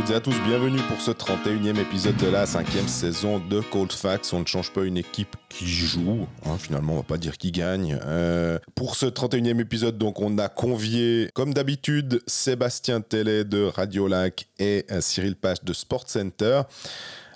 toutes 0.00 0.10
et 0.10 0.14
à 0.14 0.20
tous, 0.20 0.36
bienvenue 0.46 0.78
pour 0.82 1.00
ce 1.00 1.10
31e 1.10 1.76
épisode 1.76 2.16
de 2.18 2.28
la 2.28 2.46
cinquième 2.46 2.86
saison 2.86 3.40
de 3.40 3.60
Cold 3.60 3.90
Facts. 3.90 4.32
On 4.32 4.38
ne 4.38 4.46
change 4.46 4.72
pas 4.72 4.84
une 4.84 4.96
équipe 4.96 5.34
qui 5.48 5.66
joue, 5.66 6.28
hein, 6.46 6.56
finalement 6.56 6.92
on 6.92 6.96
va 6.98 7.02
pas 7.02 7.18
dire 7.18 7.36
qui 7.36 7.50
gagne. 7.50 7.98
Euh, 8.04 8.60
pour 8.76 8.94
ce 8.94 9.06
31e 9.06 9.60
épisode, 9.60 9.98
donc 9.98 10.20
on 10.20 10.38
a 10.38 10.48
convié, 10.48 11.30
comme 11.34 11.52
d'habitude, 11.52 12.22
Sébastien 12.28 13.00
Tellet 13.00 13.42
de 13.42 13.64
Radio 13.64 14.06
Lac 14.06 14.46
et 14.60 14.86
euh, 14.92 15.00
Cyril 15.00 15.34
Pache 15.34 15.64
de 15.64 15.72
Sport 15.72 16.04
Center. 16.06 16.62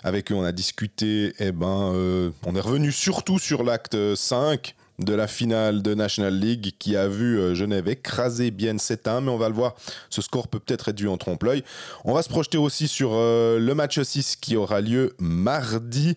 Avec 0.01 0.31
eux, 0.31 0.35
on 0.35 0.43
a 0.43 0.53
discuté, 0.53 1.33
eh 1.39 1.51
ben, 1.51 1.91
euh, 1.93 2.29
on 2.45 2.55
est 2.55 2.61
revenu 2.61 2.93
surtout 2.93 3.39
sur 3.39 3.63
l'acte 3.63 4.15
5 4.15 4.73
de 5.03 5.13
la 5.13 5.27
finale 5.27 5.81
de 5.81 5.93
National 5.93 6.37
League 6.37 6.73
qui 6.79 6.95
a 6.95 7.07
vu 7.07 7.39
euh, 7.39 7.55
Genève 7.55 7.87
écraser 7.87 8.51
bien 8.51 8.75
7-1, 8.75 9.23
mais 9.23 9.31
on 9.31 9.37
va 9.37 9.49
le 9.49 9.55
voir, 9.55 9.75
ce 10.09 10.21
score 10.21 10.47
peut 10.47 10.59
peut-être 10.59 10.89
être 10.89 10.95
dû 10.95 11.07
en 11.07 11.17
trompe-l'œil. 11.17 11.63
On 12.05 12.13
va 12.13 12.21
se 12.21 12.29
projeter 12.29 12.57
aussi 12.57 12.87
sur 12.87 13.11
euh, 13.13 13.59
le 13.59 13.75
match 13.75 14.01
6 14.01 14.37
qui 14.37 14.55
aura 14.55 14.81
lieu 14.81 15.15
mardi 15.19 16.15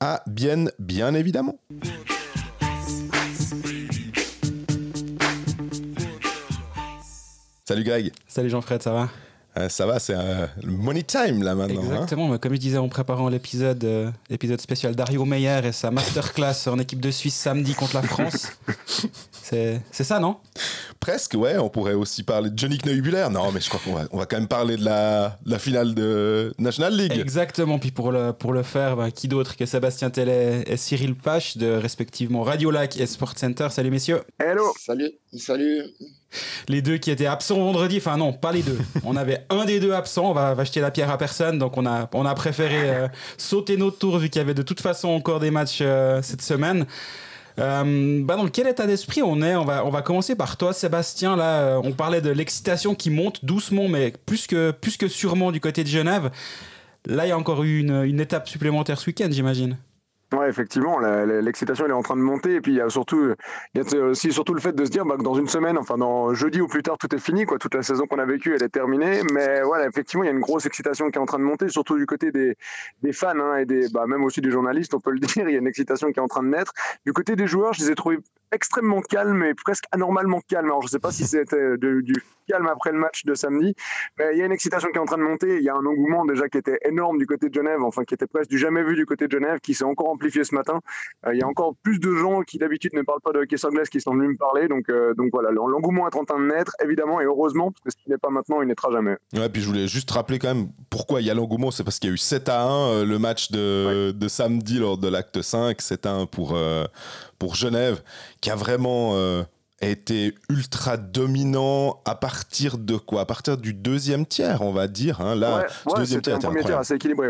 à 0.00 0.22
Bienne, 0.26 0.70
bien 0.78 1.14
évidemment. 1.14 1.58
Salut 7.66 7.84
Greg. 7.84 8.12
Salut 8.28 8.50
Jean-Fred, 8.50 8.82
ça 8.82 8.92
va? 8.92 9.08
Euh, 9.56 9.68
ça 9.68 9.86
va, 9.86 10.00
c'est 10.00 10.14
le 10.14 10.72
money 10.72 11.02
time 11.02 11.42
là 11.42 11.54
maintenant. 11.54 11.82
Hein. 11.82 11.92
Exactement, 11.92 12.38
comme 12.38 12.54
je 12.54 12.58
disais 12.58 12.78
en 12.78 12.88
préparant 12.88 13.28
l'épisode 13.28 13.84
euh, 13.84 14.10
épisode 14.28 14.60
spécial, 14.60 14.96
Dario 14.96 15.24
Meyer 15.24 15.60
et 15.64 15.72
sa 15.72 15.90
masterclass 15.90 16.66
en 16.66 16.78
équipe 16.78 17.00
de 17.00 17.10
Suisse 17.10 17.36
samedi 17.36 17.74
contre 17.74 17.94
la 17.94 18.02
France. 18.02 18.48
c'est 19.44 20.04
ça, 20.04 20.20
non? 20.20 20.38
Presque, 21.00 21.34
ouais. 21.34 21.58
On 21.58 21.68
pourrait 21.68 21.94
aussi 21.94 22.22
parler 22.22 22.50
de 22.50 22.58
Johnny 22.58 22.78
Neubüller. 22.84 23.28
Non, 23.30 23.52
mais 23.52 23.60
je 23.60 23.68
crois 23.68 23.80
qu'on 23.84 23.94
va, 23.94 24.04
on 24.10 24.18
va 24.18 24.26
quand 24.26 24.38
même 24.38 24.48
parler 24.48 24.76
de 24.76 24.84
la, 24.84 25.38
la, 25.44 25.58
finale 25.58 25.94
de 25.94 26.54
National 26.58 26.96
League. 26.96 27.18
Exactement. 27.18 27.78
Puis 27.78 27.90
pour 27.90 28.10
le, 28.10 28.32
pour 28.32 28.52
le 28.52 28.62
faire, 28.62 28.96
ben, 28.96 29.10
qui 29.10 29.28
d'autre 29.28 29.56
que 29.56 29.66
Sébastien 29.66 30.10
Tellet 30.10 30.64
et 30.66 30.76
Cyril 30.76 31.14
Pache 31.14 31.56
de 31.58 31.66
respectivement 31.70 32.42
Radio 32.42 32.70
Lac 32.70 32.98
et 32.98 33.06
Sport 33.06 33.36
Center. 33.36 33.68
Salut 33.70 33.90
messieurs. 33.90 34.22
Hello. 34.38 34.72
Salut. 34.78 35.12
Salut 35.36 35.82
les 36.68 36.82
deux 36.82 36.96
qui 36.96 37.10
étaient 37.10 37.26
absents 37.26 37.58
vendredi. 37.58 37.98
Enfin 37.98 38.16
non, 38.16 38.32
pas 38.32 38.52
les 38.52 38.62
deux. 38.62 38.78
On 39.04 39.16
avait 39.16 39.46
un 39.50 39.64
des 39.64 39.80
deux 39.80 39.92
absent. 39.92 40.30
On 40.30 40.32
va, 40.32 40.54
va 40.54 40.64
jeter 40.64 40.80
la 40.80 40.90
pierre 40.90 41.10
à 41.10 41.18
personne. 41.18 41.58
Donc 41.58 41.76
on 41.76 41.86
a, 41.86 42.08
on 42.12 42.26
a 42.26 42.34
préféré 42.34 42.90
euh, 42.90 43.08
sauter 43.38 43.76
notre 43.76 43.98
tour 43.98 44.18
vu 44.18 44.28
qu'il 44.28 44.40
y 44.40 44.42
avait 44.42 44.54
de 44.54 44.62
toute 44.62 44.80
façon 44.80 45.08
encore 45.08 45.40
des 45.40 45.50
matchs 45.50 45.78
euh, 45.80 46.22
cette 46.22 46.42
semaine. 46.42 46.86
Euh, 47.60 48.20
bah 48.24 48.34
dans 48.34 48.48
quel 48.48 48.66
état 48.66 48.84
d'esprit 48.86 49.22
on 49.22 49.40
est 49.40 49.54
on 49.54 49.64
va, 49.64 49.86
on 49.86 49.90
va 49.90 50.02
commencer 50.02 50.34
par 50.34 50.56
toi, 50.56 50.72
Sébastien. 50.72 51.36
Là, 51.36 51.78
on 51.82 51.92
parlait 51.92 52.20
de 52.20 52.30
l'excitation 52.30 52.94
qui 52.94 53.10
monte 53.10 53.44
doucement, 53.44 53.88
mais 53.88 54.12
plus 54.26 54.46
que, 54.46 54.72
plus 54.72 54.96
que 54.96 55.08
sûrement 55.08 55.52
du 55.52 55.60
côté 55.60 55.84
de 55.84 55.88
Genève. 55.88 56.30
Là, 57.06 57.26
il 57.26 57.28
y 57.28 57.32
a 57.32 57.38
encore 57.38 57.62
eu 57.62 57.80
une, 57.80 58.02
une 58.04 58.20
étape 58.20 58.48
supplémentaire 58.48 58.98
ce 58.98 59.06
week-end, 59.06 59.28
j'imagine. 59.30 59.76
Ouais, 60.34 60.48
effectivement, 60.48 60.98
l'excitation 60.98 61.84
elle 61.84 61.92
est 61.92 61.94
en 61.94 62.02
train 62.02 62.16
de 62.16 62.22
monter 62.22 62.54
et 62.54 62.60
puis 62.60 62.72
il 62.72 62.78
y 62.78 62.80
a 62.80 62.88
surtout, 62.88 63.34
il 63.74 64.32
surtout 64.32 64.54
le 64.54 64.60
fait 64.60 64.72
de 64.72 64.84
se 64.84 64.90
dire 64.90 65.04
bah, 65.04 65.16
que 65.16 65.22
dans 65.22 65.34
une 65.34 65.48
semaine, 65.48 65.78
enfin 65.78 65.96
dans 65.96 66.34
jeudi 66.34 66.60
ou 66.60 66.66
plus 66.66 66.82
tard, 66.82 66.98
tout 66.98 67.14
est 67.14 67.18
fini, 67.18 67.44
quoi. 67.44 67.58
Toute 67.58 67.74
la 67.74 67.82
saison 67.82 68.06
qu'on 68.06 68.18
a 68.18 68.26
vécue, 68.26 68.54
elle 68.54 68.62
est 68.62 68.68
terminée. 68.68 69.20
Mais 69.32 69.62
voilà, 69.62 69.86
effectivement, 69.86 70.24
il 70.24 70.26
y 70.26 70.30
a 70.30 70.32
une 70.32 70.40
grosse 70.40 70.66
excitation 70.66 71.10
qui 71.10 71.18
est 71.18 71.20
en 71.20 71.26
train 71.26 71.38
de 71.38 71.44
monter, 71.44 71.68
surtout 71.68 71.96
du 71.96 72.06
côté 72.06 72.32
des, 72.32 72.56
fans 73.12 73.38
hein, 73.38 73.58
et 73.58 73.64
des, 73.64 73.88
bah, 73.90 74.06
même 74.06 74.24
aussi 74.24 74.40
des 74.40 74.50
journalistes, 74.50 74.94
on 74.94 75.00
peut 75.00 75.12
le 75.12 75.18
dire. 75.20 75.48
Il 75.48 75.52
y 75.52 75.56
a 75.56 75.60
une 75.60 75.66
excitation 75.66 76.10
qui 76.10 76.18
est 76.18 76.22
en 76.22 76.28
train 76.28 76.42
de 76.42 76.48
naître. 76.48 76.72
Du 77.06 77.12
côté 77.12 77.36
des 77.36 77.46
joueurs, 77.46 77.72
je 77.74 77.84
les 77.84 77.90
ai 77.92 77.94
trouvés 77.94 78.18
extrêmement 78.54 79.00
calmes 79.00 79.42
et 79.42 79.54
presque 79.54 79.84
anormalement 79.92 80.40
calmes. 80.40 80.66
Alors 80.66 80.82
je 80.82 80.88
sais 80.88 80.98
pas 80.98 81.10
si 81.10 81.26
c'était 81.26 81.76
du 81.76 82.22
calme 82.46 82.68
après 82.68 82.92
le 82.92 82.98
match 82.98 83.24
de 83.24 83.34
samedi, 83.34 83.74
mais 84.18 84.26
il 84.32 84.38
y 84.38 84.42
a 84.42 84.46
une 84.46 84.52
excitation 84.52 84.90
qui 84.90 84.96
est 84.96 85.00
en 85.00 85.06
train 85.06 85.18
de 85.18 85.22
monter. 85.22 85.56
Il 85.56 85.62
y 85.62 85.68
a 85.68 85.74
un 85.74 85.84
engouement 85.84 86.24
déjà 86.24 86.48
qui 86.48 86.58
était 86.58 86.78
énorme 86.84 87.18
du 87.18 87.26
côté 87.26 87.48
de 87.48 87.54
Genève, 87.54 87.82
enfin 87.82 88.04
qui 88.04 88.14
était 88.14 88.26
presque 88.26 88.50
du 88.50 88.58
jamais 88.58 88.82
vu 88.82 88.94
du 88.94 89.06
côté 89.06 89.26
de 89.26 89.32
Genève, 89.32 89.60
qui 89.60 89.74
s'est 89.74 89.84
encore 89.84 90.08
amplifié 90.08 90.23
ce 90.30 90.54
matin. 90.54 90.80
Euh, 91.26 91.34
il 91.34 91.40
y 91.40 91.42
a 91.42 91.46
encore 91.46 91.74
plus 91.82 91.98
de 91.98 92.14
gens 92.14 92.42
qui 92.42 92.58
d'habitude 92.58 92.94
ne 92.94 93.02
parlent 93.02 93.20
pas 93.20 93.32
de 93.32 93.38
hockey 93.38 93.56
anglaise 93.64 93.88
qui 93.88 94.00
sont 94.00 94.14
venus 94.14 94.30
me 94.30 94.36
parler. 94.36 94.68
Donc, 94.68 94.88
euh, 94.88 95.14
donc 95.14 95.30
voilà, 95.32 95.50
l'engouement 95.50 96.08
est 96.08 96.16
en 96.16 96.24
train 96.24 96.38
de 96.38 96.46
naître, 96.46 96.72
évidemment, 96.82 97.20
et 97.20 97.24
heureusement, 97.24 97.70
parce 97.70 97.82
que 97.84 97.90
ce 97.90 98.04
qui 98.04 98.10
n'est 98.10 98.18
pas 98.18 98.30
maintenant, 98.30 98.62
il 98.62 98.68
naîtra 98.68 98.90
jamais. 98.90 99.16
Ouais, 99.34 99.48
puis 99.48 99.62
je 99.62 99.66
voulais 99.66 99.86
juste 99.86 100.10
rappeler 100.10 100.38
quand 100.38 100.54
même 100.54 100.68
pourquoi 100.90 101.20
il 101.20 101.26
y 101.26 101.30
a 101.30 101.34
l'engouement. 101.34 101.70
C'est 101.70 101.84
parce 101.84 101.98
qu'il 101.98 102.10
y 102.10 102.12
a 102.12 102.14
eu 102.14 102.18
7 102.18 102.48
à 102.48 102.62
1 102.62 102.68
euh, 102.70 103.04
le 103.04 103.18
match 103.18 103.50
de, 103.50 104.10
de 104.12 104.28
samedi 104.28 104.78
lors 104.78 104.98
de 104.98 105.08
l'acte 105.08 105.42
5, 105.42 105.80
7 105.80 106.06
à 106.06 106.12
1 106.12 106.26
pour, 106.26 106.58
pour 107.38 107.54
Genève, 107.54 108.02
qui 108.40 108.50
a 108.50 108.56
vraiment 108.56 109.14
été 109.86 110.34
ultra 110.48 110.96
dominant 110.96 112.00
à 112.04 112.14
partir 112.14 112.78
de 112.78 112.96
quoi? 112.96 113.22
À 113.22 113.24
partir 113.24 113.56
du 113.56 113.74
deuxième 113.74 114.26
tiers, 114.26 114.62
on 114.62 114.72
va 114.72 114.86
dire. 114.86 115.20
Hein. 115.20 115.34
Là, 115.34 115.66
ouais, 115.86 115.94
deuxième 115.96 116.22
tiers, 116.22 116.36
un 116.36 116.38
premier 116.38 116.64
tiers 116.64 116.78
assez 116.78 116.94
équilibré. 116.94 117.28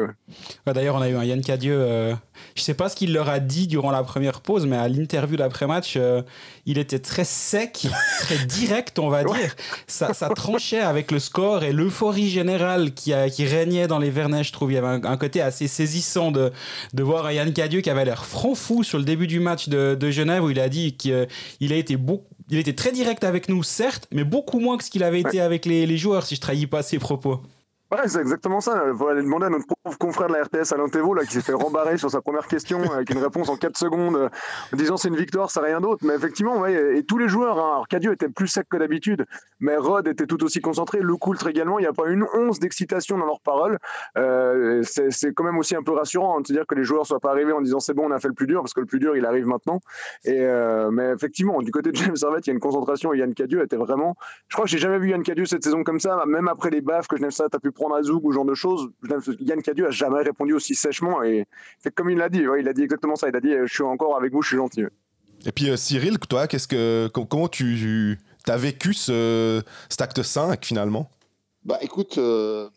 D'ailleurs, 0.67 0.97
on 0.97 1.01
a 1.01 1.09
eu 1.09 1.17
un 1.17 1.25
Yann 1.25 1.41
Cadieux. 1.41 1.77
Euh, 1.79 2.15
je 2.55 2.63
sais 2.63 2.75
pas 2.75 2.89
ce 2.89 2.97
qu'il 2.97 3.13
leur 3.13 3.29
a 3.29 3.41
dit 3.41 3.67
durant 3.67 3.91
la 3.91 4.03
première 4.03 4.41
pause, 4.41 4.67
mais 4.67 4.77
à 4.77 4.89
l'interview 4.89 5.37
d'après-match, 5.37 5.95
euh, 5.97 6.23
il 6.67 6.79
était 6.79 6.99
très 6.99 7.25
sec, 7.25 7.87
très 8.21 8.45
direct, 8.47 8.99
on 8.99 9.09
va 9.09 9.25
dire. 9.25 9.55
Ça, 9.87 10.13
ça, 10.15 10.29
tranchait 10.31 10.81
avec 10.81 11.11
le 11.11 11.19
score 11.19 11.63
et 11.63 11.73
l'euphorie 11.73 12.29
générale 12.29 12.93
qui, 12.93 13.13
a, 13.13 13.31
qui 13.31 13.45
régnait 13.47 13.87
dans 13.87 13.99
les 13.99 14.11
Vernets. 14.11 14.45
Je 14.45 14.53
trouve 14.53 14.73
il 14.73 14.75
y 14.75 14.79
avait 14.79 15.07
un, 15.07 15.17
côté 15.17 15.41
assez 15.41 15.69
saisissant 15.69 16.31
de, 16.31 16.53
de 16.93 17.03
voir 17.03 17.27
un 17.27 17.33
Yann 17.33 17.53
Cadieux 17.53 17.81
qui 17.81 17.91
avait 17.91 18.05
l'air 18.05 18.25
franc 18.25 18.55
fou 18.55 18.83
sur 18.83 18.99
le 18.99 19.05
début 19.05 19.27
du 19.27 19.41
match 19.41 19.69
de, 19.69 19.95
de 19.95 20.11
Genève 20.11 20.45
où 20.45 20.51
il 20.51 20.61
a 20.61 20.69
dit 20.69 20.97
qu'il 20.97 21.73
a 21.73 21.77
été 21.77 21.97
beaucoup 21.97 22.25
il 22.51 22.59
était 22.59 22.75
très 22.75 22.93
direct 22.93 23.25
avec 23.25 23.49
nous, 23.49 23.63
certes, 23.63 24.07
mais 24.13 24.25
beaucoup 24.25 24.59
moins 24.59 24.77
que 24.77 24.85
ce 24.85 24.91
qu'il 24.91 25.03
avait 25.03 25.21
été 25.21 25.41
avec 25.41 25.67
les, 25.67 25.87
les, 25.87 25.97
joueurs, 25.97 26.27
si 26.27 26.37
je 26.37 26.41
trahis 26.41 26.67
pas 26.67 26.83
ses 26.83 26.99
propos. 26.99 27.41
Ouais, 27.93 28.09
c'est 28.09 28.21
exactement 28.21 28.61
ça. 28.61 28.85
Il 28.89 28.97
faut 28.97 29.09
aller 29.09 29.23
demander 29.23 29.47
à 29.47 29.51
notre 29.51 29.67
pauvre 29.67 29.99
confrère 29.99 30.29
de 30.29 30.33
la 30.33 30.45
RTS, 30.45 30.73
Alain 30.73 30.89
Thévaux, 30.89 31.15
là, 31.15 31.25
qui 31.25 31.35
s'est 31.35 31.43
fait 31.43 31.53
rembarrer 31.53 31.99
sur 31.99 32.11
sa 32.11 32.23
première 32.23 32.47
question 32.49 32.83
avec 32.91 33.11
une 33.11 33.19
réponse 33.19 33.49
en 33.51 33.57
4 33.57 33.77
secondes, 33.77 34.17
euh, 34.17 34.29
en 34.73 34.77
disant 34.77 34.97
c'est 34.97 35.09
une 35.09 35.17
victoire, 35.17 35.51
c'est 35.51 35.61
rien 35.61 35.81
d'autre. 35.81 36.05
Mais 36.05 36.15
effectivement, 36.15 36.59
ouais, 36.61 36.97
et 36.97 37.05
tous 37.05 37.19
les 37.19 37.29
joueurs, 37.29 37.59
hein, 37.59 37.73
alors 37.73 37.87
Cadio 37.87 38.13
était 38.13 38.31
plus 38.31 38.49
sec 38.49 38.67
que 38.71 38.79
d'habitude, 38.79 39.27
mais 39.61 39.77
Rod 39.77 40.09
était 40.09 40.27
tout 40.27 40.43
aussi 40.45 40.61
concentré, 40.63 41.01
le 41.01 41.17
Coultre 41.17 41.47
également. 41.47 41.79
Il 41.79 41.83
n'y 41.83 41.89
a 41.89 41.93
pas 41.93 42.09
une 42.09 42.25
once 42.35 42.59
d'excitation 42.59 43.19
dans 43.19 43.27
leurs 43.27 43.41
paroles. 43.41 43.79
Euh, 44.17 44.83
c'est 44.83 45.35
quand 45.35 45.45
même 45.45 45.59
aussi 45.59 45.77
un 45.77 45.83
peu 45.83 45.93
rassurant 45.93 46.39
hein, 46.39 46.41
de 46.41 46.47
se 46.47 46.53
dire 46.55 46.67
que 46.67 46.75
les 46.75 46.85
joueurs 46.85 47.07
soient 47.07 47.21
pas 47.21 47.31
arrivés 47.31 47.53
en 47.53 47.61
disant 47.61 47.81
c'est 47.81 47.95
bon, 47.95 48.07
on 48.07 48.13
a 48.13 48.19
fait 48.19 48.29
le 48.29 48.35
plus 48.35 48.47
dur, 48.47 48.63
parce 48.63 48.73
que 48.73 48.81
le 48.81 48.87
plus 48.87 48.99
dur, 48.99 49.15
il 49.15 49.27
arrive 49.27 49.47
maintenant. 49.47 49.81
Et 50.25 50.41
euh, 50.41 50.91
mais 50.91 51.11
effectivement, 51.11 51.61
du 51.61 51.71
côté 51.71 51.93
de 51.93 51.97
James 51.97 52.17
Servette, 52.17 52.47
il 52.47 52.51
y 52.51 52.53
a 52.53 52.55
une 52.55 52.61
concentration 52.61 53.13
et 53.13 53.19
Yann 53.19 53.35
Cadieux 53.35 53.63
était 53.63 53.77
vraiment. 53.77 54.17
Je 54.49 54.57
crois 54.57 54.65
que 54.65 54.71
j'ai 54.71 54.79
jamais 54.79 54.99
vu 54.99 55.11
Yann 55.11 55.23
Cadieux 55.23 55.45
cette 55.45 55.63
saison 55.63 55.85
comme 55.85 56.01
ça, 56.01 56.25
même 56.27 56.49
après 56.49 56.71
les 56.71 56.81
baffes 56.81 57.09
que 57.09 57.19
James 57.19 57.31
Servette 57.31 57.55
a 57.55 57.61
pu 57.61 57.71
prendre 57.75 57.95
à 57.95 58.03
Zoug 58.03 58.25
ou 58.25 58.33
genre 58.33 58.45
de 58.45 58.55
choses. 58.55 58.91
Yann 59.41 59.63
Cadieux 59.63 59.89
a 59.89 59.91
jamais 59.91 60.23
répondu 60.23 60.55
aussi 60.55 60.75
sèchement 60.75 61.23
et 61.23 61.47
c'est 61.79 61.95
comme 61.95 62.11
il 62.11 62.19
l'a 62.19 62.29
dit. 62.29 62.45
il 62.59 62.69
a 62.69 62.73
dit 62.73 62.83
exactement 62.83 63.17
ça. 63.17 63.29
Il 63.29 63.37
a 63.37 63.41
dit 63.41 63.53
je 63.65 63.73
suis 63.73 63.83
encore 63.83 64.17
avec 64.17 64.33
vous, 64.33 64.43
je 64.43 64.49
suis 64.49 64.57
gentil. 64.57 64.85
Et 65.47 65.53
puis 65.53 65.69
euh, 65.69 65.77
Cyril, 65.77 66.19
toi, 66.19 66.47
qu'est-ce 66.47 66.69
que 66.69 67.09
comment 67.09 67.49
tu 67.49 68.19
as 68.49 68.57
vécu 68.57 68.95
ce 68.95 69.63
cet 69.89 70.01
acte 70.01 70.23
5 70.23 70.65
finalement? 70.65 71.11
Bah 71.65 71.79
écoute. 71.83 72.19
Euh, 72.19 72.69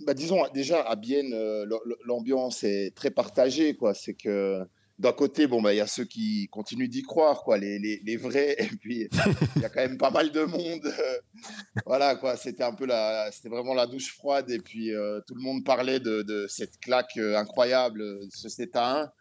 bah, 0.00 0.14
disons 0.14 0.42
déjà 0.54 0.80
à 0.82 0.94
Bienne, 0.94 1.32
euh, 1.34 1.66
l'ambiance 2.04 2.62
est 2.62 2.94
très 2.94 3.10
partagée. 3.10 3.74
quoi. 3.74 3.92
C'est 3.94 4.14
que 4.14 4.60
d'un 4.98 5.12
côté, 5.12 5.46
bon, 5.46 5.60
bah, 5.60 5.74
il 5.74 5.78
y 5.78 5.80
a 5.80 5.86
ceux 5.86 6.04
qui 6.04 6.48
continuent 6.48 6.88
d'y 6.88 7.02
croire, 7.02 7.42
quoi, 7.42 7.58
les, 7.58 7.78
les, 7.78 8.00
les, 8.04 8.16
vrais, 8.16 8.54
et 8.58 8.76
puis 8.80 9.08
il 9.56 9.62
y 9.62 9.64
a 9.64 9.68
quand 9.68 9.80
même 9.80 9.98
pas 9.98 10.10
mal 10.10 10.30
de 10.30 10.44
monde. 10.44 10.92
voilà, 11.86 12.14
quoi, 12.16 12.36
c'était 12.36 12.62
un 12.62 12.74
peu 12.74 12.86
la, 12.86 13.30
c'était 13.32 13.48
vraiment 13.48 13.74
la 13.74 13.86
douche 13.86 14.14
froide, 14.14 14.50
et 14.50 14.58
puis 14.58 14.94
euh, 14.94 15.20
tout 15.26 15.34
le 15.34 15.42
monde 15.42 15.64
parlait 15.64 15.98
de, 15.98 16.22
de 16.22 16.46
cette 16.48 16.78
claque 16.78 17.16
euh, 17.16 17.36
incroyable, 17.36 18.02
ce 18.30 18.48
7 18.48 18.76
à 18.76 19.02
1. 19.02 19.12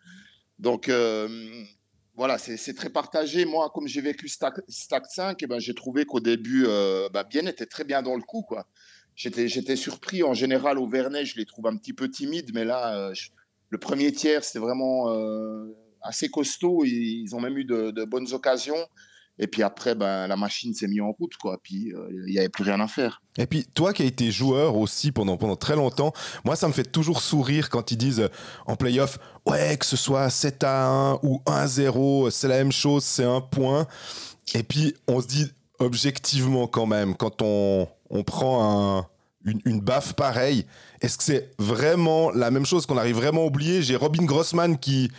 Donc, 0.60 0.90
euh, 0.90 1.28
voilà, 2.16 2.38
c'est 2.38 2.76
très 2.76 2.92
partagé. 2.92 3.44
Moi, 3.44 3.72
comme 3.74 3.88
j'ai 3.88 4.02
vécu 4.02 4.28
Stack, 4.28 4.54
Stack 4.68 5.08
5, 5.08 5.42
et 5.42 5.48
ben, 5.48 5.60
j'ai 5.60 5.74
trouvé 5.74 6.06
qu'au 6.06 6.20
début, 6.20 6.68
bah, 7.12 7.24
Bien 7.24 7.48
était 7.48 7.66
très 7.66 7.84
bien 7.84 8.04
dans 8.04 8.16
le 8.16 8.22
coup, 8.22 8.44
quoi. 8.44 8.68
J'étais 9.16 9.76
surpris. 9.76 10.22
En 10.22 10.36
général, 10.36 10.78
au 10.78 10.88
Vernet, 10.88 11.26
je 11.26 11.38
les 11.38 11.46
trouve 11.46 11.66
un 11.66 11.76
petit 11.76 11.92
peu 11.92 12.08
timides, 12.12 12.52
mais 12.54 12.66
là, 12.66 13.12
le 13.74 13.80
premier 13.80 14.12
tiers, 14.12 14.44
c'était 14.44 14.60
vraiment 14.60 15.10
euh, 15.10 15.76
assez 16.04 16.30
costaud. 16.30 16.86
Ils 16.86 17.34
ont 17.34 17.42
même 17.42 17.58
eu 17.58 17.66
de, 17.66 18.06
bonnes 18.06 18.32
occasions. 18.32 18.78
Et 19.40 19.48
puis 19.48 19.64
après, 19.64 19.96
ben, 19.96 20.28
la 20.28 20.36
machine 20.36 20.76
s'est 20.76 20.88
mise 20.88 21.02
en 21.02 21.12
route, 21.12 21.36
quoi. 21.42 21.58
Puis 21.64 21.92
euh, 21.92 22.08
il 22.28 22.32
n'y 22.32 22.38
avait 22.38 22.50
plus 22.50 22.64
rien 22.64 22.80
à 22.80 22.88
faire. 22.88 23.24
Et 23.36 23.48
puis 23.48 23.66
toi 23.74 23.92
qui 23.92 24.04
as 24.04 24.06
été 24.06 24.30
joueur 24.30 24.76
aussi 24.76 25.12
pendant, 25.12 25.38
pendant 25.38 25.56
très 25.56 25.76
longtemps, 25.76 26.14
moi 26.46 26.56
ça 26.56 26.68
me 26.68 26.72
fait 26.72 26.84
toujours 26.84 27.20
sourire 27.20 27.72
quand 27.72 27.90
ils 27.90 27.98
disent 27.98 28.20
euh, 28.20 28.30
en 28.68 28.76
playoff, 28.76 29.18
ouais, 29.48 29.76
que 29.76 29.88
ce 29.88 29.98
soit 29.98 30.30
7 30.30 30.64
à 30.64 30.86
1 30.86 31.14
ou 31.24 31.42
1 31.48 31.52
à 31.52 31.66
0, 31.66 32.30
c'est 32.30 32.48
la 32.48 32.58
même 32.58 32.72
chose, 32.72 33.04
c'est 33.04 33.24
un 33.24 33.42
point. 33.42 33.88
Et 34.54 34.62
puis 34.62 34.94
on 35.08 35.20
se 35.20 35.26
dit 35.26 35.52
objectivement 35.80 36.68
quand 36.68 36.86
même, 36.86 37.16
quand 37.16 37.42
on, 37.42 37.88
on 38.12 38.24
prend 38.24 39.00
un, 39.00 39.08
une, 39.46 39.82
baffe 39.82 40.14
pareille, 40.14 40.66
est-ce 41.02 41.18
que 41.18 41.24
c'est 41.24 41.52
vraiment 41.58 42.32
la 42.32 42.52
même 42.52 42.66
chose 42.66 42.86
qu'on 42.86 42.98
arrive 42.98 43.16
vraiment 43.16 43.44
à 43.44 43.46
oublier? 43.46 43.82
J'ai 43.82 43.96
Robin 43.96 44.24
Grossman 44.24 44.78
qui 44.78 45.12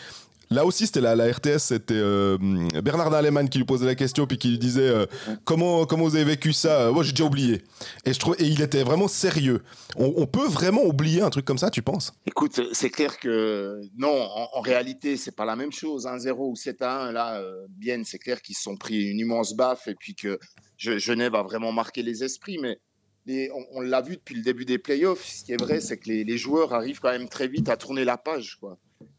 Là 0.50 0.65
aussi, 0.65 0.87
c'était 0.87 1.00
la, 1.00 1.15
RTS, 1.15 1.59
c'était 1.59 1.94
euh, 1.94 2.37
Bernard 2.82 3.12
Alemann 3.12 3.49
qui 3.49 3.59
lui 3.59 3.65
posait 3.65 3.87
la 3.87 3.94
question, 3.94 4.26
puis 4.26 4.38
qui 4.38 4.49
lui 4.49 4.59
disait 4.59 4.88
euh, 4.88 5.06
comment, 5.44 5.87
comment 5.87 6.05
vous 6.05 6.15
avez 6.17 6.25
vécu 6.25 6.53
ça? 6.53 6.91
Moi, 6.93 7.03
j'ai 7.03 7.12
déjà 7.12 7.25
oublié. 7.25 7.62
Et, 8.05 8.12
je 8.12 8.19
trouve, 8.19 8.37
et 8.38 8.44
il 8.44 8.61
était 8.61 8.82
vraiment 8.82 9.09
sérieux. 9.09 9.62
On, 9.97 10.26
peut 10.26 10.47
vraiment 10.47 10.85
oublier 10.85 11.23
un 11.23 11.31
truc 11.31 11.44
comme 11.44 11.59
ça, 11.59 11.71
tu 11.71 11.82
penses? 11.82 12.12
Écoute, 12.26 12.61
c'est 12.73 12.91
clair 12.91 13.19
que 13.19 13.81
non, 13.97 14.29
en, 14.53 14.61
réalité, 14.61 15.17
c'est 15.17 15.35
pas 15.35 15.44
la 15.44 15.56
même 15.56 15.73
chose. 15.73 16.06
1-0 16.06 16.32
ou 16.38 16.55
7-1, 16.55 17.11
là, 17.12 17.41
bien, 17.71 18.03
c'est 18.05 18.19
clair 18.19 18.43
qu'ils 18.43 18.56
se 18.56 18.62
sont 18.62 18.76
pris 18.76 19.11
une 19.11 19.21
immense 19.21 19.55
baffe 19.55 19.88
et 19.88 19.94
puis 19.94 20.15
que 20.15 20.38
Genève 20.76 21.35
a 21.35 21.43
vraiment 21.43 21.73
marqué 21.73 22.03
les 22.03 22.23
esprits. 22.23 22.59
Mais 22.61 22.79
on, 23.26 23.81
l'a 23.81 24.03
vu 24.03 24.17
depuis 24.17 24.35
le 24.35 24.43
début 24.43 24.65
des 24.65 24.79
playoffs. 24.79 25.25
Ce 25.25 25.44
qui 25.44 25.53
est 25.53 25.61
vrai, 25.61 25.81
c'est 25.81 25.99
que 25.99 26.11
les, 26.11 26.38
joueurs 26.38 26.75
arrivent 26.75 27.00
quand 27.00 27.11
même 27.11 27.29
très 27.29 27.49
vite 27.49 27.69
à 27.69 27.76
tourner 27.76 28.05
la 28.05 28.19
page. 28.19 28.56
Quoi. 28.56 28.79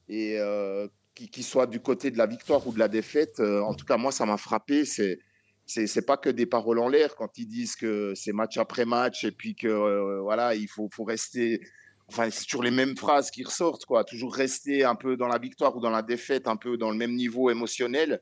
Et 0.09 0.39
euh, 0.39 0.87
qu'ils 1.15 1.43
soient 1.43 1.67
du 1.67 1.79
côté 1.79 2.11
de 2.11 2.17
la 2.17 2.27
victoire 2.27 2.65
ou 2.67 2.71
de 2.71 2.79
la 2.79 2.87
défaite, 2.87 3.39
euh, 3.39 3.61
en 3.61 3.73
tout 3.73 3.85
cas, 3.85 3.97
moi, 3.97 4.11
ça 4.11 4.25
m'a 4.25 4.37
frappé. 4.37 4.85
C'est 4.85 5.19
c'est 5.67 6.05
pas 6.05 6.17
que 6.17 6.29
des 6.29 6.45
paroles 6.45 6.77
en 6.77 6.87
l'air 6.87 7.15
quand 7.15 7.39
ils 7.39 7.47
disent 7.47 7.75
que 7.75 8.13
c'est 8.15 8.33
match 8.33 8.57
après 8.57 8.85
match 8.85 9.23
et 9.23 9.31
puis 9.31 9.55
que 9.55 9.67
euh, 9.67 10.21
voilà 10.21 10.53
il 10.53 10.67
faut, 10.67 10.87
faut 10.93 11.03
rester 11.03 11.59
enfin 12.07 12.29
c'est 12.29 12.45
toujours 12.45 12.61
les 12.61 12.69
mêmes 12.69 12.95
phrases 12.95 13.31
qui 13.31 13.43
ressortent 13.43 13.83
quoi 13.85 14.03
toujours 14.03 14.35
rester 14.35 14.83
un 14.83 14.93
peu 14.93 15.17
dans 15.17 15.27
la 15.27 15.39
victoire 15.39 15.75
ou 15.75 15.81
dans 15.81 15.89
la 15.89 16.03
défaite 16.03 16.47
un 16.47 16.55
peu 16.55 16.77
dans 16.77 16.91
le 16.91 16.97
même 16.97 17.15
niveau 17.15 17.49
émotionnel 17.49 18.21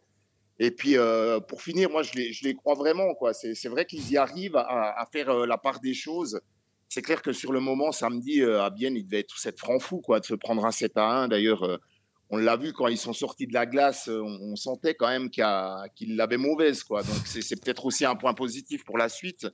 et 0.64 0.72
puis, 0.72 0.98
euh, 0.98 1.42
pour 1.42 1.62
finir, 1.62 1.90
moi, 1.90 2.04
je 2.04 2.14
les, 2.16 2.56
crois 2.56 2.76
vraiment. 2.76 3.14
C'est, 3.34 3.68
vrai 3.68 3.86
qu'ils 3.86 4.10
y 4.10 4.16
arrivent 4.16 4.56
à, 4.56 5.06
faire 5.12 5.30
euh, 5.30 5.46
la 5.46 5.58
part 5.58 5.82
des 5.82 5.94
choses. 5.94 6.40
C'est 6.88 7.02
clair 7.02 7.22
que 7.22 7.34
sur 7.34 7.52
le 7.52 7.60
moment, 7.60 7.92
samedi, 7.92 8.42
euh, 8.42 8.64
à 8.64 8.70
Bienne, 8.70 8.96
il 8.96 9.04
devait 9.04 9.20
être, 9.20 9.36
être 9.46 9.60
franc 9.60 9.80
fou 9.80 10.00
quoi, 10.00 10.22
de 10.22 10.26
se 10.26 10.36
prendre 10.36 10.66
un 10.66 10.72
7 10.72 10.96
à 10.96 11.24
1. 11.24 11.28
D'ailleurs, 11.28 11.82
on 12.30 12.38
l'a 12.38 12.56
vu 12.56 12.72
quand 12.72 12.88
ils 12.88 12.98
sont 12.98 13.12
sortis 13.12 13.46
de 13.46 13.54
la 13.54 13.66
glace, 13.66 14.08
on, 14.08 14.56
sentait 14.56 14.96
quand 14.96 15.10
même 15.10 15.30
qu'il 15.30 16.16
l'avait 16.16 16.38
mauvaise. 16.38 16.86
Donc, 16.88 17.04
c'est, 17.26 17.62
peut-être 17.62 17.86
aussi 17.86 18.06
un 18.06 18.16
point 18.16 18.34
positif 18.34 18.86
pour 18.86 18.98
la 18.98 19.10
suite. 19.10 19.46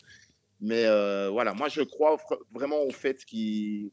Mais 0.62 0.86
voilà, 1.32 1.56
moi, 1.56 1.70
je 1.70 1.82
crois 1.82 2.18
vraiment 2.54 2.84
au 2.84 2.92
fait 2.92 3.26
qu'il, 3.26 3.90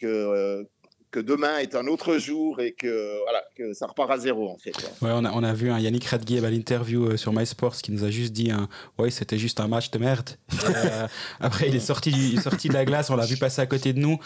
que 0.00 0.66
que 1.12 1.20
demain 1.20 1.58
est 1.58 1.74
un 1.76 1.86
autre 1.86 2.16
jour 2.16 2.58
et 2.60 2.72
que, 2.72 3.22
voilà, 3.22 3.42
que 3.54 3.74
ça 3.74 3.86
repart 3.86 4.10
à 4.10 4.18
zéro 4.18 4.48
en 4.50 4.56
fait. 4.56 4.72
Ouais, 5.02 5.10
on, 5.12 5.24
a, 5.24 5.30
on 5.32 5.44
a 5.44 5.52
vu 5.52 5.70
un 5.70 5.78
Yannick 5.78 6.06
Radgueb 6.06 6.42
à 6.44 6.50
l'interview 6.50 7.04
euh, 7.04 7.16
sur 7.18 7.32
MySports 7.34 7.76
qui 7.76 7.92
nous 7.92 8.02
a 8.02 8.10
juste 8.10 8.32
dit 8.32 8.50
un, 8.50 8.66
ouais 8.98 9.10
c'était 9.10 9.36
juste 9.38 9.60
un 9.60 9.68
match 9.68 9.90
de 9.90 9.98
merde. 9.98 10.30
Euh, 10.64 11.06
après 11.38 11.68
il 11.68 11.76
est 11.76 11.80
sorti 11.80 12.10
du, 12.10 12.38
sorti 12.38 12.68
de 12.68 12.72
la 12.72 12.86
glace, 12.86 13.10
on 13.10 13.16
l'a 13.16 13.26
vu 13.26 13.36
passer 13.36 13.60
à 13.60 13.66
côté 13.66 13.92
de 13.92 13.98
nous. 14.00 14.18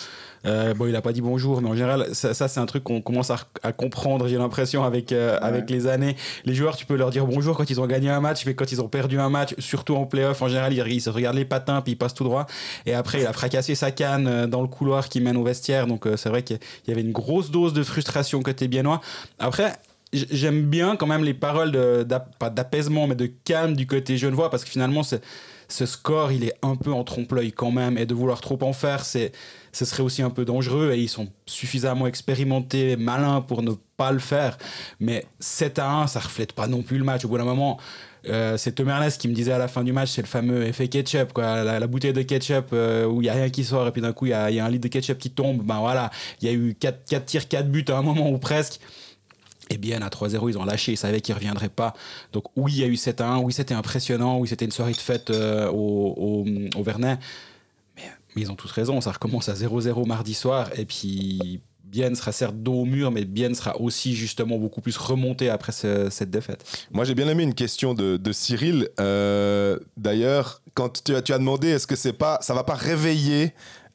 Euh, 0.46 0.74
bon 0.74 0.86
il 0.86 0.94
a 0.94 1.02
pas 1.02 1.12
dit 1.12 1.22
bonjour, 1.22 1.60
mais 1.60 1.68
en 1.68 1.74
général 1.74 2.14
ça, 2.14 2.34
ça 2.34 2.46
c'est 2.46 2.60
un 2.60 2.66
truc 2.66 2.84
qu'on 2.84 3.02
commence 3.02 3.30
à, 3.30 3.38
à 3.64 3.72
comprendre 3.72 4.28
j'ai 4.28 4.38
l'impression 4.38 4.84
avec 4.84 5.10
avec 5.12 5.68
les 5.68 5.88
années. 5.88 6.14
Les 6.44 6.54
joueurs 6.54 6.76
tu 6.76 6.86
peux 6.86 6.94
leur 6.96 7.10
dire 7.10 7.26
bonjour 7.26 7.56
quand 7.56 7.68
ils 7.68 7.80
ont 7.80 7.86
gagné 7.86 8.10
un 8.10 8.20
match, 8.20 8.46
mais 8.46 8.54
quand 8.54 8.70
ils 8.70 8.80
ont 8.80 8.88
perdu 8.88 9.18
un 9.18 9.28
match, 9.28 9.56
surtout 9.58 9.96
en 9.96 10.06
playoff 10.06 10.40
en 10.40 10.48
général 10.48 10.72
ils, 10.72 10.86
ils 10.86 11.00
se 11.00 11.10
regardent 11.10 11.36
les 11.36 11.44
patins 11.44 11.80
puis 11.82 11.94
ils 11.94 11.96
passent 11.96 12.14
tout 12.14 12.24
droit. 12.24 12.46
Et 12.86 12.94
après 12.94 13.22
il 13.22 13.26
a 13.26 13.32
fracassé 13.32 13.74
sa 13.74 13.90
canne 13.90 14.46
dans 14.46 14.62
le 14.62 14.68
couloir 14.68 15.08
qui 15.08 15.20
mène 15.20 15.36
au 15.36 15.42
vestiaire, 15.42 15.88
donc 15.88 16.06
c'est 16.16 16.28
vrai 16.28 16.44
qu'il 16.44 16.58
il 16.84 16.90
y 16.90 16.92
avait 16.92 17.02
une 17.02 17.12
grosse 17.12 17.50
dose 17.50 17.72
de 17.72 17.82
frustration 17.82 18.42
côté 18.42 18.68
biennois. 18.68 19.00
Après, 19.38 19.72
j'aime 20.12 20.62
bien 20.62 20.96
quand 20.96 21.06
même 21.06 21.24
les 21.24 21.34
paroles, 21.34 22.06
pas 22.38 22.50
d'apaisement, 22.50 23.06
mais 23.06 23.14
de 23.14 23.26
calme 23.26 23.74
du 23.74 23.86
côté 23.86 24.16
genevois, 24.16 24.50
parce 24.50 24.64
que 24.64 24.70
finalement, 24.70 25.02
ce 25.02 25.86
score, 25.86 26.32
il 26.32 26.44
est 26.44 26.54
un 26.62 26.76
peu 26.76 26.92
en 26.92 27.04
trompe-l'œil 27.04 27.52
quand 27.52 27.70
même, 27.70 27.98
et 27.98 28.06
de 28.06 28.14
vouloir 28.14 28.40
trop 28.40 28.58
en 28.62 28.72
faire, 28.72 29.04
c'est, 29.04 29.32
ce 29.72 29.84
serait 29.84 30.02
aussi 30.02 30.22
un 30.22 30.30
peu 30.30 30.44
dangereux, 30.44 30.92
et 30.92 30.98
ils 30.98 31.08
sont 31.08 31.28
suffisamment 31.46 32.06
expérimentés, 32.06 32.96
malins 32.96 33.40
pour 33.40 33.62
ne 33.62 33.72
pas 33.96 34.12
le 34.12 34.18
faire. 34.18 34.58
Mais 35.00 35.26
7 35.40 35.78
à 35.78 35.90
1, 35.90 36.06
ça 36.06 36.20
reflète 36.20 36.52
pas 36.52 36.68
non 36.68 36.82
plus 36.82 36.98
le 36.98 37.04
match. 37.04 37.24
Au 37.24 37.28
bout 37.28 37.38
d'un 37.38 37.44
moment, 37.44 37.78
euh, 38.28 38.56
c'est 38.56 38.72
Tom 38.72 38.88
Ernest 38.88 39.20
qui 39.20 39.28
me 39.28 39.34
disait 39.34 39.52
à 39.52 39.58
la 39.58 39.68
fin 39.68 39.84
du 39.84 39.92
match, 39.92 40.10
c'est 40.10 40.22
le 40.22 40.26
fameux 40.26 40.64
effet 40.66 40.88
ketchup, 40.88 41.32
quoi. 41.32 41.62
La, 41.62 41.86
bouteille 41.86 42.12
de 42.12 42.22
ketchup 42.22 42.68
euh, 42.72 43.06
où 43.06 43.22
il 43.22 43.26
y 43.26 43.28
a 43.28 43.34
rien 43.34 43.50
qui 43.50 43.64
sort 43.64 43.86
et 43.86 43.92
puis 43.92 44.02
d'un 44.02 44.12
coup 44.12 44.26
il 44.26 44.30
y, 44.30 44.32
a, 44.32 44.64
un 44.64 44.68
litre 44.68 44.82
de 44.82 44.88
ketchup 44.88 45.18
qui 45.18 45.30
tombe. 45.30 45.62
Ben 45.62 45.78
voilà, 45.78 46.10
il 46.40 46.48
y 46.48 46.50
a 46.50 46.54
eu 46.54 46.74
4, 46.74 47.04
4 47.08 47.24
tirs, 47.24 47.48
4 47.48 47.68
buts 47.70 47.84
à 47.88 47.98
un 47.98 48.02
moment 48.02 48.30
ou 48.30 48.38
presque. 48.38 48.80
Et 49.68 49.78
bien 49.78 50.00
à 50.02 50.08
3-0, 50.08 50.48
ils 50.48 50.58
ont 50.58 50.64
lâché, 50.64 50.92
ils 50.92 50.96
savaient 50.96 51.20
qu'ils 51.20 51.34
ne 51.34 51.40
reviendraient 51.40 51.68
pas. 51.68 51.94
Donc 52.32 52.44
oui, 52.56 52.72
il 52.74 52.80
y 52.80 52.84
a 52.84 52.86
eu 52.86 52.96
7 52.96 53.20
1, 53.20 53.38
oui, 53.38 53.52
c'était 53.52 53.74
impressionnant, 53.74 54.38
oui, 54.38 54.48
c'était 54.48 54.64
une 54.64 54.70
soirée 54.70 54.92
de 54.92 54.96
fête 54.96 55.30
euh, 55.30 55.68
au, 55.70 56.44
au, 56.76 56.82
Vernet. 56.82 57.18
Mais, 57.96 58.02
mais, 58.34 58.42
ils 58.42 58.50
ont 58.50 58.54
tous 58.54 58.70
raison, 58.70 59.00
ça 59.00 59.10
recommence 59.10 59.48
à 59.48 59.54
0-0 59.54 60.06
mardi 60.06 60.34
soir. 60.34 60.70
Et 60.76 60.84
puis 60.84 61.60
Bien 61.96 62.14
sera 62.14 62.30
certes 62.30 62.56
dos 62.56 62.82
au 62.82 62.84
mur, 62.84 63.10
mais 63.10 63.24
Bien 63.24 63.54
sera 63.54 63.80
aussi 63.80 64.14
justement 64.14 64.58
beaucoup 64.58 64.82
plus 64.82 64.98
remonté 64.98 65.48
après 65.48 65.72
cette 65.72 66.30
défaite. 66.30 66.62
Moi, 66.90 67.06
j'ai 67.06 67.14
bien 67.14 67.26
aimé 67.26 67.42
une 67.42 67.54
question 67.54 67.94
de, 67.94 68.32
Cyril. 68.32 68.90
Euh, 69.00 69.78
d'ailleurs, 69.96 70.60
quand 70.74 71.02
tu 71.02 71.14
as, 71.14 71.22
demandé, 71.22 71.68
est-ce 71.68 71.86
que 71.86 71.96
c'est 71.96 72.12
pas, 72.12 72.36
ça 72.42 72.52
va 72.52 72.64
pas 72.64 72.74
réveiller 72.74 73.54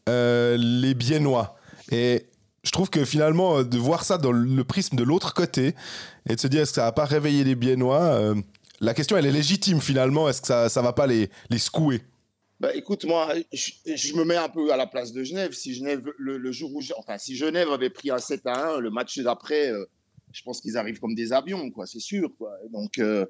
euh, 0.10 0.58
les 0.58 0.96
Biennois? 0.96 1.56
Et 1.92 2.26
je 2.64 2.72
trouve 2.72 2.90
que 2.90 3.06
finalement, 3.06 3.60
euh, 3.60 3.64
de 3.64 3.78
voir 3.78 4.04
ça 4.04 4.18
dans 4.18 4.32
le 4.32 4.64
prisme 4.64 4.96
de 4.96 5.04
l'autre 5.04 5.36
côté 5.36 5.76
et 6.28 6.36
de 6.36 6.40
se 6.40 6.48
dire, 6.48 6.62
est-ce 6.62 6.72
que 6.72 6.78
ça 6.78 6.86
va 6.86 6.94
pas 6.94 7.06
réveiller 7.06 7.44
les 7.44 7.54
Biennois 7.54 8.34
La 8.80 8.96
question, 8.96 9.16
elle 9.16 9.28
est 9.28 9.32
légitime 9.32 9.80
finalement. 9.80 10.28
Est-ce 10.28 10.42
que 10.42 10.48
ça, 10.48 10.70
ça 10.70 10.82
va 10.82 10.94
pas 10.94 11.06
les, 11.06 11.30
les 11.52 11.60
secouer? 11.60 12.02
Bah, 12.62 12.76
écoute, 12.76 13.06
moi, 13.06 13.34
je, 13.52 14.16
me 14.16 14.24
mets 14.24 14.36
un 14.36 14.48
peu 14.48 14.72
à 14.72 14.78
la 14.78 14.86
place 14.86 15.14
de 15.14 15.24
Genève. 15.24 15.52
Si 15.52 15.74
Genève, 15.74 16.04
le, 16.20 16.52
jour 16.52 16.72
où, 16.76 16.82
enfin, 16.96 17.18
si 17.18 17.36
Genève 17.36 17.72
avait 17.72 17.90
pris 17.90 18.12
un 18.12 18.20
7 18.20 18.46
à 18.46 18.76
1, 18.76 18.80
le 18.82 18.92
match 18.92 19.18
d'après, 19.18 19.72
euh, 19.72 19.84
je 20.32 20.44
pense 20.44 20.62
qu'ils 20.62 20.78
arrivent 20.78 21.00
comme 21.00 21.16
des 21.16 21.34
avions, 21.34 21.72
quoi, 21.72 21.88
c'est 21.88 22.00
sûr, 22.00 22.32
quoi. 22.38 22.56
Donc, 22.70 23.00
euh, 23.00 23.26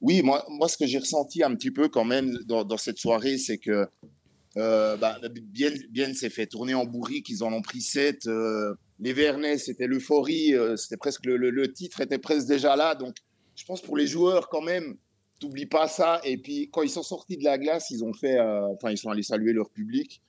oui, 0.00 0.20
moi, 0.22 0.44
moi, 0.48 0.66
ce 0.66 0.76
que 0.76 0.86
j'ai 0.88 0.98
ressenti 0.98 1.44
un 1.44 1.54
petit 1.54 1.70
peu 1.70 1.88
quand 1.88 2.04
même 2.04 2.36
dans, 2.44 2.76
cette 2.76 2.98
soirée, 2.98 3.38
c'est 3.38 3.58
que 3.58 3.86
euh, 4.56 4.96
bah, 4.96 5.16
bien, 5.30 5.70
bien 5.90 6.12
s'est 6.12 6.28
fait 6.28 6.46
tourner 6.46 6.74
en 6.74 6.84
bourrique, 6.84 7.28
ils 7.28 7.44
en 7.44 7.52
ont 7.52 7.62
pris 7.62 7.82
7. 7.82 8.28
les 8.98 9.12
Vernets, 9.12 9.58
c'était 9.58 9.86
l'euphorie, 9.86 10.54
c'était 10.76 10.96
presque 10.96 11.24
le, 11.24 11.36
le, 11.36 11.72
titre 11.72 12.00
était 12.00 12.18
presque 12.18 12.48
déjà 12.48 12.74
là. 12.74 12.96
Donc, 12.96 13.14
je 13.54 13.64
pense 13.64 13.80
pour 13.80 13.96
les 13.96 14.08
joueurs 14.08 14.48
quand 14.48 14.62
même 14.62 14.96
N'oublie 15.42 15.66
pas 15.66 15.88
ça. 15.88 16.20
Et 16.24 16.38
puis, 16.38 16.68
quand 16.70 16.82
ils 16.82 16.90
sont 16.90 17.02
sortis 17.02 17.36
de 17.36 17.44
la 17.44 17.58
glace, 17.58 17.90
ils 17.90 18.04
ont 18.04 18.12
fait, 18.12 18.38
euh, 18.38 18.66
enfin, 18.68 18.90
ils 18.90 18.98
sont 18.98 19.10
allés 19.10 19.22
saluer 19.22 19.52
leur 19.52 19.70
public. 19.70 20.22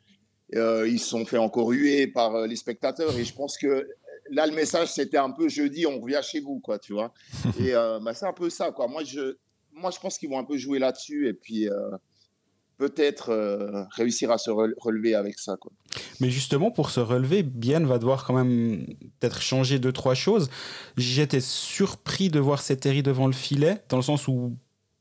Euh, 0.56 0.88
ils 0.88 1.00
se 1.00 1.10
sont 1.10 1.26
fait 1.26 1.38
encore 1.38 1.72
huer 1.72 2.08
par 2.08 2.36
euh, 2.36 2.48
les 2.48 2.56
spectateurs. 2.56 3.16
Et 3.18 3.24
je 3.24 3.34
pense 3.34 3.58
que 3.58 3.88
là, 4.30 4.48
le 4.48 4.54
message, 4.54 4.92
c'était 4.92 5.18
un 5.18 5.32
peu 5.32 5.50
jeudi, 5.50 5.86
on 5.86 6.00
revient 6.00 6.22
chez 6.24 6.40
vous, 6.40 6.60
quoi, 6.60 6.80
tu 6.80 6.94
vois. 6.94 7.14
Et 7.60 7.74
bah, 7.74 8.14
c'est 8.14 8.26
un 8.26 8.34
peu 8.34 8.50
ça, 8.50 8.72
quoi. 8.72 8.88
Moi, 8.88 9.04
je, 9.04 9.38
moi, 9.72 9.92
je 9.92 10.00
pense 10.00 10.18
qu'ils 10.18 10.30
vont 10.30 10.40
un 10.40 10.44
peu 10.44 10.58
jouer 10.58 10.80
là-dessus. 10.80 11.28
Et 11.28 11.34
puis, 11.34 11.68
peut-être 12.78 13.88
réussir 13.96 14.32
à 14.32 14.38
se 14.38 14.50
relever 14.50 15.16
avec 15.16 15.40
ça. 15.40 15.58
Quoi. 15.58 15.72
Mais 16.20 16.30
justement, 16.30 16.72
pour 16.72 16.90
se 16.90 17.00
relever, 17.00 17.44
Bien 17.44 17.82
va 17.82 18.00
devoir 18.00 18.26
quand 18.26 18.34
même 18.34 18.86
peut-être 19.20 19.42
changer 19.42 19.80
deux, 19.80 19.92
trois 19.92 20.16
choses. 20.16 20.50
J'étais 20.98 21.42
surpris 21.42 22.30
de 22.30 22.40
voir 22.40 22.62
Seteri 22.62 23.04
devant 23.04 23.28
le 23.28 23.34
filet, 23.34 23.84
dans 23.90 23.98
le 23.98 24.04
sens 24.04 24.28
où 24.28 24.58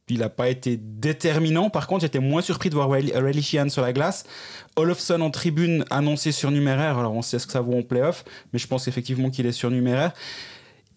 il 0.08 0.18
n'a 0.18 0.28
pas 0.28 0.48
été 0.48 0.76
déterminant. 0.76 1.70
Par 1.70 1.86
contre, 1.86 2.02
j'étais 2.02 2.18
moins 2.18 2.42
surpris 2.42 2.70
de 2.70 2.74
voir 2.74 2.90
Riley 2.90 3.42
Sheehan 3.42 3.68
sur 3.68 3.82
la 3.82 3.92
glace. 3.92 4.24
Olofsson 4.76 5.20
en 5.20 5.30
tribune 5.30 5.84
annoncé 5.90 6.32
surnuméraire. 6.32 6.98
Alors, 6.98 7.14
on 7.14 7.22
sait 7.22 7.38
ce 7.38 7.46
que 7.46 7.52
ça 7.52 7.60
vaut 7.60 7.78
en 7.78 7.82
playoff, 7.82 8.24
mais 8.52 8.58
je 8.58 8.66
pense 8.66 8.88
effectivement 8.88 9.30
qu'il 9.30 9.46
est 9.46 9.52
surnuméraire. 9.52 10.12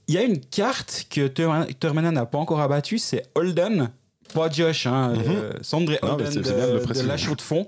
Il 0.07 0.15
y 0.15 0.17
a 0.17 0.23
une 0.23 0.39
carte 0.39 1.07
que 1.09 1.27
Termana 1.27 2.11
n'a 2.11 2.25
pas 2.25 2.37
encore 2.37 2.61
abattue, 2.61 2.99
c'est 2.99 3.23
Holden, 3.33 3.89
pas 4.33 4.49
Josh, 4.49 4.85
hein, 4.85 5.13
mm 5.13 6.03
Holden 6.03 6.41
de, 6.41 7.07
la 7.07 7.17
chaux 7.17 7.35
de 7.35 7.41
fond. 7.41 7.67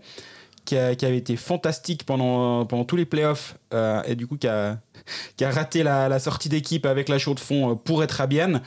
Qui, 0.65 0.75
avait 0.75 1.17
été 1.17 1.37
fantastique 1.37 2.03
pendant, 2.05 2.65
pendant 2.65 2.83
tous 2.83 2.97
les 2.97 3.05
playoffs 3.05 3.55
euh, 3.73 4.03
et 4.05 4.15
du 4.15 4.27
coup 4.27 4.35
qui 4.35 4.49
a, 4.49 4.77
qui 5.37 5.45
a 5.45 5.49
raté 5.49 5.81
la, 5.81 6.09
la 6.09 6.19
sortie 6.19 6.49
d'équipe 6.49 6.85
avec 6.85 7.07
la 7.07 7.17
chaux 7.19 7.35
de 7.35 7.39
fond 7.39 7.71
euh, 7.71 7.75
pour 7.75 8.03
être 8.03 8.19
à 8.19 8.27
Bienne 8.27 8.61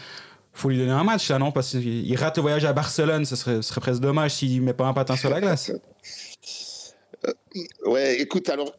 faut 0.61 0.69
lui 0.69 0.79
donner 0.79 0.93
un 0.93 1.05
match, 1.05 1.29
là, 1.31 1.39
non? 1.39 1.53
Parce 1.53 1.71
qu'il 1.71 2.17
rate 2.17 2.37
le 2.37 2.43
voyage 2.43 2.65
à 2.65 2.73
Barcelone, 2.73 3.25
ce 3.25 3.35
serait, 3.35 3.63
serait 3.63 3.81
presque 3.81 4.01
dommage 4.01 4.35
s'il 4.35 4.63
met 4.63 4.75
pas 4.75 4.87
un 4.87 4.93
patin 4.93 5.17
sur 5.17 5.31
la 5.31 5.41
glace. 5.41 5.73
Euh, 7.25 7.33
ouais, 7.87 8.21
écoute, 8.21 8.49
alors, 8.49 8.77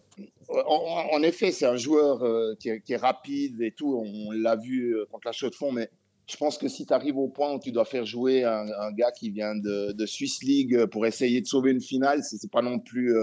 en, 0.47 1.23
effet, 1.23 1.51
c'est 1.51 1.65
un 1.65 1.77
joueur 1.77 2.23
euh, 2.23 2.55
qui, 2.59 2.69
est, 2.69 2.97
rapide 2.97 3.61
et 3.61 3.71
tout. 3.71 3.95
On 3.95 4.31
l'a 4.31 4.55
vu 4.55 4.95
euh, 4.95 5.05
contre 5.11 5.27
la 5.27 5.31
chaux 5.31 5.49
de 5.49 5.55
fond, 5.55 5.71
mais 5.71 5.89
je 6.27 6.37
pense 6.37 6.57
que 6.57 6.67
si 6.67 6.85
tu 6.85 6.93
arrives 6.93 7.17
au 7.17 7.27
point 7.27 7.53
où 7.53 7.59
tu 7.59 7.71
dois 7.71 7.85
faire 7.85 8.05
jouer 8.05 8.43
un, 8.43 8.91
gars 8.93 9.11
qui 9.11 9.31
vient 9.31 9.55
de, 9.55 9.91
de, 9.91 10.05
Swiss 10.05 10.43
League 10.43 10.85
pour 10.85 11.05
essayer 11.05 11.41
de 11.41 11.47
sauver 11.47 11.71
une 11.71 11.81
finale, 11.81 12.21
c'est 12.23 12.49
pas 12.49 12.61
non 12.61 12.79
plus. 12.79 13.13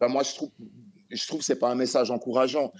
moi, 0.00 0.22
je 0.22 0.34
trouve, 0.34 0.50
je 1.10 1.26
trouve 1.26 1.40
que 1.40 1.44
c'est 1.44 1.58
pas 1.58 1.70
un 1.70 1.74
message 1.74 2.10
encourageant. 2.10 2.72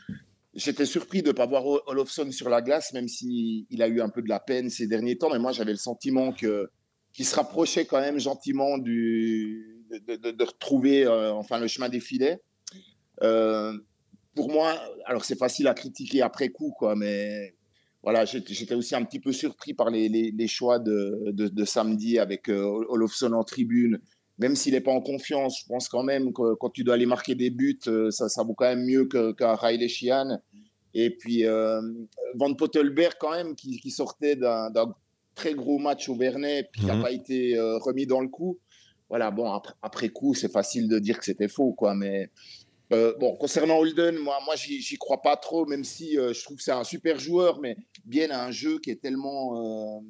J'étais 0.54 0.86
surpris 0.86 1.22
de 1.22 1.28
ne 1.28 1.32
pas 1.32 1.46
voir 1.46 1.64
Olofsson 1.86 2.30
sur 2.32 2.48
la 2.48 2.60
glace, 2.60 2.92
même 2.92 3.06
s'il 3.06 3.66
il 3.70 3.82
a 3.82 3.88
eu 3.88 4.00
un 4.00 4.08
peu 4.08 4.20
de 4.20 4.28
la 4.28 4.40
peine 4.40 4.68
ces 4.68 4.86
derniers 4.86 5.16
temps. 5.16 5.30
Mais 5.30 5.38
moi, 5.38 5.52
j'avais 5.52 5.70
le 5.70 5.78
sentiment 5.78 6.32
que 6.32 6.68
qu'il 7.12 7.24
se 7.24 7.34
rapprochait 7.34 7.86
quand 7.86 8.00
même 8.00 8.18
gentiment 8.18 8.78
de, 8.78 10.44
retrouver 10.44 11.04
euh, 11.04 11.32
enfin 11.32 11.58
le 11.58 11.66
chemin 11.66 11.88
des 11.88 12.00
filets. 12.00 12.40
Euh, 13.22 13.76
pour 14.34 14.50
moi, 14.50 14.80
alors 15.06 15.24
c'est 15.24 15.38
facile 15.38 15.66
à 15.66 15.74
critiquer 15.74 16.22
après 16.22 16.50
coup, 16.50 16.72
quoi, 16.78 16.94
mais 16.94 17.54
voilà, 18.02 18.24
j'étais 18.24 18.74
aussi 18.74 18.94
un 18.94 19.04
petit 19.04 19.20
peu 19.20 19.32
surpris 19.32 19.74
par 19.74 19.90
les, 19.90 20.48
choix 20.48 20.78
de, 20.78 21.32
de, 21.32 21.64
samedi 21.64 22.18
avec 22.18 22.48
euh, 22.48 22.62
Olofsson 22.88 23.32
en 23.32 23.44
tribune. 23.44 24.00
Même 24.40 24.56
s'il 24.56 24.72
n'est 24.72 24.80
pas 24.80 24.90
en 24.90 25.00
confiance, 25.00 25.60
je 25.60 25.66
pense 25.66 25.88
quand 25.88 26.02
même 26.02 26.32
que 26.32 26.54
quand 26.54 26.70
tu 26.70 26.82
dois 26.82 26.94
aller 26.94 27.06
marquer 27.06 27.34
des 27.34 27.50
buts, 27.50 27.78
euh, 27.86 28.10
ça, 28.10 28.28
ça 28.28 28.42
vaut 28.42 28.54
quand 28.54 28.66
même 28.66 28.84
mieux 28.84 29.06
qu'un 29.06 29.54
Riley 29.54 29.88
Sheehan. 29.88 30.40
Et 30.92 31.10
puis 31.10 31.46
euh, 31.46 31.80
Van 32.34 32.52
Pottelberg 32.54 33.14
quand 33.20 33.30
même, 33.30 33.54
qui, 33.54 33.78
qui 33.78 33.90
sortait 33.90 34.34
d'un 34.34 34.72
très 35.34 35.54
gros 35.54 35.78
match 35.78 36.08
au 36.08 36.16
Vernet, 36.16 36.68
puis 36.72 36.80
qui 36.80 36.86
n'a 36.88 36.96
mhm. 36.96 37.02
pas 37.02 37.12
été 37.12 37.54
remis 37.58 38.06
dans 38.06 38.20
le 38.20 38.28
coup. 38.28 38.58
Voilà, 39.08 39.30
bon, 39.30 39.50
après, 39.52 39.74
après 39.82 40.08
coup, 40.08 40.34
c'est 40.34 40.50
facile 40.50 40.88
de 40.88 40.98
dire 40.98 41.18
que 41.18 41.24
c'était 41.24 41.48
faux, 41.48 41.72
quoi, 41.72 41.94
mais 41.94 42.30
euh, 42.92 43.14
bon, 43.18 43.36
concernant 43.36 43.78
Holden, 43.78 44.16
moi, 44.18 44.38
moi 44.44 44.56
j'y 44.56 44.96
crois 44.98 45.22
pas 45.22 45.36
trop, 45.36 45.64
même 45.64 45.84
si 45.84 46.18
euh, 46.18 46.32
je 46.32 46.42
trouve 46.42 46.56
que 46.56 46.62
c'est 46.62 46.72
un 46.72 46.84
super 46.84 47.18
joueur, 47.18 47.60
mais 47.60 47.76
bien 48.04 48.30
un 48.32 48.50
jeu 48.50 48.80
qui 48.80 48.90
est 48.90 49.00
tellement, 49.00 50.02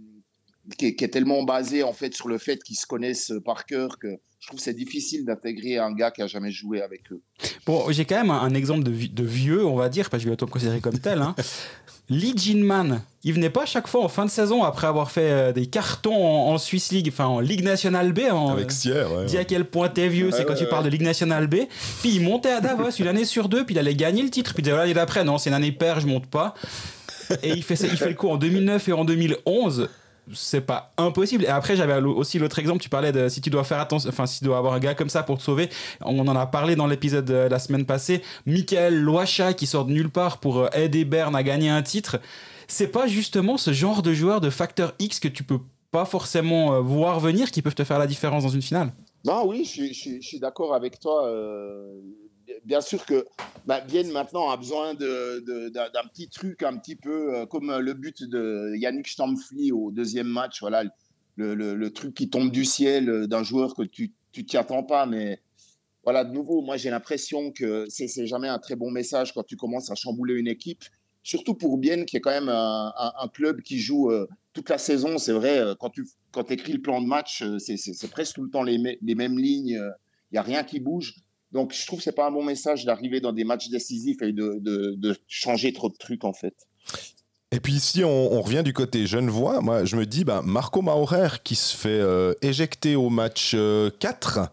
euh, 0.68 0.74
qui, 0.76 0.86
est, 0.86 1.08
tellement 1.08 1.42
basé 1.42 1.82
en 1.82 1.92
fait 1.92 2.14
sur 2.14 2.28
le 2.28 2.38
fait 2.38 2.62
qu'ils 2.62 2.76
se 2.76 2.86
connaissent 2.86 3.32
par 3.44 3.66
cœur 3.66 3.98
que 3.98 4.18
je 4.40 4.46
trouve 4.46 4.60
c'est 4.60 4.74
difficile 4.74 5.26
d'intégrer 5.26 5.76
un 5.76 5.92
gars 5.92 6.10
qui 6.10 6.22
a 6.22 6.26
jamais 6.26 6.50
joué 6.50 6.80
avec 6.80 7.12
eux. 7.12 7.20
Bon, 7.66 7.90
j'ai 7.90 8.06
quand 8.06 8.16
même 8.16 8.30
un, 8.30 8.54
exemple 8.54 8.84
de, 8.84 8.90
de, 8.90 9.24
vieux, 9.24 9.66
on 9.66 9.76
va 9.76 9.90
dire, 9.90 10.08
parce 10.08 10.22
que 10.22 10.24
je 10.24 10.28
vais 10.28 10.34
être 10.34 10.46
considéré 10.46 10.80
comme 10.80 10.98
tel. 10.98 11.20
Hein. 11.20 11.34
Lee 12.08 12.32
Jinman, 12.34 13.02
il 13.22 13.34
venait 13.34 13.50
pas 13.50 13.62
à 13.62 13.66
chaque 13.66 13.86
fois 13.86 14.02
en 14.02 14.08
fin 14.08 14.24
de 14.24 14.30
saison 14.30 14.64
après 14.64 14.88
avoir 14.88 15.12
fait 15.12 15.30
euh, 15.30 15.52
des 15.52 15.66
cartons 15.66 16.24
en, 16.24 16.58
Swiss 16.58 16.90
League, 16.90 17.08
enfin 17.12 17.26
en 17.26 17.38
Ligue 17.38 17.62
nationale 17.62 18.12
B. 18.12 18.22
En, 18.32 18.50
Avec 18.50 18.72
Sierre, 18.72 19.12
ouais, 19.12 19.26
Dis 19.26 19.38
à 19.38 19.44
quel 19.44 19.64
point 19.64 19.88
t'es 19.88 20.08
vieux, 20.08 20.30
c'est 20.32 20.44
quand 20.44 20.56
tu 20.56 20.66
parles 20.66 20.84
de 20.84 20.90
Ligue 20.90 21.02
nationale 21.02 21.46
B. 21.46 21.56
Puis 22.00 22.10
il 22.14 22.22
montait 22.22 22.50
à 22.50 22.60
Davos 22.60 22.90
une 22.98 23.06
année 23.06 23.24
sur 23.24 23.48
deux, 23.48 23.64
puis 23.64 23.76
il 23.76 23.78
allait 23.78 23.94
gagner 23.94 24.22
le 24.22 24.30
titre. 24.30 24.54
Puis 24.54 24.62
il 24.62 24.64
disait 24.64 24.76
l'année 24.76 24.94
d'après, 24.94 25.22
non, 25.22 25.38
c'est 25.38 25.50
une 25.50 25.56
année 25.56 25.70
paire, 25.70 26.00
je 26.00 26.06
monte 26.06 26.26
pas. 26.26 26.54
Et 27.44 27.50
il 27.50 27.62
fait, 27.62 27.74
il 27.74 27.96
fait 27.96 28.08
le 28.08 28.14
coup 28.14 28.28
en 28.28 28.38
2009 28.38 28.88
et 28.88 28.92
en 28.92 29.04
2011 29.04 29.88
c'est 30.34 30.60
pas 30.60 30.92
impossible. 30.96 31.44
Et 31.44 31.48
après, 31.48 31.76
j'avais 31.76 31.94
aussi 32.00 32.38
l'autre 32.38 32.58
exemple. 32.58 32.80
Tu 32.80 32.88
parlais 32.88 33.12
de 33.12 33.28
si 33.28 33.40
tu 33.40 33.50
dois 33.50 33.64
faire 33.64 33.80
attention, 33.80 34.08
enfin, 34.08 34.26
si 34.26 34.38
tu 34.38 34.44
dois 34.44 34.58
avoir 34.58 34.74
un 34.74 34.78
gars 34.78 34.94
comme 34.94 35.08
ça 35.08 35.22
pour 35.22 35.38
te 35.38 35.42
sauver. 35.42 35.68
On 36.00 36.18
en 36.18 36.36
a 36.36 36.46
parlé 36.46 36.76
dans 36.76 36.86
l'épisode 36.86 37.24
de 37.24 37.34
la 37.34 37.58
semaine 37.58 37.86
passée. 37.86 38.22
Michael 38.46 39.00
Loacha 39.00 39.54
qui 39.54 39.66
sort 39.66 39.84
de 39.84 39.92
nulle 39.92 40.10
part 40.10 40.38
pour 40.38 40.58
euh, 40.58 40.68
aider 40.72 41.04
Bern 41.04 41.34
à 41.34 41.42
gagner 41.42 41.70
un 41.70 41.82
titre. 41.82 42.18
C'est 42.68 42.88
pas 42.88 43.06
justement 43.06 43.56
ce 43.56 43.72
genre 43.72 44.02
de 44.02 44.12
joueur 44.12 44.40
de 44.40 44.50
facteur 44.50 44.94
X 44.98 45.20
que 45.20 45.28
tu 45.28 45.42
peux 45.42 45.60
pas 45.90 46.04
forcément 46.04 46.74
euh, 46.74 46.80
voir 46.80 47.20
venir 47.20 47.50
qui 47.50 47.62
peuvent 47.62 47.74
te 47.74 47.84
faire 47.84 47.98
la 47.98 48.06
différence 48.06 48.44
dans 48.44 48.50
une 48.50 48.62
finale? 48.62 48.92
Non, 49.24 49.46
oui, 49.46 49.64
je, 49.64 50.20
suis 50.20 50.40
d'accord 50.40 50.74
avec 50.74 50.98
toi. 50.98 51.26
Euh, 51.26 52.00
bien 52.64 52.80
sûr 52.80 53.04
que 53.04 53.26
bah, 53.66 53.82
maintenant 54.12 54.50
a 54.50 54.56
besoin 54.56 54.94
d'un 54.94 56.08
petit 56.12 56.28
truc 56.28 56.62
un 56.62 56.76
petit 56.76 56.96
peu 56.96 57.34
euh, 57.34 57.46
comme 57.46 57.76
le 57.78 57.94
but 57.94 58.22
de 58.22 58.74
Yannick 58.76 59.08
Stampfli 59.08 59.72
au 59.72 59.90
deuxième 59.90 60.28
match. 60.28 60.60
Voilà, 60.60 60.84
le, 61.36 61.88
truc 61.88 62.14
qui 62.14 62.28
tombe 62.28 62.50
du 62.50 62.64
ciel 62.64 63.08
euh, 63.08 63.26
d'un 63.26 63.42
joueur 63.42 63.74
que 63.74 63.82
tu 63.82 64.12
ne 64.36 64.42
t'y 64.42 64.56
attends 64.56 64.82
pas. 64.82 65.06
Mais 65.06 65.40
voilà, 66.04 66.24
de 66.24 66.32
nouveau, 66.32 66.62
moi 66.62 66.76
j'ai 66.76 66.90
l'impression 66.90 67.52
que 67.52 67.86
c'est 67.88 68.26
jamais 68.26 68.48
un 68.48 68.58
très 68.58 68.76
bon 68.76 68.90
message 68.90 69.32
quand 69.32 69.44
tu 69.44 69.56
commences 69.56 69.90
à 69.90 69.94
chambouler 69.94 70.34
une 70.34 70.48
équipe. 70.48 70.84
Surtout 71.22 71.54
pour 71.54 71.76
Bienne, 71.76 72.06
qui 72.06 72.16
est 72.16 72.20
quand 72.20 72.30
même 72.30 72.48
un, 72.48 73.28
club 73.34 73.60
qui 73.60 73.78
joue 73.78 74.10
euh, 74.10 74.26
toute 74.54 74.70
la 74.70 74.78
saison. 74.78 75.18
C'est 75.18 75.32
vrai, 75.32 75.62
quand 75.78 75.90
tu 75.90 76.06
quand 76.32 76.50
écris 76.50 76.72
le 76.72 76.80
plan 76.80 77.02
de 77.02 77.06
match, 77.06 77.44
c'est 77.58 78.10
presque 78.10 78.36
tout 78.36 78.42
le 78.42 78.50
temps 78.50 78.62
les, 78.62 78.98
les 79.02 79.14
mêmes 79.14 79.38
lignes. 79.38 79.78
Il 80.30 80.34
n'y 80.34 80.38
a 80.38 80.42
rien 80.42 80.64
qui 80.64 80.80
bouge. 80.80 81.14
Donc, 81.52 81.74
je 81.74 81.86
trouve 81.86 81.98
que 81.98 82.04
c'est 82.04 82.12
pas 82.12 82.26
un 82.26 82.30
bon 82.30 82.44
message 82.44 82.84
d'arriver 82.84 83.20
dans 83.20 83.32
des 83.32 83.44
matchs 83.44 83.68
décisifs 83.68 84.22
et 84.22 84.32
de, 84.32 84.58
de, 84.60 85.16
changer 85.26 85.72
trop 85.72 85.88
de 85.88 85.96
trucs, 85.96 86.24
en 86.24 86.32
fait. 86.32 86.54
Et 87.52 87.58
puis 87.58 87.80
si 87.80 88.04
on, 88.04 88.40
revient 88.40 88.62
du 88.62 88.72
côté 88.72 89.08
Genevois, 89.08 89.60
moi 89.60 89.84
je 89.84 89.96
me 89.96 90.06
dis, 90.06 90.22
bah, 90.22 90.40
Marco 90.44 90.82
Maurer 90.82 91.30
qui 91.42 91.56
se 91.56 91.76
fait 91.76 91.88
euh, 91.88 92.32
éjecter 92.42 92.94
au 92.94 93.10
match 93.10 93.56
4 93.98 94.38
euh, 94.38 94.46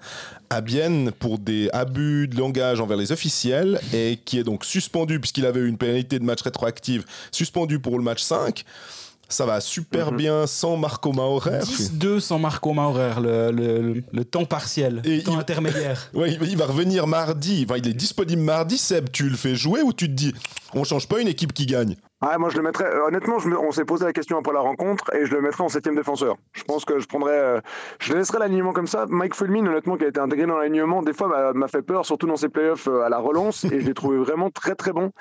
à 0.49 0.61
Bienne 0.61 1.11
pour 1.11 1.37
des 1.37 1.69
abus 1.73 2.27
de 2.27 2.35
langage 2.35 2.81
envers 2.81 2.97
les 2.97 3.11
officiels 3.11 3.79
et 3.93 4.17
qui 4.25 4.39
est 4.39 4.43
donc 4.43 4.65
suspendu 4.65 5.19
puisqu'il 5.19 5.45
avait 5.45 5.59
eu 5.59 5.67
une 5.67 5.77
pénalité 5.77 6.17
de 6.17 6.23
match 6.23 6.41
rétroactive, 6.41 7.05
suspendu 7.31 7.79
pour 7.79 7.99
le 7.99 8.03
match 8.03 8.23
5 8.23 8.65
ça 9.29 9.45
va 9.45 9.59
super 9.61 10.11
mhm. 10.11 10.17
bien 10.17 10.47
sans 10.47 10.77
Marco 10.77 11.11
Maurer. 11.11 11.59
10-2 11.59 12.19
sans 12.19 12.39
Marco 12.39 12.73
Maurer, 12.73 13.15
le, 13.21 13.51
le, 13.51 14.03
le, 14.11 14.25
temps 14.25 14.45
partiel, 14.45 15.01
le 15.03 15.21
temps 15.21 15.37
intermédiaire. 15.37 16.09
Ouais, 16.13 16.37
il, 16.41 16.57
va 16.57 16.65
revenir 16.65 17.05
mardi. 17.05 17.65
Enfin, 17.67 17.77
il 17.77 17.87
est 17.87 17.93
disponible 17.93 18.41
mardi. 18.41 18.77
Seb, 18.77 19.11
tu 19.11 19.29
le 19.29 19.35
fais 19.35 19.55
jouer 19.55 19.81
ou 19.81 19.93
tu 19.93 20.07
te 20.07 20.13
dis, 20.13 20.33
on 20.73 20.83
change 20.83 21.07
pas 21.07 21.19
une 21.19 21.27
équipe 21.27 21.53
qui 21.53 21.65
gagne? 21.65 21.95
Ah, 22.19 22.35
moi, 22.39 22.49
je 22.49 22.57
le 22.57 22.63
mettrais. 22.63 22.85
Euh, 22.85 23.05
honnêtement, 23.05 23.37
je 23.37 23.47
on 23.49 23.71
s'est 23.71 23.85
posé 23.85 24.03
la 24.05 24.11
question 24.11 24.39
après 24.39 24.51
la 24.51 24.59
rencontre 24.59 25.13
et 25.13 25.27
je 25.27 25.35
le 25.35 25.41
mettrais 25.41 25.63
en 25.63 25.69
septième 25.69 25.95
défenseur. 25.95 26.35
Je 26.53 26.63
pense 26.63 26.83
que 26.83 26.97
je 26.97 27.05
prendrais. 27.05 27.37
Euh, 27.37 27.61
je 27.99 28.15
laisserais 28.15 28.39
l'alignement 28.39 28.73
comme 28.73 28.87
ça. 28.87 29.05
Mike 29.07 29.35
Fulmin, 29.35 29.67
honnêtement, 29.67 29.97
qui 29.97 30.05
a 30.05 30.07
été 30.07 30.19
intégré 30.19 30.47
dans 30.47 30.57
l'alignement, 30.57 31.03
des 31.03 31.13
fois 31.13 31.53
m'a 31.53 31.67
fait 31.67 31.83
peur, 31.83 32.07
surtout 32.07 32.25
dans 32.25 32.35
ses 32.35 32.49
playoffs 32.49 32.87
euh, 32.87 33.03
à 33.03 33.09
la 33.09 33.19
relance 33.19 33.65
et 33.65 33.81
je 33.81 33.85
l'ai 33.85 33.93
trouvé 33.93 34.17
vraiment 34.17 34.49
très 34.49 34.73
très 34.73 34.93
bon. 34.93 35.11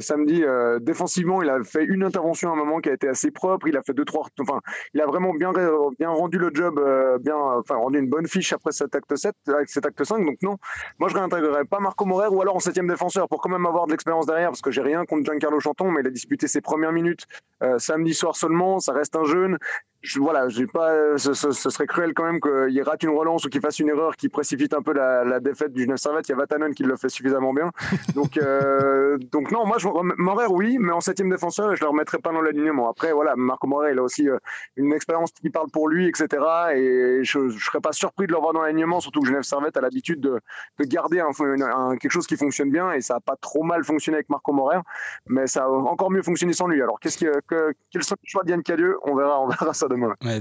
samedi, 0.00 0.44
défensivement, 0.82 1.42
il 1.42 1.48
a 1.48 1.64
fait 1.64 1.84
une 1.84 2.02
intervention 2.02 2.50
à 2.50 2.52
un 2.52 2.56
moment 2.56 2.80
qui 2.80 2.90
a 2.90 2.92
été 2.92 3.08
assez 3.08 3.30
propre. 3.30 3.66
Il 3.68 3.76
a 3.78 3.82
fait 3.82 3.94
deux 3.94 4.04
trois. 4.04 4.26
Enfin, 4.40 4.60
il 4.92 5.00
a 5.00 5.06
vraiment 5.06 5.32
bien 5.32 5.52
bien 5.98 6.10
rendu 6.10 6.36
le 6.36 6.50
job, 6.52 6.80
bien, 7.22 7.36
enfin 7.36 7.76
rendu 7.76 7.98
une 7.98 8.10
bonne 8.10 8.26
fiche 8.26 8.52
après 8.52 8.72
cet 8.72 8.94
acte 8.94 9.16
7, 9.16 9.34
avec 9.48 9.70
cet 9.70 9.86
acte 9.86 10.04
5. 10.04 10.24
Donc 10.26 10.36
non, 10.42 10.58
moi 10.98 11.08
je 11.08 11.14
réintégrerais 11.14 11.64
pas 11.64 11.80
Marco 11.80 12.04
Morer 12.04 12.28
ou 12.28 12.42
alors 12.42 12.56
en 12.56 12.60
septième 12.60 12.88
défenseur 12.88 13.26
pour 13.28 13.40
quand 13.40 13.50
même 13.50 13.64
avoir 13.64 13.86
de 13.86 13.92
l'expérience 13.92 14.26
derrière 14.26 14.50
parce 14.50 14.60
que 14.60 14.70
j'ai 14.70 14.82
rien 14.82 15.06
contre 15.06 15.24
Giancarlo 15.24 15.60
Chanton, 15.60 15.90
mais 15.90 16.02
disputé 16.10 16.48
ses 16.48 16.60
premières 16.60 16.92
minutes 16.92 17.26
euh, 17.62 17.78
samedi 17.78 18.14
soir 18.14 18.36
seulement. 18.36 18.80
Ça 18.80 18.92
reste 18.92 19.16
un 19.16 19.24
jeune 19.24 19.58
je, 20.02 20.18
voilà, 20.18 20.48
j'ai 20.48 20.66
pas, 20.66 21.18
ce, 21.18 21.34
serait 21.34 21.86
cruel 21.86 22.14
quand 22.14 22.24
même 22.24 22.40
qu'il 22.40 22.82
rate 22.82 23.02
une 23.02 23.10
relance 23.10 23.44
ou 23.44 23.48
qu'il 23.48 23.60
fasse 23.60 23.78
une 23.78 23.88
erreur 23.88 24.16
qui 24.16 24.28
précipite 24.28 24.72
un 24.72 24.82
peu 24.82 24.92
la, 24.94 25.40
défaite 25.40 25.72
du 25.72 25.86
9 25.86 25.98
Servette. 25.98 26.28
Il 26.28 26.32
y 26.32 26.34
a 26.34 26.38
Vatanen 26.38 26.74
qui 26.74 26.84
le 26.84 26.96
fait 26.96 27.08
suffisamment 27.08 27.52
bien. 27.52 27.70
Donc, 28.14 28.36
euh, 28.36 29.18
donc 29.18 29.50
non, 29.50 29.66
moi, 29.66 29.76
je, 29.78 29.88
Morer, 30.18 30.46
oui, 30.48 30.78
mais 30.78 30.92
en 30.92 31.00
septième 31.00 31.30
défenseur, 31.30 31.74
je 31.74 31.82
le 31.82 31.88
remettrai 31.88 32.18
pas 32.18 32.32
dans 32.32 32.40
l'alignement. 32.40 32.88
Après, 32.88 33.12
voilà, 33.12 33.34
Marco 33.36 33.66
Morer, 33.66 33.92
il 33.92 33.98
a 33.98 34.02
aussi 34.02 34.28
euh, 34.28 34.38
une 34.76 34.92
expérience 34.92 35.30
qui 35.32 35.50
parle 35.50 35.70
pour 35.70 35.88
lui, 35.88 36.08
etc. 36.08 36.28
Et 36.74 37.20
je, 37.22 37.38
ne 37.38 37.50
serais 37.50 37.80
pas 37.80 37.92
surpris 37.92 38.26
de 38.26 38.32
le 38.32 38.38
voir 38.38 38.52
dans 38.52 38.62
l'alignement, 38.62 39.00
surtout 39.00 39.20
que 39.20 39.26
Genève 39.26 39.42
Servette 39.42 39.76
a 39.76 39.80
l'habitude 39.80 40.20
de, 40.20 40.40
de, 40.78 40.84
garder 40.84 41.20
un, 41.20 41.96
quelque 41.96 42.10
chose 42.10 42.26
qui 42.26 42.36
fonctionne 42.36 42.70
bien 42.70 42.92
et 42.92 43.00
ça 43.00 43.16
a 43.16 43.20
pas 43.20 43.36
trop 43.36 43.62
mal 43.62 43.84
fonctionné 43.84 44.16
avec 44.16 44.28
Marco 44.30 44.52
Morer, 44.52 44.78
mais 45.26 45.46
ça 45.46 45.64
a 45.64 45.68
encore 45.68 46.10
mieux 46.10 46.22
fonctionné 46.22 46.52
sans 46.52 46.66
lui. 46.66 46.82
Alors, 46.82 46.98
qu'est-ce 47.00 47.18
que, 47.18 47.72
quel 47.90 48.02
sont 48.02 48.16
les 48.22 48.28
choix 48.28 48.44
d'Yann 48.44 48.62
Cadieux? 48.62 48.96
On 49.02 49.14
verra, 49.14 49.40
on 49.40 49.48
verra 49.48 49.74
ça 49.74 49.88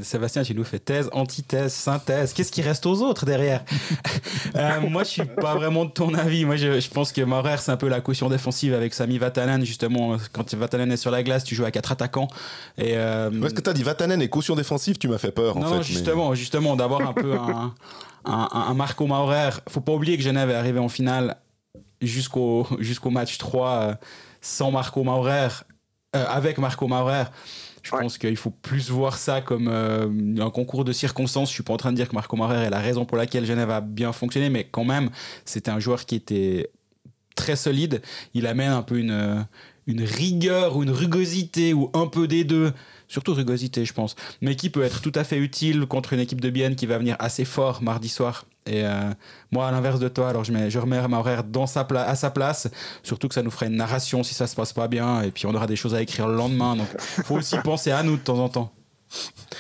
Sébastien, 0.04 0.44
tu 0.44 0.54
nous 0.56 0.64
fais 0.64 0.80
thèse, 0.80 1.10
antithèse, 1.14 1.74
synthèse. 1.74 2.34
Qu'est-ce 2.34 2.52
qui 2.52 2.62
reste 2.62 2.86
aux 2.86 3.02
autres 3.02 3.26
derrière 3.26 3.64
euh, 4.56 4.82
Moi, 4.82 5.04
je 5.04 5.10
suis 5.10 5.26
pas 5.26 5.56
vraiment 5.56 5.86
de 5.86 5.92
ton 5.92 6.14
avis. 6.14 6.46
Moi, 6.46 6.56
je, 6.56 6.90
pense 6.90 7.12
que 7.12 7.22
Maurer, 7.22 7.58
c'est 7.60 7.72
un 7.72 7.78
peu 7.78 7.88
la 7.88 8.02
caution 8.02 8.30
défensive 8.30 8.74
avec 8.74 8.94
Sami 8.94 9.18
Vatanen. 9.18 9.66
Justement, 9.66 10.18
quand 10.34 10.54
Vatanen 10.56 10.92
est 10.92 10.98
sur 10.98 11.12
la 11.12 11.24
glace, 11.24 11.44
tu 11.44 11.56
joues 11.56 11.66
à 11.66 11.72
quatre 11.72 11.92
attaquants. 11.92 12.28
Et, 12.78 12.94
euh... 12.96 13.32
Est-ce 13.44 13.54
que 13.54 13.62
tu 13.62 13.70
as 13.70 13.74
dit 13.74 13.84
Vatanen 13.84 14.22
et 14.22 14.30
caution 14.30 14.56
défensive 14.56 14.98
Tu 14.98 15.08
m'as 15.08 15.18
fait 15.18 15.32
peur. 15.32 15.58
En 15.58 15.62
non, 15.62 15.82
justement, 15.82 16.36
justement, 16.36 16.76
d'avoir 16.76 17.02
un 17.02 17.14
peu 17.14 17.36
un, 17.38 17.74
un, 18.26 18.74
Marco 18.74 19.06
Maurer. 19.08 19.52
Faut 19.68 19.82
pas 19.82 19.94
oublier 19.94 20.18
que 20.18 20.24
Genève 20.24 20.50
est 20.50 20.56
arrivé 20.56 20.80
en 20.80 20.90
finale 20.90 21.38
jusqu'au 22.02 22.68
jusqu'au 22.80 23.10
match 23.10 23.38
3 23.38 23.70
euh, 23.70 23.94
sans 24.42 24.72
Marco 24.72 25.04
Maurer, 25.04 25.50
euh, 26.16 26.26
avec 26.28 26.58
Marco 26.58 26.88
Maurer. 26.88 27.26
Je 27.84 27.92
pense 27.92 28.18
qu'il 28.18 28.38
faut 28.38 28.50
plus 28.50 28.90
voir 28.90 29.18
ça 29.18 29.42
comme 29.42 29.68
euh, 29.68 30.08
un 30.40 30.50
concours 30.50 30.86
de 30.86 30.92
circonstances. 30.92 31.50
Je 31.50 31.54
suis 31.54 31.64
pas 31.64 31.74
en 31.74 31.78
train 31.78 31.92
de 31.92 31.96
dire 31.96 32.10
que 32.10 32.16
Marco 32.16 32.36
Maurer 32.36 32.66
est 32.66 32.70
la 32.70 32.80
raison 32.80 33.06
pour 33.06 33.18
laquelle 33.18 33.46
Genève 33.46 33.70
a 33.70 33.82
bien 33.82 34.12
fonctionné, 34.12 34.50
mais 34.50 34.66
quand 34.66 34.86
même, 34.86 35.10
c'était 35.46 35.72
un 35.72 35.80
joueur 35.80 36.06
qui 36.06 36.16
était 36.16 36.70
très 37.36 37.56
solide. 37.56 38.02
Il 38.34 38.48
amène 38.48 38.72
un 38.72 38.82
peu 38.84 39.00
une, 39.00 39.12
euh, 39.12 39.42
une 39.88 40.04
rigueur 40.04 40.76
ou 40.76 40.84
une 40.84 40.92
rugosité 40.92 41.74
ou 41.74 41.90
un 41.94 42.08
peu 42.08 42.28
des 42.28 42.44
deux 42.44 42.74
surtout 43.10 43.34
rugosité, 43.34 43.84
je 43.84 43.94
pense, 43.94 44.16
mais 44.40 44.56
qui 44.56 44.70
peut 44.70 44.84
être 44.84 45.02
tout 45.02 45.12
à 45.16 45.24
fait 45.24 45.38
utile 45.38 45.86
contre 45.88 46.14
une 46.14 46.20
équipe 46.20 46.40
de 46.40 46.50
Bienne 46.50 46.76
qui 46.76 46.86
va 46.86 46.98
venir 46.98 47.16
assez 47.20 47.44
fort 47.44 47.82
mardi 47.82 48.08
soir. 48.08 48.46
Et 48.70 48.86
euh, 48.86 49.10
moi, 49.52 49.68
à 49.68 49.72
l'inverse 49.72 50.00
de 50.00 50.08
toi, 50.08 50.30
alors 50.30 50.44
je, 50.44 50.54
mets, 50.54 50.70
je 50.70 50.78
remets 50.78 51.06
ma 51.08 51.18
horaire 51.18 51.44
dans 51.44 51.66
sa 51.66 51.88
à 51.96 52.16
sa 52.16 52.30
place, 52.30 52.70
surtout 53.02 53.28
que 53.28 53.34
ça 53.34 53.42
nous 53.42 53.50
ferait 53.50 53.66
une 53.66 53.76
narration 53.76 54.22
si 54.22 54.36
ça 54.36 54.46
se 54.46 54.56
passe 54.56 54.74
pas 54.74 54.88
bien, 54.88 55.22
et 55.24 55.32
puis 55.32 55.48
on 55.48 55.56
aura 55.56 55.66
des 55.66 55.76
choses 55.76 55.96
à 55.96 56.02
écrire 56.02 56.28
le 56.28 56.36
lendemain, 56.36 56.76
donc 56.76 56.88
faut 57.00 57.36
aussi 57.36 57.58
penser 57.64 57.90
à 57.90 58.04
nous 58.04 58.18
de 58.18 58.22
temps 58.22 58.38
en 58.38 58.50
temps. 58.50 58.72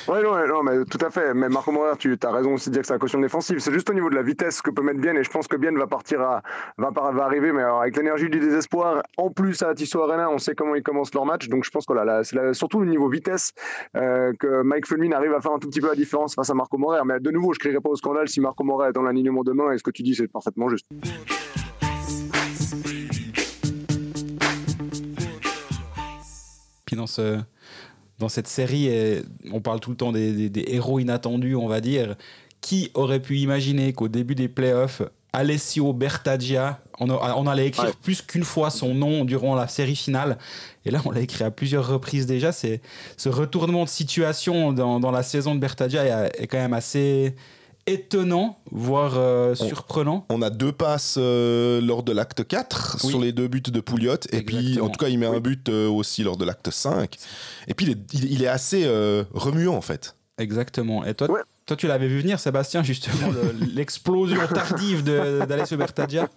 Oui, 0.08 0.22
non, 0.24 0.48
non, 0.48 0.64
mais 0.64 0.86
tout 0.86 1.04
à 1.06 1.10
fait. 1.10 1.34
Mais 1.34 1.50
Marco 1.50 1.72
Morer, 1.72 1.98
tu 1.98 2.18
as 2.22 2.32
raison 2.32 2.54
aussi 2.54 2.70
de 2.70 2.74
dire 2.74 2.82
que 2.82 2.88
c'est 2.88 2.94
la 2.94 3.00
caution 3.00 3.20
défensive. 3.20 3.60
C'est 3.60 3.72
juste 3.72 3.90
au 3.90 3.94
niveau 3.94 4.10
de 4.10 4.16
la 4.16 4.22
vitesse 4.22 4.62
que 4.62 4.72
peut 4.72 4.82
mettre 4.82 5.00
Bien, 5.00 5.16
et 5.16 5.24
je 5.24 5.30
pense 5.30 5.48
que 5.48 5.56
Bien 5.56 5.72
va 5.74 5.88
partir 5.88 6.20
va, 6.78 6.92
arriver, 7.24 7.52
mais 7.52 7.64
avec 7.64 7.96
l'énergie 7.96 8.30
du 8.30 8.40
désespoir, 8.40 9.02
en 9.18 9.30
plus 9.30 9.62
à 9.62 9.74
Tissot 9.74 10.02
Arena, 10.04 10.30
on 10.30 10.38
sait 10.38 10.56
comment 10.56 10.76
ils 10.76 10.84
commencent 10.84 11.14
leur 11.14 11.26
match, 11.26 11.48
donc 11.48 11.64
je 11.64 11.70
pense 11.70 11.86
que 11.86 11.94
là, 11.94 12.24
c'est 12.24 12.54
surtout 12.54 12.82
le 12.82 12.88
niveau 12.88 13.08
vitesse 13.08 13.54
euh, 13.96 14.34
que 14.40 14.62
Mike 14.64 14.88
Fulmin 14.88 15.12
arrive 15.12 15.34
à 15.34 15.42
faire 15.42 15.54
un 15.54 15.60
tout 15.60 15.70
petit 15.70 15.82
peu 15.82 15.88
la 15.88 15.96
différence 15.96 16.36
face 16.36 16.50
à 16.50 16.54
Marco 16.54 16.78
Morer. 16.78 17.02
Mais 17.06 17.20
de 17.20 17.32
nouveau, 17.32 17.54
je 17.54 17.60
ne 17.60 17.62
crierai 17.62 17.82
pas 17.82 17.90
au 17.90 17.96
scandale 17.96 18.28
si 18.28 18.42
Marco 18.42 18.64
Morer 18.64 18.90
est 18.90 18.94
dans 18.94 19.04
l'alignement 19.04 19.44
demain, 19.44 19.72
et 19.72 19.78
ce 19.78 19.84
que 19.84 19.92
tu 19.92 20.04
dis, 20.04 20.16
c'est 20.16 20.28
parfaitement 20.28 20.70
juste. 20.70 20.86
Puis 26.86 26.96
dans, 26.96 27.06
ce, 27.06 27.40
dans 28.20 28.30
cette 28.30 28.48
série, 28.48 28.88
et 28.88 29.22
on 29.52 29.62
parle 29.62 29.80
tout 29.80 29.90
le 29.90 29.96
temps 29.96 30.12
des, 30.12 30.50
des, 30.50 30.66
héros 30.68 31.00
inattendus, 31.00 31.56
on 31.56 31.68
va 31.68 31.82
dire. 31.82 32.16
Qui 32.62 32.92
aurait 32.94 33.22
pu 33.22 33.38
imaginer 33.38 33.94
qu'au 33.94 34.10
début 34.10 34.36
des 34.36 34.50
playoffs, 34.50 35.02
Alessio 35.32 35.94
Bertaggia, 35.94 36.80
on, 37.00 37.10
on 37.10 37.48
allait 37.48 37.68
écrire 37.68 37.96
plus 37.96 38.22
qu'une 38.22 38.44
fois 38.44 38.70
son 38.70 38.94
nom 38.94 39.24
durant 39.24 39.56
la 39.56 39.70
série 39.70 39.96
finale? 39.96 40.38
Et 40.84 40.92
là, 40.92 41.02
on 41.06 41.12
l'a 41.12 41.22
écrit 41.22 41.46
à 41.46 41.52
plusieurs 41.52 41.88
reprises 41.88 42.26
déjà. 42.26 42.52
C'est 42.52 42.82
ce 43.16 43.30
retournement 43.30 43.86
de 43.86 43.90
situation 43.90 44.74
dans, 44.74 45.00
dans 45.00 45.12
la 45.12 45.24
saison 45.24 45.56
de 45.56 45.62
Bertaggia 45.62 46.04
est, 46.04 46.44
est 46.44 46.48
quand 46.48 46.58
même 46.58 46.74
assez 46.74 47.36
étonnant, 47.90 48.60
voire 48.72 49.14
euh, 49.18 49.56
surprenant. 49.56 50.26
On 50.30 50.42
a 50.42 50.50
deux 50.50 50.72
passes 50.72 51.16
euh, 51.18 51.82
lors 51.82 52.04
de 52.04 52.12
l'acte 52.12 52.48
4 52.48 53.00
sur 53.02 53.20
les 53.20 53.32
deux 53.32 53.48
buts 53.48 53.62
de 53.62 53.80
Pouliot. 53.80 54.16
Et 54.32 54.42
puis, 54.42 54.80
en 54.80 54.90
tout 54.90 54.98
cas, 54.98 55.10
il 55.10 55.20
met 55.20 55.26
un 55.26 55.40
but 55.40 55.70
euh, 55.70 55.88
aussi 55.88 56.24
lors 56.24 56.38
de 56.38 56.46
l'acte 56.46 56.70
5. 56.70 57.16
Et 57.68 57.74
puis, 57.74 57.96
il 58.14 58.44
est, 58.44 58.48
assez 58.48 58.88
remuant, 59.34 59.76
en 59.76 59.82
fait. 59.82 60.16
Exactement. 60.38 61.06
Et 61.06 61.14
toi, 61.14 61.28
toi 61.66 61.78
tu 61.78 61.88
l'avais 61.88 62.08
vu 62.08 62.22
venir, 62.22 62.40
Sébastien, 62.40 62.84
justement, 62.84 63.32
l'explosion 63.76 64.40
tardive 64.48 65.04
d'Alessio 65.04 65.78
Bertaggia? 65.78 66.30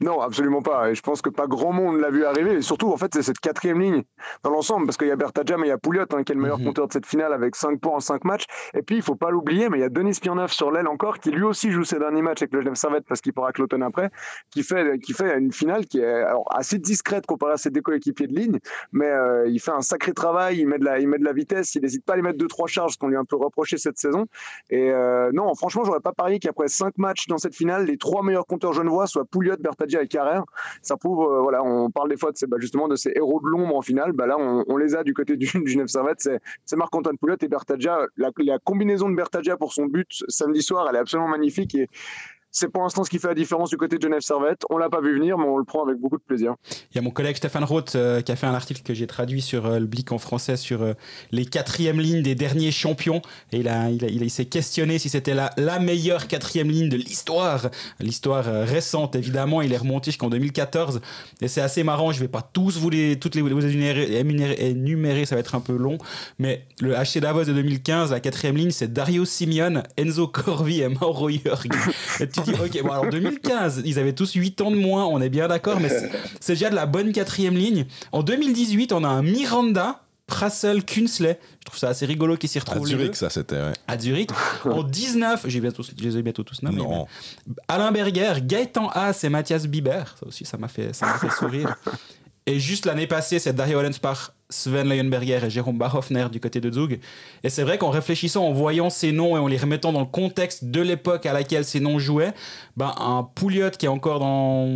Non, 0.00 0.20
absolument 0.22 0.62
pas. 0.62 0.90
Et 0.90 0.94
je 0.94 1.02
pense 1.02 1.20
que 1.20 1.28
pas 1.28 1.46
grand 1.46 1.72
monde 1.72 2.00
l'a 2.00 2.10
vu 2.10 2.24
arriver. 2.24 2.54
Et 2.54 2.62
surtout, 2.62 2.90
en 2.90 2.96
fait, 2.96 3.12
c'est 3.12 3.22
cette 3.22 3.38
quatrième 3.38 3.80
ligne 3.80 4.02
dans 4.42 4.50
l'ensemble, 4.50 4.86
parce 4.86 4.96
qu'il 4.96 5.08
y 5.08 5.10
a 5.10 5.16
Bertadja, 5.16 5.58
mais 5.58 5.66
il 5.66 5.70
y 5.70 5.72
a 5.72 5.78
Pouliot, 5.78 6.06
hein, 6.12 6.22
qui 6.24 6.32
est 6.32 6.34
le 6.34 6.40
meilleur 6.40 6.58
mhm. 6.58 6.66
compteur 6.66 6.88
de 6.88 6.92
cette 6.92 7.06
finale 7.06 7.34
avec 7.34 7.54
5 7.54 7.78
points 7.80 7.96
en 7.96 8.00
5 8.00 8.24
matchs. 8.24 8.44
Et 8.72 8.82
puis, 8.82 8.96
il 8.96 9.02
faut 9.02 9.14
pas 9.14 9.30
l'oublier, 9.30 9.68
mais 9.68 9.78
il 9.78 9.80
y 9.82 9.84
a 9.84 9.90
Denis 9.90 10.18
Pirneuf 10.20 10.52
sur 10.52 10.70
l'aile 10.70 10.88
encore, 10.88 11.18
qui 11.18 11.30
lui 11.30 11.42
aussi 11.42 11.70
joue 11.70 11.84
ses 11.84 11.98
derniers 11.98 12.22
matchs 12.22 12.42
avec 12.42 12.54
le 12.54 12.62
Genève 12.62 12.76
Servette, 12.76 13.04
parce 13.06 13.20
qu'il 13.20 13.34
pourra 13.34 13.52
que 13.52 13.60
l'automne 13.60 13.82
après, 13.82 14.10
qui 14.50 14.62
fait, 14.62 14.98
qui 15.00 15.12
fait 15.12 15.38
une 15.38 15.52
finale 15.52 15.84
qui 15.84 15.98
est 15.98 16.22
alors, 16.22 16.44
assez 16.50 16.78
discrète 16.78 17.26
comparée 17.26 17.52
à 17.52 17.56
ses 17.58 17.70
deux 17.70 17.82
coéquipiers 17.82 18.26
de 18.26 18.34
ligne, 18.34 18.58
mais 18.92 19.06
euh, 19.06 19.48
il 19.48 19.60
fait 19.60 19.72
un 19.72 19.82
sacré 19.82 20.14
travail, 20.14 20.60
il 20.60 20.66
met 20.66 20.78
de 20.78 20.84
la, 20.84 20.98
il 20.98 21.08
met 21.08 21.18
de 21.18 21.24
la 21.24 21.34
vitesse, 21.34 21.74
il 21.74 21.82
n'hésite 21.82 22.06
pas 22.06 22.14
à 22.14 22.16
lui 22.16 22.22
mettre 22.22 22.38
2-3 22.38 22.68
charges, 22.68 22.92
ce 22.94 22.98
qu'on 22.98 23.08
lui 23.08 23.16
a 23.16 23.20
un 23.20 23.24
peu 23.24 23.36
reproché 23.36 23.76
cette 23.76 23.98
saison. 23.98 24.26
Et 24.70 24.90
euh, 24.90 25.30
non, 25.34 25.54
franchement, 25.54 25.84
j'aurais 25.84 26.00
pas 26.00 26.12
parié 26.12 26.38
qu'après 26.38 26.68
5 26.68 26.96
matchs 26.96 27.26
dans 27.26 27.38
cette 27.38 27.54
finale, 27.54 27.84
les 27.84 27.98
trois 27.98 28.22
meilleurs 28.22 28.46
compteurs 28.46 28.72
genevois 28.72 29.06
soient 29.06 29.24
Pouliot, 29.24 29.56
Et 29.98 30.08
Carrère 30.08 30.44
ça 30.82 30.96
prouve, 30.96 31.30
euh, 31.30 31.40
voilà, 31.40 31.62
on 31.62 31.90
parle 31.90 32.08
des 32.08 32.16
fois 32.16 32.32
de 32.32 32.46
bah, 32.46 32.56
justement 32.60 32.88
de 32.88 32.96
ces 32.96 33.12
héros 33.14 33.40
de 33.40 33.48
l'ombre 33.48 33.76
en 33.76 33.82
finale. 33.82 34.12
Bah, 34.12 34.26
là, 34.26 34.36
on, 34.38 34.76
les 34.76 34.94
a 34.94 35.04
du 35.04 35.14
côté 35.14 35.36
du 35.36 35.46
Genève 35.66 35.88
Servette. 35.88 36.28
C'est 36.64 36.76
Marc-Antoine 36.76 37.18
Pouliot 37.18 37.36
et 37.40 37.48
Bertadja. 37.48 38.06
La, 38.16 38.30
la, 38.38 38.58
combinaison 38.58 39.08
de 39.08 39.14
Bertadja 39.14 39.56
pour 39.56 39.72
son 39.72 39.86
but 39.86 40.24
samedi 40.28 40.62
soir, 40.62 40.86
elle 40.88 40.96
est 40.96 41.00
absolument 41.00 41.28
magnifique. 41.28 41.74
Et 41.74 41.88
c'est 42.50 42.68
pour 42.68 42.82
l'instant 42.82 43.04
ce 43.04 43.10
qui 43.10 43.18
fait 43.18 43.28
la 43.28 43.34
différence 43.34 43.70
du 43.70 43.76
côté 43.76 43.96
de 43.96 44.02
Genève 44.02 44.20
Servette. 44.20 44.62
On 44.70 44.78
l'a 44.78 44.88
pas 44.88 45.00
vu 45.00 45.14
venir, 45.14 45.38
mais 45.38 45.44
on 45.44 45.56
le 45.56 45.64
prend 45.64 45.84
avec 45.84 45.98
beaucoup 45.98 46.16
de 46.16 46.22
plaisir. 46.22 46.54
Il 46.92 46.96
y 46.96 46.98
a 46.98 47.02
mon 47.02 47.10
collègue 47.10 47.36
Stéphane 47.36 47.64
Roth 47.64 47.94
euh, 47.94 48.22
qui 48.22 48.32
a 48.32 48.36
fait 48.36 48.46
un 48.46 48.54
article 48.54 48.82
que 48.82 48.94
j'ai 48.94 49.06
traduit 49.06 49.42
sur 49.42 49.66
euh, 49.66 49.78
le 49.78 49.86
Blick 49.86 50.10
en 50.12 50.18
français 50.18 50.56
sur 50.56 50.82
euh, 50.82 50.94
les 51.30 51.44
quatrièmes 51.44 52.00
lignes 52.00 52.22
des 52.22 52.34
derniers 52.34 52.72
champions. 52.72 53.22
Et 53.52 53.58
il, 53.58 53.68
a, 53.68 53.90
il, 53.90 54.02
il, 54.04 54.30
s'est 54.30 54.46
questionné 54.46 54.98
si 54.98 55.08
c'était 55.08 55.34
la, 55.34 55.50
la 55.56 55.78
meilleure 55.78 56.26
quatrième 56.26 56.70
ligne 56.70 56.88
de 56.88 56.96
l'histoire. 56.96 57.70
L'histoire 58.00 58.44
récente, 58.44 59.14
évidemment. 59.16 59.62
Il 59.62 59.72
est 59.72 59.78
remonté 59.78 60.10
jusqu'en 60.10 60.30
2014. 60.30 61.00
Et 61.40 61.48
c'est 61.48 61.60
assez 61.60 61.82
marrant. 61.82 62.12
Je 62.12 62.20
vais 62.20 62.28
pas 62.28 62.42
tous 62.42 62.78
vous 62.78 62.90
les, 62.90 63.18
toutes 63.18 63.34
les 63.34 63.42
vous 63.42 63.66
énumérer, 63.66 65.24
ça 65.26 65.34
va 65.34 65.40
être 65.40 65.54
un 65.54 65.60
peu 65.60 65.76
long. 65.76 65.98
Mais 66.38 66.66
le 66.80 66.94
HC 66.94 67.20
Davos 67.20 67.44
de 67.44 67.52
2015, 67.52 68.12
la 68.12 68.20
quatrième 68.20 68.56
ligne, 68.56 68.70
c'est 68.70 68.92
Dario 68.92 69.24
Simeone, 69.24 69.82
Enzo 69.96 70.28
Corvi 70.28 70.80
et 70.82 70.88
Mauro 70.88 71.28
Jörg. 71.30 71.68
ok, 72.48 72.82
bon, 72.82 72.90
alors 72.90 73.08
2015, 73.10 73.82
ils 73.84 73.98
avaient 73.98 74.14
tous 74.14 74.32
8 74.32 74.60
ans 74.60 74.70
de 74.70 74.76
moins, 74.76 75.06
on 75.06 75.20
est 75.20 75.28
bien 75.28 75.48
d'accord, 75.48 75.80
mais 75.80 75.90
c'est 76.40 76.54
déjà 76.54 76.70
de 76.70 76.74
la 76.74 76.86
bonne 76.86 77.12
quatrième 77.12 77.54
ligne. 77.54 77.86
En 78.12 78.22
2018, 78.22 78.92
on 78.92 79.04
a 79.04 79.08
un 79.08 79.22
Miranda. 79.22 80.02
Prassel, 80.26 80.84
Kunsley, 80.84 81.40
je 81.58 81.64
trouve 81.64 81.78
ça 81.80 81.88
assez 81.88 82.06
rigolo 82.06 82.36
qu'ils 82.36 82.48
s'y 82.48 82.60
retrouvent. 82.60 82.86
À 82.86 82.88
Zurich, 82.88 83.16
ça 83.16 83.30
c'était. 83.30 83.56
Ouais. 83.56 83.72
À 83.88 83.98
Zurich. 83.98 84.30
en 84.64 84.84
19, 84.84 85.44
j'ai 85.48 85.58
bientôt, 85.58 85.82
je 85.82 86.04
les 86.04 86.16
ai 86.16 86.22
bientôt 86.22 86.44
tous 86.44 86.62
nommés. 86.62 86.76
Non. 86.76 87.08
Alain 87.66 87.90
Berger, 87.90 88.34
Gaëtan 88.40 88.90
Haas 88.90 89.24
et 89.24 89.28
Mathias 89.28 89.66
Biber, 89.66 90.14
ça 90.20 90.26
aussi 90.28 90.44
ça 90.44 90.56
m'a 90.56 90.68
fait, 90.68 90.94
ça 90.94 91.14
fait 91.14 91.30
sourire. 91.30 91.76
Et 92.50 92.58
juste 92.58 92.84
l'année 92.84 93.06
passée, 93.06 93.38
c'est 93.38 93.52
Dario 93.52 93.78
Olenspach 93.78 94.32
Sven 94.48 94.88
Leyenberger 94.88 95.44
et 95.44 95.50
Jérôme 95.50 95.78
Barhoffner 95.78 96.26
du 96.32 96.40
côté 96.40 96.60
de 96.60 96.68
Zug. 96.72 96.98
Et 97.44 97.48
c'est 97.48 97.62
vrai 97.62 97.78
qu'en 97.78 97.90
réfléchissant, 97.90 98.44
en 98.44 98.52
voyant 98.52 98.90
ces 98.90 99.12
noms 99.12 99.36
et 99.36 99.38
en 99.38 99.46
les 99.46 99.56
remettant 99.56 99.92
dans 99.92 100.00
le 100.00 100.06
contexte 100.06 100.64
de 100.64 100.80
l'époque 100.80 101.26
à 101.26 101.32
laquelle 101.32 101.64
ces 101.64 101.78
noms 101.78 102.00
jouaient, 102.00 102.32
ben, 102.76 102.92
un 102.98 103.22
Pouliot 103.22 103.70
qui 103.70 103.86
est 103.86 103.88
encore 103.88 104.18
dans, 104.18 104.68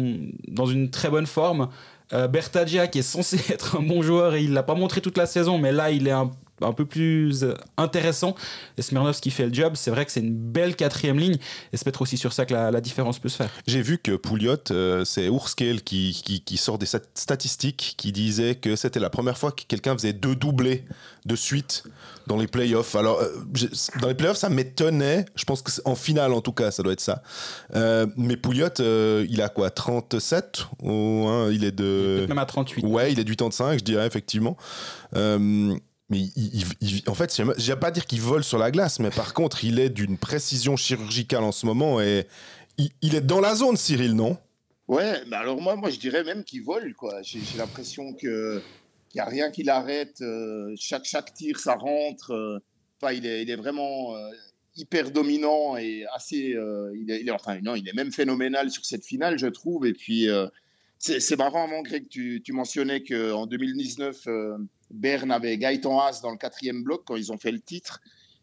dans 0.46 0.66
une 0.66 0.88
très 0.92 1.10
bonne 1.10 1.26
forme, 1.26 1.68
euh, 2.12 2.28
qui 2.28 2.98
est 3.00 3.02
censé 3.02 3.40
être 3.52 3.78
un 3.78 3.82
bon 3.82 4.02
joueur 4.02 4.36
et 4.36 4.44
il 4.44 4.52
l'a 4.52 4.62
pas 4.62 4.76
montré 4.76 5.00
toute 5.00 5.18
la 5.18 5.26
saison, 5.26 5.58
mais 5.58 5.72
là 5.72 5.90
il 5.90 6.06
est 6.06 6.12
un 6.12 6.30
un 6.60 6.72
peu 6.72 6.84
plus 6.84 7.42
euh, 7.42 7.54
intéressant. 7.76 8.34
Et 8.78 8.82
Smirnov 8.82 9.18
qui 9.20 9.30
fait 9.30 9.46
le 9.46 9.52
job, 9.52 9.74
c'est 9.76 9.90
vrai 9.90 10.04
que 10.04 10.12
c'est 10.12 10.20
une 10.20 10.34
belle 10.34 10.76
quatrième 10.76 11.18
ligne. 11.18 11.36
Et 11.72 11.76
c'est 11.76 11.84
peut-être 11.84 12.02
aussi 12.02 12.16
sur 12.16 12.32
ça 12.32 12.46
que 12.46 12.54
la, 12.54 12.80
différence 12.80 13.18
peut 13.18 13.28
se 13.28 13.36
faire. 13.36 13.50
J'ai 13.66 13.80
vu 13.80 13.98
que 13.98 14.12
Pouliot, 14.12 14.56
euh, 14.70 15.04
c'est 15.04 15.28
Ourscale 15.28 15.82
qui, 15.82 16.42
qui, 16.44 16.56
sort 16.56 16.78
des 16.78 16.86
statistiques 16.86 17.94
qui 17.96 18.12
disaient 18.12 18.54
que 18.54 18.76
c'était 18.76 19.00
la 19.00 19.10
première 19.10 19.38
fois 19.38 19.52
que 19.52 19.62
quelqu'un 19.66 19.94
faisait 19.94 20.12
deux 20.12 20.36
doublés 20.36 20.84
de 21.24 21.34
suite 21.34 21.84
dans 22.26 22.36
les 22.36 22.46
playoffs. 22.46 22.94
Alors, 22.94 23.20
euh, 23.20 23.28
dans 24.00 24.08
les 24.08 24.14
playoffs, 24.14 24.36
ça 24.36 24.50
m'étonnait. 24.50 25.24
Je 25.34 25.44
pense 25.44 25.62
qu'en 25.62 25.94
finale, 25.94 26.32
en 26.32 26.42
tout 26.42 26.52
cas, 26.52 26.70
ça 26.70 26.82
doit 26.82 26.92
être 26.92 27.00
ça. 27.00 27.22
mais 28.16 28.36
Pouliot, 28.36 28.68
il 28.78 29.40
a 29.40 29.48
quoi 29.48 29.70
37 29.70 30.66
ou, 30.82 31.26
hein, 31.28 31.50
Il 31.50 31.64
est 31.64 31.72
de. 31.72 32.26
Même 32.28 32.38
à 32.38 32.46
38. 32.46 32.84
Ouais, 32.84 33.12
il 33.12 33.18
est 33.18 33.24
de 33.24 33.34
5, 33.50 33.78
je 33.78 33.84
dirais, 33.84 34.06
effectivement. 34.06 34.56
Mais 36.10 36.18
il, 36.36 37.02
en 37.06 37.14
fait, 37.14 37.34
je 37.34 37.72
vais 37.72 37.78
pas 37.78 37.90
dire 37.90 38.04
qu'il 38.04 38.20
vole 38.20 38.44
sur 38.44 38.58
la 38.58 38.70
glace, 38.70 39.00
mais 39.00 39.10
par 39.10 39.32
contre, 39.32 39.64
il 39.64 39.78
est 39.78 39.88
d'une 39.88 40.18
précision 40.18 40.76
chirurgicale 40.76 41.42
en 41.42 41.52
ce 41.52 41.64
moment 41.64 42.00
et 42.00 42.26
il, 42.76 43.14
est 43.14 43.20
dans 43.20 43.40
la 43.40 43.54
zone, 43.54 43.76
Cyril, 43.76 44.14
non? 44.14 44.36
Ouais, 44.88 45.22
mais 45.28 45.36
alors 45.36 45.60
moi, 45.60 45.76
moi, 45.76 45.90
je 45.90 45.98
dirais 45.98 46.24
même 46.24 46.44
qu'il 46.44 46.62
vole, 46.62 46.94
quoi. 46.94 47.22
J'ai 47.22 47.40
l'impression 47.56 48.12
que 48.12 48.60
qu'il 49.08 49.20
n'y 49.20 49.26
a 49.26 49.30
rien 49.30 49.50
qui 49.50 49.62
l'arrête. 49.62 50.20
Euh, 50.20 50.74
chaque, 50.76 51.04
chaque 51.04 51.32
tir, 51.32 51.58
ça 51.58 51.74
rentre. 51.74 52.32
Euh, 52.32 52.58
enfin, 53.00 53.12
il 53.12 53.24
est, 53.26 53.42
il 53.42 53.50
est 53.50 53.56
vraiment 53.56 54.16
euh, 54.16 54.28
hyper 54.76 55.10
dominant 55.10 55.76
et 55.76 56.04
assez. 56.12 56.56
il, 56.94 57.10
est, 57.10 57.30
enfin, 57.30 57.60
non, 57.62 57.76
il 57.76 57.88
est 57.88 57.94
même 57.94 58.12
phénoménal 58.12 58.70
sur 58.70 58.84
cette 58.84 59.06
finale, 59.06 59.38
je 59.38 59.46
trouve. 59.46 59.86
Et 59.86 59.94
puis, 59.94 60.28
c'est 61.20 61.36
marrant, 61.36 61.68
mon 61.68 61.82
Greg, 61.82 62.08
tu, 62.08 62.40
tu 62.42 62.52
mentionnais 62.52 63.02
qu'en 63.02 63.46
2019 63.46 64.26
Berne 64.94 65.30
avait 65.30 65.58
Gaëtan 65.58 65.98
Haas 65.98 66.20
dans 66.22 66.30
le 66.30 66.36
quatrième 66.36 66.82
bloc 66.82 67.02
quand 67.04 67.16
ils 67.16 67.32
ont 67.32 67.38
fait 67.38 67.52
le 67.52 67.60
titre. 67.60 68.00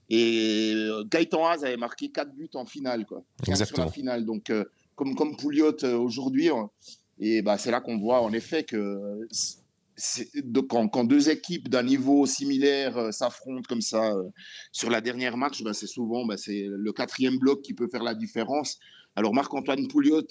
Et 0.09 0.73
euh, 0.75 1.03
Gaëtan 1.05 1.45
Haas 1.47 1.63
avait 1.63 1.77
marqué 1.77 2.09
4 2.09 2.35
buts 2.35 2.49
en 2.53 2.65
finale, 2.65 3.05
quoi. 3.05 3.23
Exactement. 3.47 3.83
Sur 3.83 3.85
la 3.85 3.91
finale. 3.91 4.25
Donc, 4.25 4.49
euh, 4.49 4.65
comme, 4.95 5.15
comme 5.15 5.37
Pouliot 5.37 5.83
euh, 5.83 5.97
aujourd'hui, 5.97 6.49
et 7.19 7.41
bah, 7.41 7.57
c'est 7.57 7.71
là 7.71 7.79
qu'on 7.79 7.97
voit 7.97 8.21
en 8.21 8.33
effet 8.33 8.63
que 8.63 9.27
quand, 10.67 10.87
quand, 10.87 11.03
deux 11.03 11.29
équipes 11.29 11.69
d'un 11.69 11.83
niveau 11.83 12.25
similaire 12.25 13.13
s'affrontent 13.13 13.61
comme 13.67 13.81
ça 13.81 14.15
sur 14.71 14.89
la 14.89 15.01
dernière 15.01 15.37
marche, 15.37 15.63
bah, 15.63 15.73
c'est 15.73 15.87
souvent 15.87 16.25
bah, 16.25 16.37
c'est 16.37 16.65
le 16.67 16.91
quatrième 16.91 17.37
bloc 17.37 17.61
qui 17.61 17.73
peut 17.73 17.87
faire 17.87 18.03
la 18.03 18.15
différence. 18.15 18.79
Alors 19.15 19.33
Marc-Antoine 19.33 19.87
Pouliot, 19.87 20.27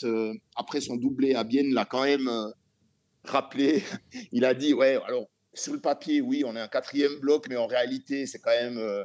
après 0.56 0.80
son 0.80 0.96
doublé 0.96 1.34
à 1.34 1.44
Bienne, 1.44 1.72
l'a 1.74 1.84
quand 1.84 2.04
même 2.04 2.30
rappelé. 3.24 3.82
Il 4.32 4.44
a 4.44 4.54
dit, 4.54 4.72
ouais, 4.72 4.98
alors 5.06 5.26
sur 5.54 5.72
le 5.72 5.80
papier, 5.80 6.20
oui, 6.20 6.44
on 6.46 6.54
est 6.56 6.60
un 6.60 6.68
quatrième 6.68 7.18
bloc, 7.20 7.46
mais 7.48 7.56
en 7.56 7.66
réalité, 7.66 8.26
c'est 8.26 8.38
quand 8.38 8.50
même, 8.50 8.78
euh, 8.78 9.04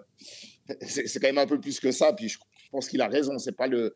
c'est 0.82 1.20
quand 1.20 1.28
même 1.28 1.38
un 1.38 1.48
peu 1.48 1.60
plus 1.60 1.80
que 1.80 1.92
ça. 1.92 2.14
Puis 2.14 2.30
je, 2.30 2.38
pense 2.72 2.88
qu'il 2.88 3.02
a 3.02 3.08
raison. 3.08 3.38
C'est 3.38 3.56
pas 3.56 3.68
le, 3.68 3.96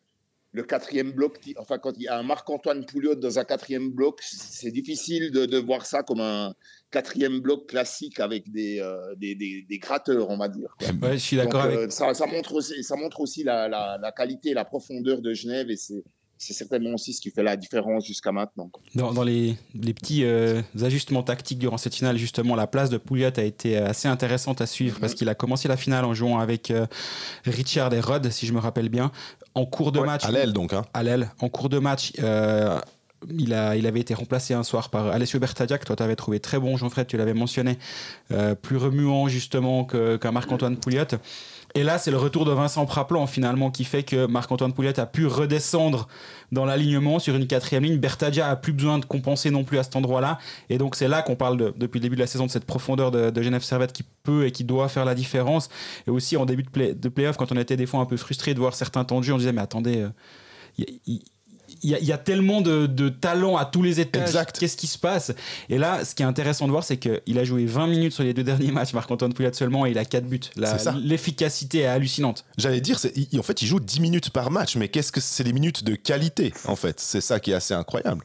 le 0.52 0.64
quatrième 0.64 1.12
bloc. 1.12 1.40
enfin, 1.58 1.78
quand 1.78 1.94
il 1.98 2.04
y 2.04 2.08
a 2.08 2.18
un 2.18 2.24
Marc-Antoine 2.24 2.86
Pouliot 2.86 3.16
dans 3.16 3.40
un 3.40 3.44
quatrième 3.44 3.92
bloc, 3.92 4.20
c'est 4.22 4.72
difficile 4.72 5.32
de, 5.32 5.46
de, 5.46 5.58
voir 5.58 5.86
ça 5.86 6.04
comme 6.04 6.22
un 6.22 6.54
quatrième 6.92 7.40
bloc 7.40 7.68
classique 7.68 8.20
avec 8.20 8.52
des, 8.52 8.80
euh, 8.80 9.16
des, 9.16 9.36
des, 9.36 9.80
gratteurs, 9.80 10.30
on 10.30 10.38
va 10.38 10.48
dire. 10.48 10.76
je 10.80 11.18
suis 11.18 11.38
d'accord 11.38 11.62
avec. 11.62 11.78
Euh, 11.78 11.90
ça, 11.90 12.14
ça, 12.14 12.26
montre 12.26 12.54
aussi, 12.54 12.84
ça 12.84 12.96
montre 12.96 13.20
aussi 13.22 13.44
la, 13.44 13.68
la, 13.68 13.98
la, 14.02 14.12
qualité 14.12 14.50
et 14.50 14.54
la 14.54 14.66
profondeur 14.66 15.22
de 15.22 15.34
Genève 15.34 15.70
et 15.70 15.78
c'est 15.78 16.04
c'est 16.40 16.54
certainement 16.54 16.94
aussi 16.94 17.14
ce 17.14 17.20
qui 17.20 17.32
fait 17.32 17.44
la 17.44 17.58
différence 17.58 18.06
jusqu'à 18.06 18.32
maintenant. 18.32 18.72
Dans, 18.96 19.24
les, 19.24 19.58
petits 19.76 20.24
euh, 20.24 20.62
ajustements 20.82 21.22
tactiques 21.22 21.60
durant 21.60 21.78
cette 21.78 21.94
finale, 21.94 22.18
justement, 22.18 22.56
la 22.56 22.66
place 22.66 22.90
de 22.90 22.98
Pouliot 22.98 23.32
a 23.36 23.44
été 23.44 23.76
assez 23.76 24.08
intéressante 24.08 24.62
à 24.62 24.66
suivre 24.66 25.00
parce 25.02 25.12
mhm. 25.12 25.18
qu'il 25.18 25.30
a 25.30 25.36
commencé 25.36 25.68
la 25.68 25.76
finale 25.76 26.06
en 26.06 26.14
jouant 26.14 26.40
avec 26.40 26.72
euh, 26.72 26.88
Richard 27.44 27.94
et 27.94 28.00
Rod, 28.00 28.30
si 28.30 28.48
je 28.48 28.54
me 28.54 28.60
rappelle 28.60 28.88
bien. 28.88 29.12
En 29.54 29.66
cours 29.66 29.92
de 29.92 30.00
match. 30.00 30.24
À 30.24 30.32
l'aile, 30.32 30.54
donc. 30.54 30.72
Hein. 30.72 30.86
À 30.94 31.04
l'aile. 31.04 31.30
En 31.42 31.50
cours 31.50 31.68
de 31.68 31.78
match, 31.78 32.14
euh, 32.20 32.80
il, 33.28 33.54
avait 33.54 34.00
été 34.00 34.14
remplacé 34.14 34.54
un 34.54 34.64
soir 34.64 34.90
par 34.90 35.08
Alessio 35.08 35.40
Bertadia, 35.40 35.78
que 35.78 35.86
toi 35.86 35.96
tu 35.96 36.04
avais 36.04 36.16
trouvé 36.16 36.40
très 36.40 36.60
bon, 36.60 36.78
Jean-Fred, 36.78 37.08
tu 37.08 37.18
l'avais 37.18 37.34
mentionné, 37.34 37.78
euh, 38.32 38.56
plus 38.56 38.78
remuant 38.78 39.28
justement 39.28 39.86
qu'un 39.86 40.32
Marc-Antoine 40.32 40.78
Pouliot. 40.78 41.06
Et 41.76 41.84
là, 41.84 42.00
c'est 42.00 42.10
le 42.10 42.18
retour 42.18 42.46
de 42.46 42.52
Vincent 42.52 42.86
Praplan 42.86 43.28
finalement 43.28 43.70
qui 43.70 43.84
fait 43.84 44.02
que 44.02 44.26
Marc-Antoine 44.26 44.74
Pouliot 44.74 44.98
a 44.98 45.06
pu 45.06 45.28
redescendre 45.28 46.08
dans 46.52 46.66
l'alignement 46.66 47.20
sur 47.20 47.36
une 47.36 47.46
quatrième 47.46 47.84
ligne. 47.84 47.98
Bertadia 47.98 48.50
a 48.50 48.56
plus 48.56 48.74
besoin 48.74 48.98
de 48.98 49.06
compenser 49.06 49.52
non 49.52 49.64
plus 49.64 49.78
à 49.78 49.84
cet 49.84 49.96
endroit-là. 49.96 50.40
Et 50.70 50.80
donc 50.80 50.96
c'est 50.96 51.08
là 51.08 51.22
qu'on 51.22 51.36
parle 51.36 51.74
depuis 51.78 52.00
le 52.00 52.04
début 52.04 52.16
de 52.16 52.22
la 52.22 52.28
saison 52.28 52.48
de 52.48 52.52
cette 52.52 52.66
profondeur 52.66 53.12
de, 53.12 53.42
Genève 53.42 53.62
Servette 53.62 53.94
qui 53.94 54.04
peut 54.24 54.48
et 54.48 54.52
qui 54.52 54.64
doit 54.64 54.90
faire 54.90 55.06
la 55.06 55.14
différence. 55.14 55.70
Et 56.08 56.10
aussi 56.10 56.38
en 56.38 56.46
début 56.46 56.64
de, 56.64 56.70
play, 56.70 56.96
de 56.96 57.10
playoff, 57.10 57.38
quand 57.38 57.52
on 57.52 57.58
était 57.58 57.78
des 57.78 57.86
fois 57.86 58.00
un 58.00 58.06
peu 58.06 58.18
frustré 58.18 58.56
de 58.56 58.60
voir 58.60 58.74
certains 58.74 59.04
tendus, 59.04 59.32
on 59.32 59.38
disait 59.38 59.54
mais 59.54 59.62
attendez, 59.62 60.08
euh, 60.78 60.90
il 61.84 61.92
y, 61.92 62.12
a 62.12 62.18
tellement 62.18 62.62
de, 62.62 62.86
de 62.86 63.10
talent 63.10 63.58
à 63.58 63.66
tous 63.66 63.82
les 63.82 64.00
étages. 64.00 64.36
Qu'est-ce 64.58 64.78
qui 64.78 64.88
se 64.88 64.98
passe? 64.98 65.32
Et 65.70 65.78
là, 65.78 66.04
ce 66.04 66.16
qui 66.16 66.24
est 66.24 66.26
intéressant 66.26 66.66
de 66.66 66.72
voir, 66.72 66.84
c'est 66.84 66.98
qu'il 66.98 67.38
a 67.38 67.44
joué 67.44 67.66
20 67.66 67.88
minutes 67.88 68.14
sur 68.14 68.24
les 68.24 68.34
deux 68.34 68.44
derniers 68.50 68.72
matchs, 68.72 68.94
Marc-Antoine 68.94 69.34
Pouliot 69.34 69.54
seulement, 69.54 69.86
et 69.86 69.92
il 69.92 69.98
a 69.98 70.06
4 70.06 70.26
buts. 70.26 70.40
L'efficacité 71.04 71.80
est 71.80 71.86
hallucinante. 71.86 72.46
J'allais 72.58 72.82
dire, 72.82 72.98
en 73.38 73.44
fait, 73.44 73.62
il 73.62 73.68
joue 73.68 73.80
10 73.80 74.00
minutes 74.02 74.30
par 74.30 74.52
match, 74.52 74.76
mais 74.76 74.88
qu'est-ce 74.88 75.12
que 75.12 75.22
c'est 75.22 75.44
des 75.44 75.54
minutes 75.54 75.84
de 75.84 75.96
qualité, 75.96 76.54
en 76.66 76.76
fait? 76.76 77.00
C'est 77.00 77.22
ça 77.22 77.40
qui 77.40 77.52
est 77.52 77.56
assez 77.56 77.74
incroyable. 77.74 78.24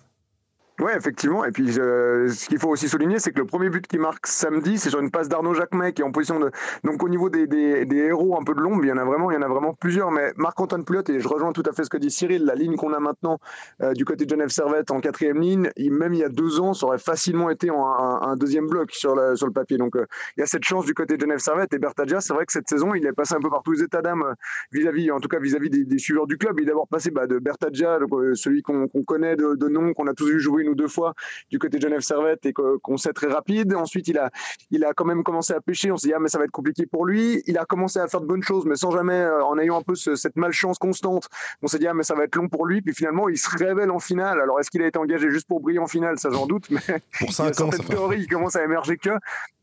Ouais, 0.81 0.97
effectivement. 0.97 1.45
Et 1.45 1.53
puis, 1.53 1.73
ce 1.73 2.49
qu'il 2.49 2.59
faut 2.59 2.69
aussi 2.69 2.89
souligner, 2.89 3.21
c'est 3.21 3.31
que 3.31 3.39
le 3.39 3.47
premier 3.47 3.71
but 3.71 3.87
qui 3.87 3.97
marque 3.97 4.27
samedi, 4.27 4.77
c'est 4.77 4.91
sur 4.91 4.99
une 4.99 5.13
passe 5.13 5.29
d'Arnaud 5.29 5.55
Jacquemet 5.55 5.93
qui 5.93 6.03
est 6.03 6.05
en 6.05 6.11
position 6.11 6.41
de. 6.41 6.51
Donc, 6.83 7.01
au 7.05 7.09
niveau 7.09 7.31
des, 7.31 7.47
des, 7.47 7.97
héros 7.97 8.37
un 8.37 8.43
peu 8.43 8.55
de 8.55 8.61
l'ombre, 8.61 8.85
il 8.85 8.89
y 8.89 8.93
en 8.93 8.97
a 8.97 9.05
vraiment, 9.05 9.31
il 9.31 9.35
y 9.35 9.37
en 9.37 9.43
a 9.43 9.47
vraiment 9.49 9.75
plusieurs. 9.75 10.11
Mais 10.11 10.33
Marc-Antoine 10.37 10.85
Pouliot, 10.85 11.05
et 11.09 11.21
je 11.21 11.29
rejoins 11.29 11.53
tout 11.53 11.63
à 11.67 11.73
fait 11.73 11.85
ce 11.85 11.91
que 11.91 11.97
dit 11.97 12.11
Cyril, 12.11 12.45
la 12.45 12.57
ligne 12.57 12.75
qu'on 12.75 12.93
a 12.93 12.99
maintenant 12.99 13.39
euh, 13.83 13.93
du 13.93 14.05
côté 14.05 14.25
de 14.25 14.31
Genève 14.31 14.49
Servette 14.49 14.91
en 14.91 14.99
quatrième 14.99 15.41
ligne, 15.41 15.71
même 15.79 16.13
il 16.13 16.19
y 16.19 16.25
a 16.25 16.29
deux 16.29 16.59
ans, 16.59 16.75
ça 16.75 16.87
aurait 16.87 16.99
facilement 16.99 17.51
été 17.51 17.71
en 17.71 17.87
un, 17.87 18.35
deuxième 18.35 18.67
bloc 18.67 18.91
sur, 18.91 19.15
la, 19.15 19.37
sur 19.37 19.47
le 19.47 19.53
papier. 19.53 19.79
Donc, 19.79 19.95
euh, 19.95 20.07
il 20.37 20.41
y 20.41 20.43
a 20.43 20.47
cette 20.47 20.65
chance 20.65 20.85
du 20.87 20.95
côté 20.95 21.17
de 21.17 21.21
Genève 21.21 21.39
Servette. 21.39 21.73
Et 21.73 21.79
Bertadia, 21.79 22.21
c'est 22.21 22.35
vrai 22.35 22.47
que 22.47 22.53
cette 22.53 22.69
saison, 22.69 22.95
il 22.95 23.07
est 23.07 23.13
passé 23.13 23.37
un 23.37 23.41
peu 23.41 23.49
par 23.49 23.63
tous 23.63 23.81
états 23.81 24.03
d'âme 24.03 24.25
euh, 24.25 24.35
vis-à-vis, 24.73 25.13
en 25.13 25.21
tout 25.21 25.29
cas 25.29 25.39
vis-à-vis 25.39 25.71
des, 25.71 25.85
des, 25.85 25.99
suiveurs 25.99 26.27
du 26.27 26.37
club. 26.37 26.59
Il 26.59 26.65
est 26.65 26.67
d'abord 26.67 26.89
passé 26.89 27.13
bah, 27.13 27.29
de 27.29 27.39
Bertadia, 27.39 28.01
celui 28.35 28.63
qu'on 28.63 28.89
connaît 29.07 29.37
de 29.37 29.69
nom, 29.69 29.95
qu'on 29.95 30.09
a 30.09 30.15
tous 30.15 30.29
vu 30.29 30.41
jouer 30.41 30.64
une 30.65 30.71
ou 30.71 30.75
deux 30.75 30.89
fois 30.89 31.15
du 31.51 31.59
côté 31.59 31.79
de 31.79 31.83
Genève 31.83 32.01
Servette 32.01 32.45
et 32.47 32.53
qu'on 32.53 32.97
sait 32.97 33.13
très 33.13 33.29
rapide. 33.29 33.75
Ensuite, 33.75 34.09
il 34.09 34.19
a, 34.19 34.31
il 34.71 34.85
a 34.85 34.93
quand 34.93 35.05
même 35.05 35.23
commencé 35.23 35.53
à 35.53 35.61
pêcher. 35.61 35.91
On 35.91 35.97
s'est 35.97 36.09
dit, 36.09 36.15
ah, 36.15 36.19
mais 36.19 36.29
ça 36.29 36.39
va 36.39 36.45
être 36.45 36.51
compliqué 36.51 36.87
pour 36.87 37.07
lui. 37.07 37.43
Il 37.47 37.59
a 37.59 37.65
commencé 37.65 37.99
à 37.99 38.09
faire 38.09 38.21
de 38.21 38.27
bonnes 38.27 38.43
choses, 38.43 38.65
mais 38.67 38.77
sans 38.77 38.91
jamais, 38.91 39.15
euh, 39.15 39.45
en 39.45 39.59
ayant 39.59 39.79
un 39.79 39.83
peu 39.83 39.95
cette 39.95 40.37
malchance 40.37 40.79
constante. 40.79 41.29
On 41.63 41.67
s'est 41.67 41.79
dit, 41.79 41.87
ah, 41.87 41.95
mais 41.95 42.03
ça 42.03 42.15
va 42.15 42.25
être 42.25 42.37
long 42.37 42.49
pour 42.49 42.67
lui. 42.67 42.83
Puis 42.83 42.95
finalement, 42.95 43.29
il 43.29 43.39
se 43.39 43.49
révèle 43.57 43.91
en 43.91 43.99
finale. 43.99 44.41
Alors, 44.41 44.59
est-ce 44.61 44.71
qu'il 44.71 44.83
a 44.83 44.87
été 44.87 44.99
engagé 44.99 45.31
juste 45.31 45.47
pour 45.47 45.61
briller 45.61 45.79
en 45.79 45.87
finale? 45.87 46.19
Ça, 46.19 46.31
j'en 46.31 46.47
doute. 46.47 46.71
Mais 46.71 46.81
pour 47.19 47.33
5 47.33 47.61
ans, 47.61 47.71
cette 47.71 47.89
théorie 47.89 48.21
il 48.21 48.29
commence 48.29 48.57
à 48.57 48.65
émerger 48.65 48.97
que. 48.97 49.11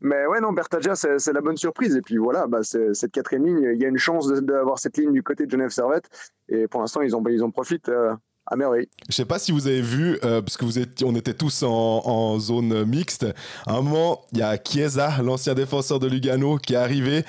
Mais 0.00 0.26
ouais, 0.26 0.40
non, 0.40 0.52
Bertagia, 0.52 0.94
c'est 0.94 1.32
la 1.32 1.40
bonne 1.40 1.56
surprise. 1.56 1.96
Et 1.96 2.02
puis 2.02 2.16
voilà, 2.16 2.46
bah, 2.46 2.60
cette 2.62 3.12
quatrième 3.12 3.46
ligne, 3.46 3.70
il 3.74 3.80
y 3.80 3.84
a 3.84 3.88
une 3.88 3.98
chance 3.98 4.28
d'avoir 4.28 4.78
cette 4.78 4.96
ligne 4.96 5.12
du 5.12 5.22
côté 5.22 5.46
de 5.46 5.50
Genève 5.50 5.70
Servette. 5.70 6.08
Et 6.48 6.66
pour 6.68 6.80
l'instant, 6.80 7.02
ils, 7.02 7.12
ils 7.30 7.44
en 7.44 7.50
profitent. 7.50 7.88
Euh, 7.88 8.14
ah 8.52 8.56
merveille. 8.56 8.86
Je 9.08 9.14
sais 9.14 9.24
pas 9.24 9.38
si 9.38 9.50
vous 9.50 9.66
avez 9.66 9.80
vu, 9.80 10.18
euh, 10.24 10.42
parce 10.42 10.58
que 10.58 10.66
vous 10.66 10.78
étiez, 10.78 11.06
on 11.06 11.16
était 11.16 11.32
tous 11.32 11.62
en, 11.62 12.38
zone 12.38 12.84
mixte. 12.84 13.26
À 13.66 13.76
un 13.76 13.80
moment, 13.80 14.20
il 14.32 14.40
y 14.40 14.42
a 14.42 14.58
Chiesa, 14.62 15.22
l'ancien 15.22 15.54
défenseur 15.54 15.98
de 15.98 16.06
Lugano, 16.06 16.58
qui 16.58 16.74
est 16.74 16.76
arrivé. 16.76 17.24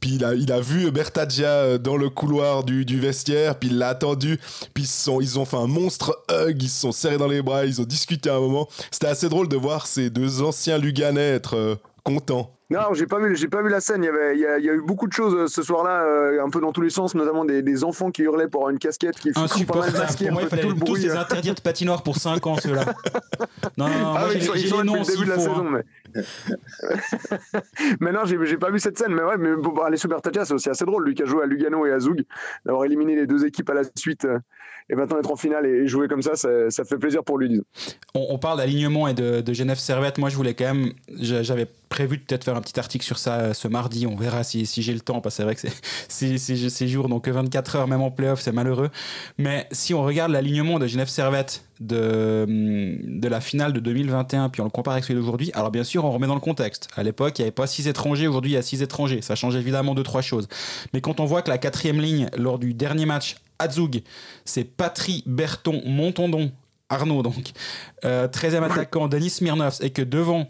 Puis 0.00 0.16
il 0.16 0.24
a, 0.24 0.34
il 0.34 0.50
a 0.50 0.60
vu 0.60 0.90
Bertaggia 0.90 1.46
euh, 1.46 1.78
dans 1.78 1.96
le 1.96 2.10
couloir 2.10 2.64
du, 2.64 2.84
vestiaire, 2.98 3.56
puis 3.56 3.68
il 3.68 3.78
l'a 3.78 3.90
attendu. 3.90 4.40
Puis 4.74 4.82
ils, 4.84 5.22
ils 5.22 5.38
ont 5.38 5.44
fait 5.44 5.56
un 5.56 5.68
monstre 5.68 6.20
hug, 6.28 6.60
ils 6.60 6.68
se 6.68 6.80
sont 6.80 6.92
serrés 6.92 7.18
dans 7.18 7.28
les 7.28 7.40
bras, 7.40 7.64
ils 7.64 7.80
ont 7.80 7.84
discuté 7.84 8.28
un 8.28 8.40
moment. 8.40 8.68
C'était 8.90 9.06
assez 9.06 9.28
drôle 9.28 9.48
de 9.48 9.56
voir 9.56 9.86
ces 9.86 10.10
deux 10.10 10.42
anciens 10.42 10.78
Luganais 10.78 11.34
être 11.34 11.78
euh, 12.06 12.14
contents. 12.14 12.54
Non, 12.70 12.94
j'ai 12.94 13.06
pas 13.06 13.18
vu, 13.18 13.36
j'ai 13.36 13.48
pas 13.48 13.62
vu 13.62 13.68
la 13.68 13.80
scène. 13.80 14.02
Il 14.02 14.06
y 14.06 14.08
avait, 14.08 14.34
il 14.36 14.40
y 14.40 14.46
a, 14.46 14.74
eu 14.74 14.80
beaucoup 14.80 15.06
de 15.06 15.12
choses 15.12 15.34
euh, 15.34 15.46
ce 15.46 15.62
soir-là, 15.62 16.02
euh, 16.02 16.44
un 16.44 16.48
peu 16.48 16.60
dans 16.60 16.72
tous 16.72 16.80
les 16.80 16.90
sens, 16.90 17.14
notamment 17.14 17.44
des, 17.44 17.84
enfants 17.84 18.10
qui 18.10 18.22
hurlaient 18.22 18.48
pour 18.48 18.70
une 18.70 18.78
casquette 18.78 19.16
qui 19.16 19.28
fut 19.28 19.34
pas 19.66 19.80
mal. 19.80 19.92
Pour 20.16 20.32
moi, 20.32 20.42
il 20.42 20.48
fallait 20.48 20.62
le 20.62 20.74
tous 20.74 20.96
les 20.96 21.10
interdire 21.10 21.54
de 21.54 21.60
patinoire 21.60 22.02
pour 22.02 22.16
5 22.16 22.46
ans, 22.46 22.56
ceux-là. 22.56 22.84
Non, 23.76 23.88
non, 23.88 23.98
non 23.98 24.14
ah, 24.16 24.26
j'ai, 24.30 24.38
ils 24.38 24.68
sont, 24.68 24.82
début 24.82 25.24
de 25.24 25.30
la 25.30 25.38
saison, 25.38 25.66
hein. 25.66 25.82
mais. 26.14 26.22
mais 28.00 28.12
non, 28.12 28.20
j'ai, 28.24 28.56
pas 28.56 28.70
vu 28.70 28.78
cette 28.78 28.96
scène. 28.96 29.12
Mais 29.12 29.22
ouais, 29.22 29.36
mais 29.36 29.56
bon, 29.56 29.76
aller 29.82 29.96
Super 29.96 30.20
c'est 30.22 30.52
aussi 30.52 30.70
assez 30.70 30.84
drôle, 30.84 31.04
lui 31.04 31.14
qui 31.14 31.22
a 31.22 31.26
joué 31.26 31.42
à 31.42 31.46
Lugano 31.46 31.84
et 31.84 31.92
à 31.92 31.98
Zug, 31.98 32.24
d'avoir 32.64 32.84
éliminé 32.84 33.16
les 33.16 33.26
deux 33.26 33.44
équipes 33.44 33.70
à 33.70 33.74
la 33.74 33.82
suite. 33.96 34.24
Euh, 34.24 34.38
et 34.90 34.94
maintenant 34.94 35.18
être 35.18 35.30
en 35.30 35.36
finale 35.36 35.64
et 35.64 35.86
jouer 35.86 36.08
comme 36.08 36.20
ça, 36.20 36.34
ça, 36.36 36.84
fait 36.84 36.98
plaisir 36.98 37.24
pour 37.24 37.38
lui. 37.38 37.62
On, 38.14 38.38
parle 38.38 38.58
d'alignement 38.58 39.08
et 39.08 39.14
de, 39.14 39.52
Genève 39.52 39.78
Servette. 39.78 40.18
Moi, 40.18 40.28
je 40.28 40.36
voulais 40.36 40.54
quand 40.54 40.74
même, 40.74 40.92
j'avais 41.08 41.66
prévu 41.88 42.18
de 42.18 42.22
peut-être 42.22 42.44
faire 42.44 42.56
un 42.56 42.60
petit 42.60 42.78
article 42.78 43.04
sur 43.04 43.18
ça 43.18 43.38
euh, 43.38 43.54
ce 43.54 43.68
mardi. 43.68 44.06
On 44.06 44.16
verra 44.16 44.42
si, 44.42 44.66
j'ai 44.66 44.92
le 44.92 45.00
temps, 45.00 45.20
parce 45.20 45.34
que 45.34 45.36
c'est 45.36 45.42
vrai 45.44 45.54
que 45.54 45.60
c'est 46.08 46.38
ces 46.68 46.88
jours, 46.88 47.08
donc 47.08 47.28
24 47.28 47.76
heures, 47.76 47.88
même 47.88 48.02
en 48.02 48.10
playoff, 48.10 48.40
c'est 48.40 48.52
malheureux. 48.52 48.90
Mais 49.38 49.66
si 49.70 49.94
on 49.94 50.02
regarde 50.02 50.32
l'alignement 50.32 50.78
de 50.78 50.86
Genève 50.86 51.08
Servette 51.08 51.64
de, 51.80 52.44
hum, 52.46 53.20
la 53.22 53.40
finale 53.40 53.72
de 53.72 53.80
2021, 53.80 54.50
puis 54.50 54.60
on 54.60 54.64
le 54.64 54.70
compare 54.70 54.94
avec 54.94 55.04
celui 55.04 55.20
d'aujourd'hui, 55.20 55.50
alors 55.54 55.70
bien 55.70 55.84
sûr, 55.84 56.04
on 56.04 56.10
remet 56.10 56.26
dans 56.26 56.34
le 56.34 56.40
contexte. 56.40 56.88
À 56.96 57.02
l'époque, 57.02 57.38
il 57.38 57.42
n'y 57.42 57.44
avait 57.46 57.52
pas 57.52 57.66
six 57.66 57.88
étrangers, 57.88 58.26
aujourd'hui, 58.26 58.52
il 58.52 58.54
y 58.54 58.58
a 58.58 58.62
six 58.62 58.82
étrangers. 58.82 59.22
Ça 59.22 59.34
change 59.34 59.56
évidemment 59.56 59.94
deux, 59.94 60.02
trois 60.02 60.22
choses. 60.22 60.48
Mais 60.92 61.00
quand 61.00 61.20
on 61.20 61.24
voit 61.24 61.40
que 61.42 61.50
la 61.50 61.58
quatrième 61.58 62.00
ligne, 62.00 62.28
lors 62.36 62.58
du 62.58 62.74
dernier 62.74 63.06
match 63.06 63.36
Azug, 63.58 64.02
c'est 64.44 64.64
Patry, 64.64 65.22
Berton, 65.26 65.82
Montondon, 65.86 66.52
Arnaud 66.88 67.22
donc, 67.22 67.52
13e 68.02 68.54
euh, 68.54 68.62
attaquant 68.62 69.08
Denis 69.08 69.30
Smirnov, 69.30 69.78
et 69.80 69.90
que 69.90 70.02
devant, 70.02 70.48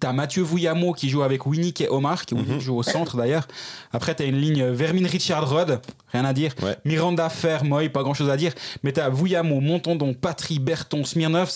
T'as 0.00 0.12
Mathieu 0.12 0.42
Vouillamo 0.42 0.92
qui 0.92 1.08
joue 1.08 1.22
avec 1.22 1.46
Winnick 1.46 1.80
et 1.80 1.88
Omar, 1.88 2.26
qui 2.26 2.34
mhm. 2.34 2.60
joue 2.60 2.76
au 2.76 2.82
centre 2.82 3.16
d'ailleurs. 3.16 3.48
Après, 3.92 4.14
t'as 4.14 4.26
une 4.26 4.38
ligne 4.38 4.66
Vermin 4.66 5.06
Richard 5.06 5.48
Rod, 5.48 5.80
rien 6.12 6.24
à 6.24 6.34
dire. 6.34 6.54
Miranda 6.84 7.28
Fer, 7.30 7.64
Moy, 7.64 7.88
pas 7.88 8.02
grand 8.02 8.14
chose 8.14 8.28
à 8.28 8.36
dire. 8.36 8.52
Mais 8.82 8.92
t'as 8.92 9.08
Vouillamo, 9.08 9.60
Montondon, 9.60 10.12
Patry, 10.12 10.58
Berton, 10.58 11.04
Smirnov. 11.04 11.50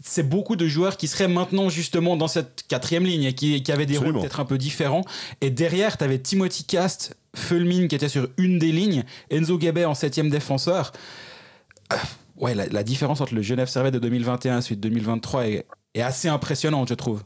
C'est 0.00 0.28
beaucoup 0.28 0.54
de 0.54 0.68
joueurs 0.68 0.96
qui 0.96 1.08
seraient 1.08 1.26
maintenant 1.26 1.68
justement 1.68 2.16
dans 2.16 2.28
cette 2.28 2.64
quatrième 2.68 3.04
ligne 3.04 3.24
et 3.24 3.34
qui, 3.34 3.62
qui 3.62 3.72
avaient 3.72 3.86
des 3.86 3.98
rôles 3.98 4.12
peut-être 4.12 4.40
un 4.40 4.44
peu 4.44 4.58
différents. 4.58 5.04
Et 5.40 5.50
derrière, 5.50 5.96
t'avais 5.96 6.18
Timothy 6.18 6.64
Cast, 6.64 7.16
Fulmin 7.36 7.88
qui 7.88 7.94
était 7.94 8.08
sur 8.08 8.28
une 8.38 8.58
des 8.58 8.72
lignes, 8.72 9.04
Enzo 9.30 9.58
Gabet 9.58 9.84
en 9.84 9.94
septième 9.94 10.30
défenseur. 10.30 10.92
Euh, 11.92 11.96
ouais, 12.36 12.54
la, 12.54 12.82
différence 12.82 13.20
entre 13.20 13.34
le 13.34 13.42
Genève 13.42 13.68
Servette 13.68 13.94
de 13.94 13.98
2021 13.98 14.58
et 14.58 14.62
celui 14.62 14.76
de 14.76 14.82
2023 14.82 15.46
est, 15.46 15.66
est 15.94 16.02
assez 16.02 16.28
impressionnante, 16.28 16.88
je 16.88 16.94
trouve. 16.94 17.22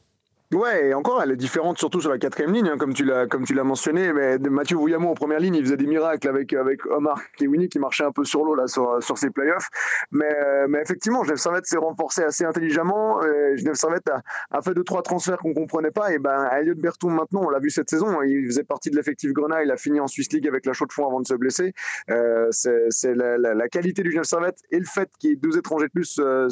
Ouais, 0.52 0.88
et 0.88 0.94
encore, 0.94 1.22
elle 1.22 1.30
est 1.30 1.36
différente, 1.36 1.78
surtout 1.78 2.00
sur 2.00 2.10
la 2.10 2.18
quatrième 2.18 2.52
ligne, 2.52 2.66
hein, 2.66 2.76
comme 2.76 2.92
tu 2.92 3.04
l'as, 3.04 3.64
mentionné. 3.64 4.12
Mais 4.12 4.36
Mathieu 4.38 4.76
Vouillamont 4.76 5.10
en 5.10 5.14
première 5.14 5.38
ligne, 5.38 5.54
il 5.54 5.62
faisait 5.62 5.76
des 5.76 5.86
miracles 5.86 6.28
avec 6.28 6.52
avec 6.52 6.84
Omar 6.86 7.20
Winnie 7.40 7.68
qui 7.68 7.78
marchait 7.78 8.02
un 8.02 8.10
peu 8.10 8.24
sur 8.24 8.44
l'eau 8.44 8.56
là 8.56 8.66
sur 8.66 9.00
sur 9.00 9.16
ses 9.16 9.30
playoffs. 9.30 9.68
Mais 10.10 10.34
mais 10.68 10.80
effectivement, 10.80 11.22
Genève 11.22 11.36
Servette 11.38 11.66
s'est 11.66 11.76
renforcé 11.76 12.24
assez 12.24 12.44
intelligemment. 12.44 13.20
Genève 13.54 13.74
Servette 13.74 14.10
a, 14.50 14.60
fait 14.60 14.74
deux 14.74 14.82
trois 14.82 15.02
transferts 15.02 15.38
qu'on 15.38 15.54
comprenait 15.54 15.92
pas. 15.92 16.12
Et 16.12 16.18
ben 16.18 16.48
Elliot 16.52 16.74
Bertoum 16.74 17.14
maintenant, 17.14 17.42
on 17.44 17.50
l'a 17.50 17.60
vu 17.60 17.70
cette 17.70 17.88
saison, 17.88 18.20
il 18.22 18.46
faisait 18.46 18.64
partie 18.64 18.90
de 18.90 18.96
l'effectif 18.96 19.32
Grenat. 19.32 19.62
Il 19.62 19.70
a 19.70 19.76
fini 19.76 20.00
en 20.00 20.08
Swiss 20.08 20.32
League 20.32 20.48
avec 20.48 20.66
la 20.66 20.72
chaux 20.72 20.86
de 20.86 20.92
fond 20.92 21.06
avant 21.06 21.20
de 21.20 21.28
se 21.28 21.34
blesser. 21.34 21.74
Euh, 22.10 22.48
c'est 22.50 23.14
la, 23.14 23.68
qualité 23.68 24.02
du 24.02 24.10
Genève 24.10 24.24
Servette 24.24 24.58
et 24.72 24.80
le 24.80 24.84
fait 24.84 25.08
qu'il 25.20 25.30
y 25.30 25.32
ait 25.34 25.36
deux 25.36 25.56
étrangers 25.56 25.86
de 25.86 25.92
plus, 25.92 26.18
euh, 26.18 26.48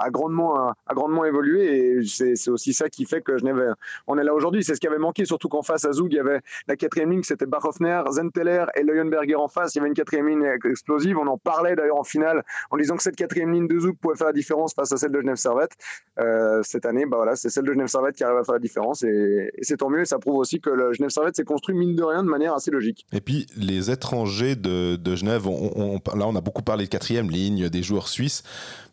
a, 0.00 0.08
grandement 0.10 0.70
a, 0.70 0.94
grandement 0.94 1.26
évolué. 1.26 1.98
Et 1.98 2.34
c'est 2.34 2.48
aussi 2.48 2.72
ça 2.72 2.88
qui 2.88 3.04
fait 3.04 3.25
que 3.26 3.38
Genève, 3.38 3.74
on 4.06 4.16
est 4.18 4.24
là 4.24 4.34
aujourd'hui. 4.34 4.64
C'est 4.64 4.74
ce 4.74 4.80
qui 4.80 4.86
avait 4.86 4.98
manqué, 4.98 5.24
surtout 5.24 5.48
qu'en 5.48 5.62
face 5.62 5.84
à 5.84 5.92
Zug, 5.92 6.08
il 6.10 6.16
y 6.16 6.20
avait 6.20 6.40
la 6.68 6.76
quatrième 6.76 7.10
ligne, 7.10 7.22
c'était 7.22 7.46
Bachhoffner, 7.46 8.02
Zenteler 8.10 8.64
et 8.74 8.82
Leuenberger 8.82 9.34
en 9.34 9.48
face. 9.48 9.74
Il 9.74 9.78
y 9.78 9.80
avait 9.80 9.88
une 9.88 9.94
quatrième 9.94 10.28
ligne 10.28 10.44
explosive. 10.64 11.18
On 11.18 11.26
en 11.26 11.38
parlait 11.38 11.76
d'ailleurs 11.76 11.98
en 11.98 12.04
finale 12.04 12.44
en 12.70 12.76
disant 12.76 12.96
que 12.96 13.02
cette 13.02 13.16
quatrième 13.16 13.52
ligne 13.52 13.68
de 13.68 13.78
Zug 13.78 13.96
pouvait 13.98 14.16
faire 14.16 14.28
la 14.28 14.32
différence 14.32 14.74
face 14.74 14.92
à 14.92 14.96
celle 14.96 15.12
de 15.12 15.20
Genève 15.20 15.36
Servette. 15.36 15.72
Euh, 16.18 16.62
cette 16.62 16.86
année, 16.86 17.06
bah 17.06 17.16
voilà, 17.16 17.36
c'est 17.36 17.50
celle 17.50 17.64
de 17.64 17.72
Genève 17.72 17.88
Servette 17.88 18.16
qui 18.16 18.24
arrive 18.24 18.38
à 18.38 18.44
faire 18.44 18.54
la 18.54 18.60
différence 18.60 19.02
et, 19.02 19.52
c'est 19.62 19.78
tant 19.78 19.90
mieux. 19.90 20.00
Et 20.00 20.04
ça 20.04 20.18
prouve 20.18 20.36
aussi 20.36 20.60
que 20.60 20.92
Genève 20.92 21.10
Servette 21.10 21.36
s'est 21.36 21.44
construit 21.44 21.74
mine 21.74 21.96
de 21.96 22.02
rien 22.02 22.22
de 22.22 22.28
manière 22.28 22.54
assez 22.54 22.70
logique. 22.70 23.06
Et 23.12 23.20
puis 23.20 23.46
les 23.56 23.90
étrangers 23.90 24.56
de, 24.56 24.98
Genève, 25.16 25.44
là 25.46 26.26
on 26.26 26.36
a 26.36 26.40
beaucoup 26.40 26.62
parlé 26.62 26.84
de 26.84 26.90
quatrième 26.90 27.30
ligne, 27.30 27.68
des 27.68 27.82
joueurs 27.82 28.08
suisses, 28.08 28.42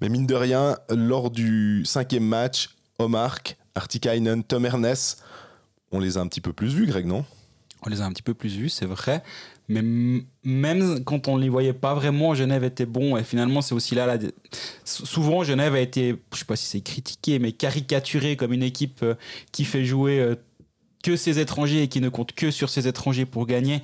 mais 0.01 0.09
mine 0.09 0.25
de 0.25 0.35
rien, 0.35 0.77
lors 0.89 1.29
du 1.29 1.83
cinquième 1.85 2.25
match, 2.25 2.69
Omar 2.99 3.39
Artikainen, 3.75 4.43
Tom 4.43 4.65
Ernest, 4.65 5.23
on 5.91 5.99
les 5.99 6.17
a 6.17 6.21
un 6.21 6.27
petit 6.27 6.41
peu 6.41 6.53
plus 6.53 6.73
vus, 6.73 6.85
Greg, 6.85 7.05
non? 7.05 7.25
On 7.85 7.89
les 7.89 8.01
a 8.01 8.05
un 8.05 8.11
petit 8.11 8.23
peu 8.23 8.33
plus 8.33 8.55
vus, 8.55 8.69
c'est 8.69 8.85
vrai. 8.85 9.23
Mais 9.67 9.81
même 10.43 11.03
quand 11.03 11.27
on 11.27 11.37
ne 11.37 11.43
les 11.43 11.49
voyait 11.49 11.73
pas 11.73 11.93
vraiment, 11.93 12.33
Genève 12.33 12.63
était 12.63 12.85
bon. 12.85 13.17
Et 13.17 13.23
finalement, 13.23 13.61
c'est 13.61 13.75
aussi 13.75 13.95
là. 13.95 14.17
Souvent, 14.83 15.43
Genève 15.43 15.75
a 15.75 15.79
été, 15.79 16.15
je 16.33 16.39
sais 16.39 16.45
pas 16.45 16.55
si 16.55 16.65
c'est 16.65 16.81
critiqué, 16.81 17.39
mais 17.39 17.51
caricaturé 17.51 18.35
comme 18.35 18.53
une 18.53 18.63
équipe 18.63 19.01
euh, 19.03 19.15
qui 19.51 19.65
fait 19.65 19.85
jouer 19.85 20.19
euh, 20.19 20.35
que 21.03 21.15
ses 21.15 21.39
étrangers 21.39 21.83
et 21.83 21.87
qui 21.87 22.01
ne 22.01 22.09
compte 22.09 22.33
que 22.33 22.51
sur 22.51 22.69
ses 22.69 22.87
étrangers 22.87 23.25
pour 23.25 23.45
gagner. 23.45 23.81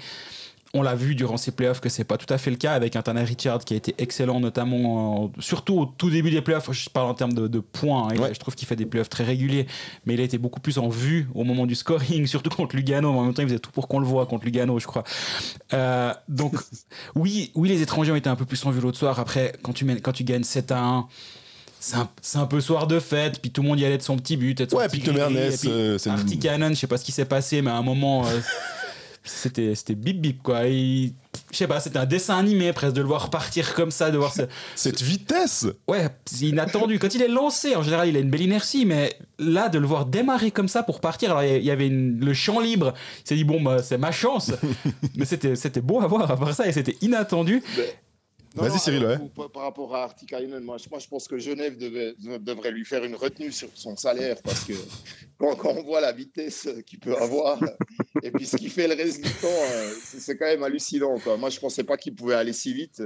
On 0.74 0.84
l'a 0.84 0.94
vu 0.94 1.16
durant 1.16 1.38
ces 1.38 1.52
playoffs 1.52 1.80
que 1.80 1.90
c'est 1.90 2.04
pas 2.04 2.18
tout 2.18 2.32
à 2.32 2.38
fait 2.38 2.52
le 2.52 2.58
cas 2.58 2.74
avec 2.74 2.96
un 2.96 3.02
Tanner 3.02 3.24
Richard 3.24 3.60
qui 3.60 3.74
a 3.74 3.78
été 3.78 3.96
excellent, 3.98 4.40
notamment 4.40 5.32
surtout 5.40 5.80
au 5.80 5.86
tout 5.86 6.12
début 6.12 6.30
des 6.30 6.42
playoffs. 6.42 6.72
Je 6.72 6.90
parle 6.90 7.10
en 7.10 7.16
termes 7.16 7.34
de, 7.34 7.60
points. 7.60 8.10
Hein. 8.10 8.30
Je 8.32 8.40
trouve 8.40 8.56
qu'il 8.56 8.68
fait 8.68 8.76
des 8.76 8.86
playoffs 8.86 9.10
très 9.10 9.24
réguliers, 9.24 9.66
mais 10.06 10.14
il 10.14 10.22
a 10.22 10.24
été 10.24 10.38
beaucoup 10.38 10.60
plus 10.60 10.78
en 10.78 10.88
vue 10.88 11.28
au 11.34 11.44
moment 11.44 11.66
du 11.66 11.74
scoring, 11.74 12.28
surtout 12.28 12.52
contre 12.52 12.76
Lugano. 12.76 13.10
En 13.10 13.24
même 13.24 13.34
temps, 13.34 13.42
il 13.42 13.48
faisait 13.48 13.60
tout 13.60 13.72
pour 13.72 13.88
qu'on 13.88 14.00
le 14.00 14.06
voit 14.06 14.28
contre 14.28 14.46
Lugano, 14.46 14.78
je 14.80 14.86
crois. 14.86 15.04
Euh, 15.74 16.14
donc, 16.28 16.54
oui, 17.16 17.52
oui, 17.56 17.70
les 17.70 17.82
étrangers 17.82 18.12
ont 18.12 18.16
été 18.18 18.30
un 18.30 18.36
peu 18.36 18.46
plus 18.46 18.64
en 18.66 18.70
vue 18.70 18.82
l'autre 18.82 18.98
soir. 18.98 19.20
Après, 19.20 19.54
quand 19.64 19.74
tu, 19.74 19.86
quand 20.02 20.12
tu 20.12 20.24
gagnes 20.24 20.44
7 20.44 20.72
à 20.72 20.80
1, 20.80 21.08
c'est 21.80 22.38
un, 22.38 22.46
peu 22.46 22.60
soir 22.60 22.88
de 22.88 23.00
fête, 23.00 23.42
puis 23.42 23.52
tout 23.52 23.62
le 23.62 23.70
monde 23.70 23.80
y 23.80 23.86
allait 23.86 23.98
de 23.98 24.04
son 24.04 24.18
petit 24.18 24.36
but. 24.36 24.60
ouais, 24.74 24.90
puis 24.90 25.00
Tom 25.00 25.18
Ernest, 25.18 25.66
euh, 25.66 25.98
c'est 25.98 26.38
Cannon, 26.38 26.70
je 26.70 26.76
sais 26.76 26.88
pas 26.88 26.98
ce 26.98 27.06
qui 27.06 27.14
s'est 27.14 27.26
passé, 27.26 27.62
mais 27.62 27.72
à 27.72 27.78
un 27.78 27.82
moment, 27.82 28.28
euh, 28.28 28.40
c'était 29.30 29.76
c'était 29.76 29.96
bip 29.96 30.22
bip 30.22 30.42
quoi. 30.44 30.64
je 30.66 31.12
sais 31.52 31.68
pas, 31.68 31.80
c'était 31.80 31.98
un 31.98 32.06
dessin 32.06 32.38
animé 32.38 32.74
presque 32.74 32.96
de 32.96 33.02
le 33.02 33.08
voir 33.08 33.30
partir 33.30 33.74
comme 33.74 33.92
ça, 33.92 34.12
de 34.12 34.18
voir 34.18 34.34
cette 34.76 35.02
vitesse. 35.02 35.68
Ouais, 35.88 36.08
c'est 36.26 36.46
inattendu. 36.46 37.00
Quand 37.00 37.14
il 37.14 37.22
est 37.22 37.28
lancé, 37.28 37.76
en 37.76 37.84
général, 37.84 38.10
il 38.10 38.18
a 38.18 38.20
une 38.20 38.30
belle 38.30 38.42
inertie, 38.42 38.86
mais 38.86 39.14
là, 39.38 39.70
de 39.70 39.80
le 39.80 39.88
voir 39.88 40.06
démarrer 40.06 40.52
comme 40.52 40.68
ça 40.68 40.84
pour 40.84 41.00
partir, 41.00 41.32
alors 41.32 41.44
il 41.44 41.64
y 41.64 41.72
avait 41.72 41.90
le 41.90 42.34
champ 42.34 42.60
libre. 42.60 42.94
Il 43.26 43.28
s'est 43.28 43.36
dit 43.36 43.44
bon, 43.44 43.62
bah, 43.62 43.82
c'est 43.84 43.98
ma 43.98 44.12
chance. 44.12 44.52
mais 45.16 45.26
c'était 45.26 45.56
c'était 45.56 45.82
beau 45.82 46.02
à 46.02 46.08
voir 46.08 46.30
à 46.30 46.38
part 46.38 46.54
ça 46.54 46.68
et 46.68 46.72
c'était 46.72 46.98
inattendu. 47.02 47.64
Vas-y 48.60 48.80
Cyril, 48.80 49.06
ouais. 49.06 49.18
Par 49.54 49.64
rapport 49.64 49.96
à 49.96 50.04
Artikainen, 50.04 50.60
moi, 50.64 50.78
moi 50.90 51.00
je 51.00 51.08
pense 51.08 51.28
que 51.28 51.38
Genève 51.38 51.78
devrait 51.78 52.72
lui 52.72 52.86
faire 52.86 53.04
une 53.04 53.16
retenue 53.16 53.52
sur 53.52 53.70
son 53.74 53.96
salaire 53.96 54.38
parce 54.44 54.66
que 54.66 54.74
quand, 55.38 55.58
on 55.66 55.84
voit 55.84 56.02
la 56.02 56.12
vitesse 56.12 56.68
qu'il 56.86 57.00
peut 57.00 57.16
avoir 57.18 57.60
et 58.24 58.32
puis 58.32 58.46
ce 58.46 58.58
qu'il 58.58 58.70
fait 58.70 58.88
le 58.88 58.96
reste 58.96 59.24
du 59.24 59.32
temps, 59.32 59.48
euh, 59.48 59.94
c'est 60.04 60.38
quand 60.38 60.46
même 60.46 60.64
hallucinant. 60.64 61.18
Quoi. 61.20 61.38
Moi 61.38 61.50
je 61.50 61.60
pensais 61.60 61.84
pas 61.84 61.98
qu'il 61.98 62.16
pouvait 62.16 62.36
aller 62.36 62.54
si 62.54 62.74
vite. 62.74 63.04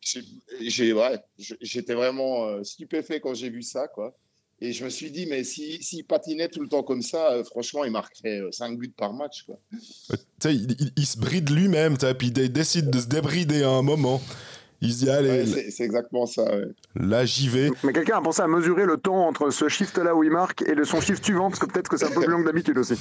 J'étais 0.00 0.92
ouais, 0.92 1.94
vraiment 1.94 2.46
euh, 2.46 2.64
stupéfait 2.64 3.20
quand 3.20 3.34
j'ai 3.34 3.50
vu 3.50 3.62
ça. 3.62 3.86
Quoi. 3.88 4.16
Et 4.62 4.72
je 4.72 4.84
me 4.84 4.90
suis 4.90 5.10
dit, 5.10 5.26
mais 5.26 5.42
s'il 5.42 5.82
si, 5.82 6.02
patinait 6.02 6.48
tout 6.48 6.60
le 6.60 6.68
temps 6.68 6.82
comme 6.82 7.02
ça, 7.02 7.32
euh, 7.32 7.44
franchement, 7.44 7.84
il 7.84 7.90
marquerait 7.90 8.40
5 8.50 8.78
buts 8.78 8.92
par 8.94 9.14
match. 9.14 9.44
Quoi. 9.44 9.58
Il, 10.44 10.92
il, 10.96 11.06
se 11.06 11.18
bride 11.18 11.48
lui-même, 11.50 11.96
puis 12.18 12.28
il 12.28 12.52
décide 12.52 12.90
de 12.90 13.00
se 13.00 13.06
débrider 13.06 13.62
à 13.62 13.70
un 13.70 13.82
moment. 13.82 14.20
Il 14.82 14.92
se 14.92 15.04
dit, 15.04 15.10
allez. 15.10 15.70
c'est 15.70 15.84
exactement 15.84 16.24
ça. 16.24 16.44
Là, 16.94 17.26
j'y 17.26 17.48
vais. 17.48 17.70
Mais 17.84 17.92
quelqu'un 17.92 18.18
a 18.18 18.22
pensé 18.22 18.40
à 18.40 18.46
mesurer 18.46 18.86
le 18.86 18.96
temps 18.96 19.26
entre 19.26 19.50
ce 19.50 19.68
shift-là 19.68 20.14
où 20.14 20.24
il 20.24 20.30
marque 20.30 20.62
et 20.62 20.74
le, 20.74 20.84
son 20.84 21.00
shift 21.02 21.22
suivant, 21.22 21.50
parce 21.50 21.60
que 21.60 21.66
peut-être 21.66 21.88
que 21.88 21.98
c'est 21.98 22.06
un 22.06 22.10
peu 22.10 22.22
plus 22.22 22.30
long 22.30 22.40
que 22.40 22.46
d'habitude 22.46 22.78
aussi. 22.78 22.94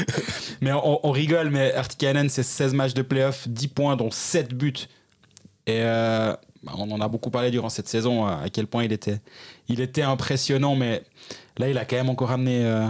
mais 0.60 0.72
on, 0.72 1.10
rigole, 1.10 1.50
mais 1.50 1.74
Artikainen, 1.74 2.28
c'est 2.28 2.42
16 2.42 2.74
matchs 2.74 2.94
de 2.94 3.02
playoff, 3.02 3.48
10 3.48 3.68
points, 3.68 3.96
dont 3.96 4.10
7 4.10 4.54
buts. 4.54 4.72
Et 5.66 5.80
euh, 5.82 6.32
bah, 6.62 6.72
on 6.76 6.90
en 6.90 7.00
a 7.00 7.08
beaucoup 7.08 7.30
parlé 7.30 7.50
durant 7.50 7.68
cette 7.68 7.88
saison, 7.88 8.26
à 8.26 8.48
quel 8.52 8.66
point 8.66 8.84
il 8.84 8.92
était, 8.92 9.20
il 9.68 9.80
était 9.80 10.02
impressionnant, 10.02 10.76
mais 10.76 11.02
là, 11.58 11.68
il 11.68 11.78
a 11.78 11.84
quand 11.84 11.96
même 11.96 12.10
encore 12.10 12.30
amené. 12.30 12.64
Euh, 12.64 12.86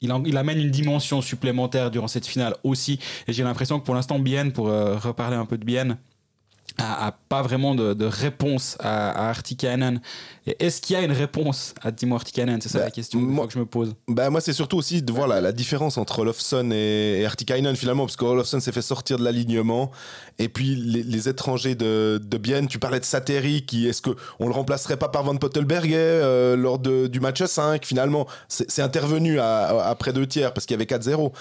il, 0.00 0.12
il, 0.26 0.36
amène 0.36 0.58
une 0.58 0.70
dimension 0.70 1.20
supplémentaire 1.22 1.90
durant 1.90 2.08
cette 2.08 2.26
finale 2.26 2.56
aussi. 2.64 2.98
Et 3.28 3.32
j'ai 3.32 3.44
l'impression 3.44 3.78
que 3.78 3.84
pour 3.84 3.94
l'instant, 3.94 4.18
Bien, 4.18 4.50
pour 4.50 4.68
euh, 4.68 4.96
reparler 4.96 5.36
un 5.36 5.46
peu 5.46 5.58
de 5.58 5.64
Bien, 5.64 5.98
a, 6.78 7.12
pas 7.28 7.42
vraiment 7.42 7.74
de, 7.74 8.04
réponse 8.04 8.76
à, 8.80 9.10
à 9.10 9.28
Artikainen. 9.28 10.00
Est-ce 10.58 10.80
qu'il 10.80 10.96
y 10.96 10.98
a 10.98 11.02
une 11.02 11.12
réponse 11.12 11.74
à 11.82 11.92
Timo 11.92 12.16
Artikainen 12.16 12.60
C'est 12.60 12.68
ça 12.68 12.78
la 12.78 12.86
bah, 12.86 12.90
question 12.90 13.20
moi, 13.20 13.46
que 13.46 13.52
je 13.52 13.58
me 13.58 13.66
pose. 13.66 13.94
Bah 14.08 14.28
moi, 14.28 14.40
c'est 14.40 14.52
surtout 14.52 14.76
aussi 14.76 15.00
de 15.00 15.12
voir 15.12 15.28
la, 15.28 15.52
différence 15.52 15.98
entre 15.98 16.20
Olofsson 16.20 16.70
et, 16.72 17.20
et 17.20 17.26
Artikainen 17.26 17.76
finalement, 17.76 18.06
parce 18.06 18.16
qu'Olofsson 18.16 18.58
s'est 18.58 18.72
fait 18.72 18.82
sortir 18.82 19.18
de 19.18 19.24
l'alignement. 19.24 19.92
Et 20.38 20.48
puis 20.48 20.74
les, 20.74 21.28
étrangers 21.28 21.74
de, 21.74 22.20
de 22.22 22.38
Bienne, 22.38 22.66
tu 22.66 22.78
parlais 22.78 22.98
de 22.98 23.04
Sateri, 23.04 23.62
qui 23.62 23.86
est-ce 23.86 24.02
qu'on 24.02 24.46
le 24.46 24.52
remplacerait 24.52 24.96
pas 24.96 25.08
par 25.08 25.22
Van 25.22 25.36
Pottelberger 25.36 25.94
euh, 25.96 26.56
lors 26.56 26.78
de, 26.78 27.06
du 27.06 27.20
match 27.20 27.42
5 27.42 27.84
Finalement, 27.86 28.26
c'est 28.48 28.82
intervenu 28.82 29.38
après 29.38 30.12
deux 30.12 30.26
tiers 30.26 30.52
parce 30.52 30.66
qu'il 30.66 30.74
y 30.74 30.82
avait 30.82 30.86
4-0. 30.86 31.32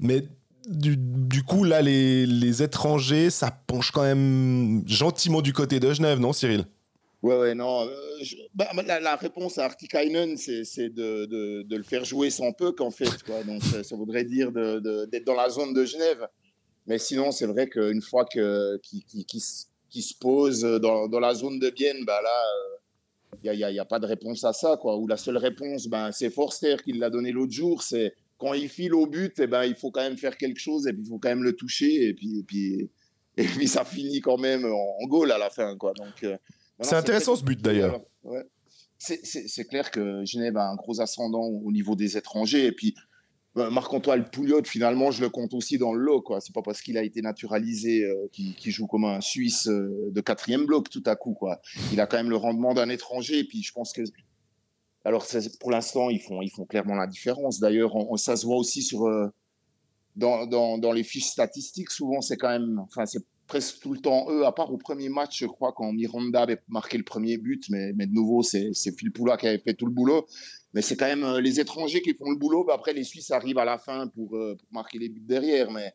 Mais 0.00 0.24
du, 0.68 1.42
coup, 1.42 1.64
là, 1.64 1.80
les, 1.82 2.62
étrangers, 2.62 3.30
ça 3.30 3.50
penche 3.50 3.90
quand 3.90 4.02
même 4.02 4.82
gentiment 4.86 5.40
du 5.40 5.52
côté 5.52 5.80
de 5.80 5.92
Genève, 5.92 6.18
non, 6.18 6.32
Cyril? 6.32 6.64
Ouais, 7.22 7.36
ouais, 7.36 7.54
non. 7.54 7.88
Euh, 7.88 8.24
bah, 8.54 8.68
la, 8.86 9.16
réponse 9.16 9.58
à 9.58 9.64
Artikainen, 9.64 10.36
c'est 10.36 10.88
de, 10.90 11.26
de, 11.62 11.76
le 11.76 11.82
faire 11.82 12.04
jouer 12.04 12.30
sans 12.30 12.52
peu, 12.52 12.72
qu'en 12.72 12.90
fait. 12.90 13.22
Quoi. 13.24 13.42
Donc, 13.46 13.62
ça, 13.62 13.96
voudrait 13.96 14.24
dire 14.24 14.52
d'être 14.52 15.24
dans 15.24 15.34
la 15.34 15.48
zone 15.48 15.72
de 15.72 15.84
Genève. 15.84 16.26
Mais 16.86 16.98
sinon, 16.98 17.32
c'est 17.32 17.46
vrai 17.46 17.68
qu'une 17.68 18.02
fois 18.02 18.24
qu'il 18.24 18.78
qui, 18.82 19.04
qui, 19.24 20.02
se 20.02 20.14
pose 20.18 20.62
dans, 20.62 21.08
dans, 21.08 21.20
la 21.20 21.34
zone 21.34 21.58
de 21.58 21.70
Bienne, 21.70 22.04
bah 22.06 22.20
là, 22.22 22.42
il 23.42 23.52
n'y 23.52 23.64
a, 23.64 23.70
y 23.70 23.78
a, 23.78 23.84
pas 23.84 23.98
de 23.98 24.06
réponse 24.06 24.44
à 24.44 24.52
ça. 24.52 24.76
Quoi. 24.76 24.96
Ou 24.96 25.06
la 25.06 25.16
seule 25.16 25.36
réponse, 25.36 25.86
ben, 25.86 26.12
c'est 26.12 26.30
Forster 26.30 26.76
qui 26.84 26.92
l'a 26.92 27.10
donné 27.10 27.32
l'autre 27.32 27.52
jour. 27.52 27.82
C'est 27.82 28.14
quand 28.38 28.54
il 28.54 28.68
file 28.68 28.94
au 28.94 29.06
but, 29.06 29.34
eh 29.40 29.46
ben, 29.46 29.64
il 29.64 29.74
faut 29.74 29.90
quand 29.90 30.00
même 30.00 30.16
faire 30.16 30.36
quelque 30.36 30.60
chose 30.60 30.86
et 30.86 30.92
puis 30.92 31.02
il 31.02 31.08
faut 31.08 31.18
quand 31.18 31.28
même 31.28 31.42
le 31.42 31.54
toucher 31.54 32.08
et 32.08 32.14
puis, 32.14 32.38
et 32.38 32.42
puis, 32.44 32.90
et 33.36 33.44
puis 33.44 33.68
ça 33.68 33.84
finit 33.84 34.20
quand 34.20 34.38
même 34.38 34.64
en, 34.64 35.06
goal 35.06 35.32
à 35.32 35.38
la 35.38 35.50
fin. 35.50 35.76
Quoi. 35.76 35.92
Donc, 35.94 36.22
euh, 36.22 36.36
c'est 36.80 36.94
intéressant 36.94 37.34
ce 37.36 37.44
but 37.44 37.60
d'ailleurs. 37.60 38.00
Ouais. 38.22 38.44
C'est 38.98 39.64
clair 39.68 39.90
que 39.90 40.24
Genève 40.24 40.56
a 40.56 40.70
un 40.70 40.76
gros 40.76 41.00
ascendant 41.00 41.44
au 41.44 41.70
niveau 41.70 41.94
des 41.94 42.16
étrangers 42.16 42.66
et 42.66 42.72
puis 42.72 42.94
euh, 43.56 43.70
Marc-Antoine 43.70 44.28
Pouliot, 44.30 44.62
finalement, 44.64 45.10
je 45.10 45.20
le 45.20 45.30
compte 45.30 45.54
aussi 45.54 45.78
dans 45.78 45.92
le 45.92 46.00
lot. 46.00 46.24
Ce 46.28 46.34
n'est 46.34 46.52
pas 46.52 46.62
parce 46.62 46.80
qu'il 46.80 46.96
a 46.96 47.02
été 47.02 47.22
naturalisé 47.22 48.04
euh, 48.04 48.28
qu'il 48.32 48.72
joue 48.72 48.86
comme 48.86 49.04
un 49.04 49.20
Suisse 49.20 49.66
de 49.66 50.20
quatrième 50.20 50.64
bloc 50.64 50.90
tout 50.90 51.02
à 51.06 51.16
coup. 51.16 51.34
Quoi. 51.34 51.60
Il 51.92 52.00
a 52.00 52.06
quand 52.06 52.18
même 52.18 52.30
le 52.30 52.36
rendement 52.36 52.74
d'un 52.74 52.88
étranger. 52.88 53.38
Et 53.40 53.44
puis, 53.44 53.62
je 53.62 53.72
pense 53.72 53.92
que 53.92 54.02
alors, 55.04 55.24
pour 55.60 55.70
l'instant, 55.70 56.10
ils 56.10 56.20
font, 56.20 56.42
ils 56.42 56.50
font 56.50 56.64
clairement 56.64 56.94
la 56.94 57.06
différence. 57.06 57.60
D'ailleurs, 57.60 57.94
ça 58.16 58.36
se 58.36 58.44
voit 58.44 58.56
aussi 58.56 58.82
sur, 58.82 59.06
euh, 59.06 59.28
dans, 60.16 60.46
dans, 60.46 60.78
dans, 60.78 60.92
les 60.92 61.04
fiches 61.04 61.28
statistiques. 61.28 61.90
Souvent, 61.90 62.20
c'est 62.20 62.36
quand 62.36 62.50
même, 62.50 62.78
enfin, 62.80 63.06
c'est 63.06 63.24
presque 63.46 63.80
tout 63.80 63.94
le 63.94 64.00
temps 64.00 64.26
eux, 64.28 64.44
à 64.44 64.52
part 64.52 64.72
au 64.72 64.76
premier 64.76 65.08
match, 65.08 65.38
je 65.38 65.46
crois, 65.46 65.72
quand 65.72 65.92
Miranda 65.92 66.42
avait 66.42 66.60
marqué 66.68 66.98
le 66.98 67.04
premier 67.04 67.38
but. 67.38 67.64
Mais, 67.70 67.92
mais 67.94 68.06
de 68.06 68.12
nouveau, 68.12 68.42
c'est 68.42 68.72
Phil 68.96 69.12
Poula 69.12 69.36
qui 69.36 69.46
avait 69.46 69.58
fait 69.58 69.74
tout 69.74 69.86
le 69.86 69.92
boulot. 69.92 70.26
Mais 70.74 70.82
c'est 70.82 70.96
quand 70.96 71.06
même 71.06 71.24
euh, 71.24 71.40
les 71.40 71.60
étrangers 71.60 72.02
qui 72.02 72.14
font 72.14 72.30
le 72.30 72.36
boulot. 72.36 72.68
après, 72.70 72.92
les 72.92 73.04
Suisses 73.04 73.30
arrivent 73.30 73.58
à 73.58 73.64
la 73.64 73.78
fin 73.78 74.08
pour, 74.08 74.36
euh, 74.36 74.56
pour 74.56 74.68
marquer 74.72 74.98
les 74.98 75.08
buts 75.08 75.24
derrière. 75.24 75.70
Mais 75.70 75.94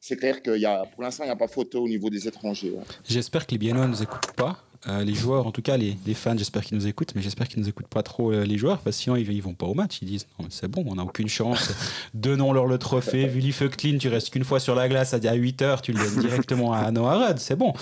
c'est 0.00 0.16
clair 0.16 0.42
qu'il 0.42 0.68
pour 0.92 1.02
l'instant, 1.02 1.24
il 1.24 1.28
n'y 1.28 1.32
a 1.32 1.36
pas 1.36 1.48
photo 1.48 1.84
au 1.84 1.88
niveau 1.88 2.10
des 2.10 2.26
étrangers. 2.26 2.74
J'espère 3.04 3.46
que 3.46 3.52
les 3.52 3.58
Biennois 3.58 3.86
ne 3.86 3.90
nous 3.90 4.02
écoutent 4.02 4.32
pas. 4.32 4.65
Euh, 4.88 5.02
les 5.02 5.14
joueurs, 5.14 5.46
en 5.46 5.50
tout 5.50 5.62
cas 5.62 5.76
les, 5.76 5.96
fans, 6.14 6.36
j'espère 6.36 6.62
qu'ils 6.62 6.78
nous 6.78 6.86
écoutent, 6.86 7.12
mais 7.14 7.22
j'espère 7.22 7.48
qu'ils 7.48 7.60
nous 7.60 7.68
écoutent 7.68 7.88
pas 7.88 8.02
trop 8.02 8.32
euh, 8.32 8.44
les 8.44 8.56
joueurs, 8.56 8.78
parce 8.78 8.96
que 8.96 9.02
sinon 9.02 9.16
ils, 9.16 9.30
ils 9.32 9.42
vont 9.42 9.54
pas 9.54 9.66
au 9.66 9.74
match. 9.74 9.98
Ils 10.02 10.08
disent 10.08 10.26
non, 10.38 10.46
c'est 10.50 10.68
bon, 10.68 10.84
on 10.86 10.94
n'a 10.94 11.02
aucune 11.02 11.28
chance. 11.28 11.72
Donnons-leur 12.14 12.66
le 12.66 12.78
trophée. 12.78 13.26
Willy 13.26 13.52
Feucklin, 13.52 13.98
tu 13.98 14.08
restes 14.08 14.30
qu'une 14.30 14.44
fois 14.44 14.60
sur 14.60 14.74
la 14.74 14.88
glace 14.88 15.14
à 15.14 15.34
8 15.34 15.62
heures, 15.62 15.82
tu 15.82 15.92
le 15.92 15.98
donnes 15.98 16.20
directement 16.20 16.72
à 16.72 16.90
Noah 16.90 17.26
Rudd, 17.26 17.38
c'est 17.38 17.56
bon 17.56 17.72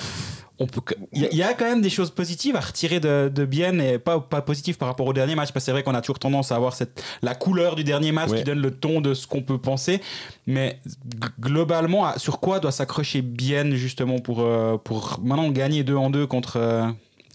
on 0.59 0.67
peut 0.67 0.81
il 1.13 1.35
y, 1.35 1.43
a 1.43 1.53
quand 1.55 1.65
même 1.65 1.81
des 1.81 1.91
choses 1.91 2.11
positives 2.11 2.55
à 2.55 2.61
retirer 2.61 3.01
de, 3.01 3.29
de 3.29 3.45
Bienne 3.45 3.81
et 3.81 3.99
pas 3.99 4.21
pas 4.21 4.41
positives 4.41 4.79
par 4.79 4.87
rapport 4.87 5.07
au 5.07 5.13
dernier 5.13 5.35
match 5.35 5.53
parce 5.53 5.65
que 5.65 5.67
c'est 5.67 5.73
vrai 5.73 5.83
qu'on 5.83 5.95
a 5.95 6.01
toujours 6.01 6.21
tendance 6.21 6.53
à 6.53 6.57
avoir 6.57 6.75
cette 6.75 7.03
la 7.23 7.35
couleur 7.35 7.75
du 7.75 7.83
dernier 7.83 8.13
match 8.13 8.31
qui 8.31 8.45
donne 8.45 8.61
le 8.61 8.71
ton 8.71 9.01
de 9.01 9.15
ce 9.15 9.27
qu'on 9.27 9.43
peut 9.43 9.59
penser 9.59 10.01
mais 10.47 10.79
globalement 11.41 12.17
sur 12.19 12.39
quoi 12.39 12.61
doit 12.61 12.73
s'accrocher 12.73 13.23
Bienne 13.23 13.75
justement 13.75 14.21
pour 14.21 14.43
euh, 14.43 14.77
pour 14.77 15.19
maintenant 15.23 15.51
gagner 15.51 15.83
2 15.83 15.95
en 15.97 16.11
2 16.11 16.27
contre 16.27 16.59
euh, 16.59 16.87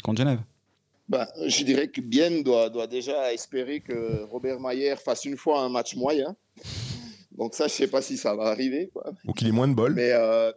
contre 0.03 0.19
Genève? 0.19 0.39
Bah, 1.09 1.27
je 1.43 1.63
dirais 1.63 1.87
que 1.87 2.01
Bienne 2.01 2.43
doit, 2.43 2.69
doit 2.69 2.85
déjà 2.85 3.33
espérer 3.33 3.79
que 3.79 4.23
Robert 4.29 4.59
Mayer 4.59 4.95
fasse 4.95 5.25
une 5.25 5.37
fois 5.37 5.61
un 5.61 5.69
match 5.69 5.95
moyen. 5.95 6.35
Donc 7.35 7.55
ça, 7.55 7.67
je 7.67 7.73
sais 7.73 7.87
pas 7.87 8.03
si 8.03 8.15
ça 8.15 8.35
va 8.35 8.43
arriver. 8.43 8.91
Ou 9.25 9.33
qu'il 9.33 9.47
ait 9.47 9.51
moins 9.51 9.67
de 9.67 9.73
bol. 9.73 9.95
Mais 9.95 10.11
euh, 10.13 10.51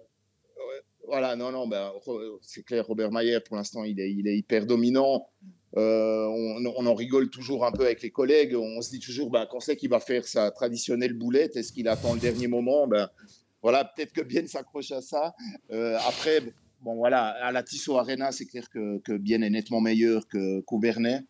voilà, 1.13 1.37
non, 1.37 1.53
non, 1.53 1.69
ben, 1.69 1.93
c'est 2.41 2.63
clair, 2.63 2.87
Robert 2.87 3.13
Mayer, 3.13 3.41
pour 3.41 3.57
l'instant, 3.57 3.85
il 3.85 4.01
est, 4.01 4.11
il 4.11 4.27
est 4.27 4.39
hyper 4.39 4.65
dominant. 4.65 5.29
Euh, 5.77 6.25
on, 6.25 6.87
en 6.87 6.95
rigole 6.95 7.29
toujours 7.29 7.67
un 7.67 7.71
peu 7.71 7.85
avec 7.85 8.01
les 8.01 8.11
collègues. 8.11 8.57
On 8.57 8.81
se 8.81 8.89
dit 8.89 8.99
toujours, 8.99 9.29
ben, 9.29 9.47
quand 9.51 9.61
c'est 9.61 9.77
qu'il 9.77 9.91
va 9.91 10.01
faire 10.01 10.27
sa 10.27 10.51
traditionnelle 10.51 11.13
boulette? 11.13 11.55
Est-ce 11.55 11.71
qu'il 11.71 11.87
attend 11.89 12.15
le 12.15 12.21
dernier 12.21 12.47
moment? 12.47 12.87
Ben, 12.87 13.11
Voilà, 13.61 13.85
peut-être 13.85 14.15
que 14.15 14.23
Bien 14.23 14.47
s'accroche 14.47 14.91
à 14.91 15.03
ça. 15.03 15.35
Euh, 15.71 15.99
après, 16.09 16.41
bon, 16.81 16.95
voilà, 16.95 17.27
à 17.45 17.53
la 17.53 17.63
Tissot 17.63 17.99
Arena, 17.99 18.33
c'est 18.33 18.47
clair 18.47 18.71
que, 18.71 18.99
que 19.01 19.13
Bien 19.13 19.43
est 19.43 19.51
nettement 19.51 19.83
meilleur 19.83 20.27
que 20.29 20.63
qu'Auvernay. 20.63 21.21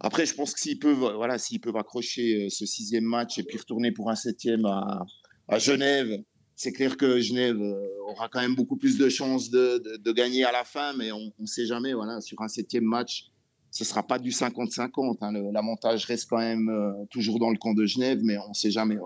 Après, 0.00 0.26
je 0.26 0.34
pense 0.34 0.52
que 0.52 0.60
s'ils 0.60 0.78
peuvent, 0.78 1.14
voilà, 1.16 1.38
peuvent 1.62 1.76
accrocher 1.78 2.44
euh, 2.44 2.50
ce 2.50 2.66
sixième 2.66 3.04
match 3.04 3.38
et 3.38 3.42
puis 3.42 3.56
retourner 3.56 3.90
pour 3.90 4.10
un 4.10 4.16
septième 4.16 4.66
à, 4.66 5.02
à 5.48 5.58
Genève, 5.58 6.22
c'est 6.62 6.72
clair 6.72 6.96
que 6.96 7.18
Genève 7.18 7.60
euh, 7.60 7.88
aura 8.06 8.28
quand 8.28 8.40
même 8.40 8.54
beaucoup 8.54 8.76
plus 8.76 8.96
de 8.96 9.08
chances 9.08 9.50
de, 9.50 10.12
gagner 10.12 10.44
à 10.44 10.52
la 10.52 10.62
fin, 10.62 10.92
mais 10.96 11.10
on 11.10 11.32
ne 11.40 11.46
sait 11.46 11.66
jamais. 11.66 11.92
Voilà, 11.92 12.20
sur 12.20 12.40
un 12.40 12.46
septième 12.46 12.84
match, 12.84 13.30
ce 13.72 13.82
ne 13.82 13.86
sera 13.88 14.04
pas 14.04 14.20
du 14.20 14.30
50-50. 14.30 15.16
Hein. 15.22 15.32
L'avantage 15.52 16.04
reste 16.04 16.30
quand 16.30 16.38
même 16.38 16.68
euh, 16.68 16.92
toujours 17.10 17.40
dans 17.40 17.50
le 17.50 17.56
camp 17.56 17.74
de 17.74 17.84
Genève, 17.84 18.20
mais 18.22 18.38
on 18.38 18.50
ne 18.50 18.54
sait 18.54 18.70
jamais. 18.70 18.96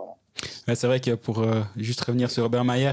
c'est 0.66 0.86
vrai 0.86 1.00
que 1.00 1.12
pour 1.12 1.38
euh, 1.38 1.62
juste 1.78 2.02
revenir 2.02 2.30
sur 2.30 2.42
Robert 2.42 2.66
Mayer, 2.66 2.92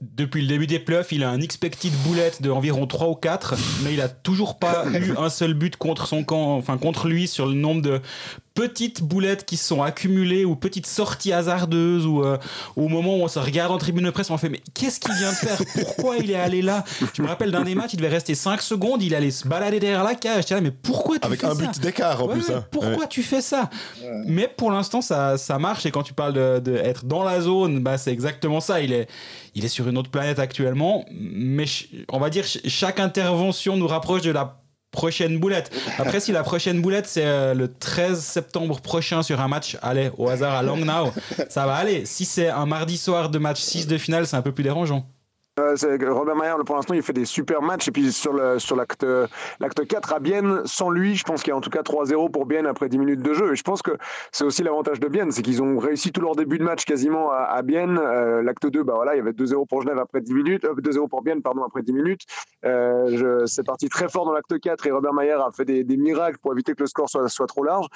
depuis 0.00 0.42
le 0.42 0.46
début 0.46 0.68
des 0.68 0.78
playoffs, 0.78 1.10
il 1.10 1.24
a 1.24 1.30
un 1.30 1.40
expected 1.40 1.92
boulette 2.04 2.42
de 2.42 2.50
environ 2.50 2.86
3 2.86 3.08
ou 3.08 3.14
4, 3.16 3.54
mais 3.82 3.94
il 3.94 4.00
a 4.00 4.08
toujours 4.08 4.60
pas 4.60 4.86
eu 4.92 5.16
un 5.16 5.30
seul 5.30 5.54
but 5.54 5.76
contre 5.76 6.06
son 6.06 6.22
camp, 6.22 6.56
enfin 6.56 6.78
contre 6.78 7.08
lui 7.08 7.26
sur 7.26 7.46
le 7.46 7.54
nombre 7.54 7.82
de 7.82 8.00
petites 8.56 9.02
boulettes 9.02 9.44
qui 9.44 9.56
se 9.56 9.68
sont 9.68 9.82
accumulées 9.82 10.44
ou 10.44 10.56
petites 10.56 10.86
sorties 10.86 11.32
hasardeuses 11.32 12.06
ou 12.06 12.24
euh, 12.24 12.38
au 12.74 12.88
moment 12.88 13.16
où 13.18 13.22
on 13.22 13.28
se 13.28 13.38
regarde 13.38 13.70
en 13.70 13.78
tribune 13.78 14.06
de 14.06 14.10
presse, 14.10 14.30
on 14.30 14.38
fait 14.38 14.48
mais 14.48 14.62
qu'est-ce 14.74 14.98
qu'il 14.98 15.14
vient 15.14 15.30
de 15.30 15.36
faire? 15.36 15.58
Pourquoi 15.74 16.16
il 16.16 16.30
est 16.30 16.36
allé 16.36 16.62
là? 16.62 16.82
Je 17.12 17.22
me 17.22 17.28
rappelle 17.28 17.50
d'un 17.50 17.64
des 17.64 17.74
matchs, 17.74 17.92
il 17.92 17.98
devait 17.98 18.08
rester 18.08 18.34
5 18.34 18.62
secondes, 18.62 19.02
il 19.02 19.14
allait 19.14 19.30
se 19.30 19.46
balader 19.46 19.78
derrière 19.78 20.02
la 20.02 20.14
cage. 20.14 20.48
Là, 20.48 20.60
mais 20.62 20.70
pourquoi 20.70 21.18
tu 21.18 21.26
Avec 21.26 21.40
fais 21.40 21.46
un 21.46 21.54
but 21.54 21.78
d'écart 21.80 22.22
en 22.22 22.28
plus. 22.28 22.50
Hein. 22.50 22.64
Pourquoi 22.70 23.06
tu 23.06 23.22
fais 23.22 23.42
ça? 23.42 23.68
Mais 24.26 24.48
pour 24.48 24.70
l'instant, 24.70 25.02
ça, 25.02 25.36
ça 25.36 25.58
marche 25.58 25.84
et 25.84 25.90
quand 25.90 26.02
tu 26.02 26.14
parles 26.14 26.32
d'être 26.32 26.62
de, 26.62 26.76
être 26.76 27.04
dans 27.04 27.22
la 27.22 27.42
zone, 27.42 27.80
bah, 27.80 27.98
c'est 27.98 28.12
exactement 28.12 28.60
ça. 28.60 28.80
Il 28.80 28.92
est, 28.92 29.06
il 29.54 29.66
est 29.66 29.68
sur 29.68 29.86
une 29.86 29.98
autre 29.98 30.10
planète 30.10 30.38
actuellement, 30.38 31.04
mais 31.12 31.66
on 32.10 32.18
va 32.18 32.30
dire 32.30 32.44
chaque 32.46 33.00
intervention 33.00 33.76
nous 33.76 33.86
rapproche 33.86 34.22
de 34.22 34.30
la 34.30 34.62
prochaine 34.96 35.38
boulette. 35.38 35.70
Après, 35.98 36.20
si 36.20 36.32
la 36.32 36.42
prochaine 36.42 36.80
boulette, 36.80 37.06
c'est 37.06 37.26
euh, 37.26 37.52
le 37.52 37.68
13 37.68 38.18
septembre 38.18 38.80
prochain 38.80 39.22
sur 39.22 39.42
un 39.42 39.46
match, 39.46 39.76
allez, 39.82 40.10
au 40.16 40.28
hasard 40.28 40.54
à 40.54 40.62
Langnau, 40.62 41.12
ça 41.50 41.66
va 41.66 41.74
aller. 41.74 42.06
Si 42.06 42.24
c'est 42.24 42.48
un 42.48 42.64
mardi 42.64 42.96
soir 42.96 43.28
de 43.28 43.38
match 43.38 43.60
6 43.60 43.86
de 43.86 43.98
finale, 43.98 44.26
c'est 44.26 44.36
un 44.36 44.42
peu 44.42 44.52
plus 44.52 44.64
dérangeant. 44.64 45.06
Euh, 45.58 45.74
Robert 46.10 46.36
Mayer, 46.36 46.52
pour 46.66 46.76
l'instant, 46.76 46.92
il 46.92 47.02
fait 47.02 47.14
des 47.14 47.24
super 47.24 47.62
matchs. 47.62 47.88
Et 47.88 47.90
puis 47.90 48.12
sur 48.12 48.34
l'acte 48.34 48.58
sur 48.58 48.76
l'acte 48.76 49.86
4 49.86 50.12
à 50.12 50.18
Bienne, 50.20 50.60
sans 50.66 50.90
lui, 50.90 51.14
je 51.16 51.24
pense 51.24 51.42
qu'il 51.42 51.50
y 51.50 51.54
a 51.54 51.56
en 51.56 51.62
tout 51.62 51.70
cas 51.70 51.80
3-0 51.80 52.30
pour 52.30 52.44
Bienne 52.44 52.66
après 52.66 52.90
10 52.90 52.98
minutes 52.98 53.22
de 53.22 53.32
jeu. 53.32 53.52
Et 53.52 53.56
je 53.56 53.62
pense 53.62 53.80
que 53.80 53.92
c'est 54.32 54.44
aussi 54.44 54.62
l'avantage 54.62 55.00
de 55.00 55.08
Bienne, 55.08 55.32
c'est 55.32 55.40
qu'ils 55.40 55.62
ont 55.62 55.78
réussi 55.78 56.12
tout 56.12 56.20
leur 56.20 56.36
début 56.36 56.58
de 56.58 56.62
match 56.62 56.84
quasiment 56.84 57.30
à, 57.30 57.36
à 57.36 57.62
Bienne. 57.62 57.98
Euh, 57.98 58.42
l'acte 58.42 58.66
2, 58.66 58.82
bah 58.82 58.92
voilà, 58.96 59.14
il 59.14 59.18
y 59.18 59.20
avait 59.20 59.30
2-0 59.30 59.66
pour 59.66 59.80
Genève 59.80 59.98
après 59.98 60.20
10 60.20 60.34
minutes, 60.34 60.64
2-0 60.64 61.04
euh, 61.04 61.06
pour 61.06 61.22
Bienne, 61.22 61.40
pardon, 61.40 61.64
après 61.64 61.80
10 61.80 61.92
minutes. 61.94 62.22
c'est 62.62 63.64
parti 63.64 63.88
très 63.88 64.10
fort 64.10 64.26
dans 64.26 64.32
l'acte 64.32 64.60
4 64.60 64.86
et 64.86 64.90
Robert 64.90 65.14
Mayer 65.14 65.32
a 65.32 65.50
fait 65.56 65.64
des, 65.64 65.84
des, 65.84 65.96
miracles 65.96 66.36
pour 66.42 66.52
éviter 66.52 66.74
que 66.74 66.82
le 66.82 66.86
score 66.86 67.08
soit, 67.08 67.28
soit 67.28 67.46
trop 67.46 67.64
large. 67.64 67.86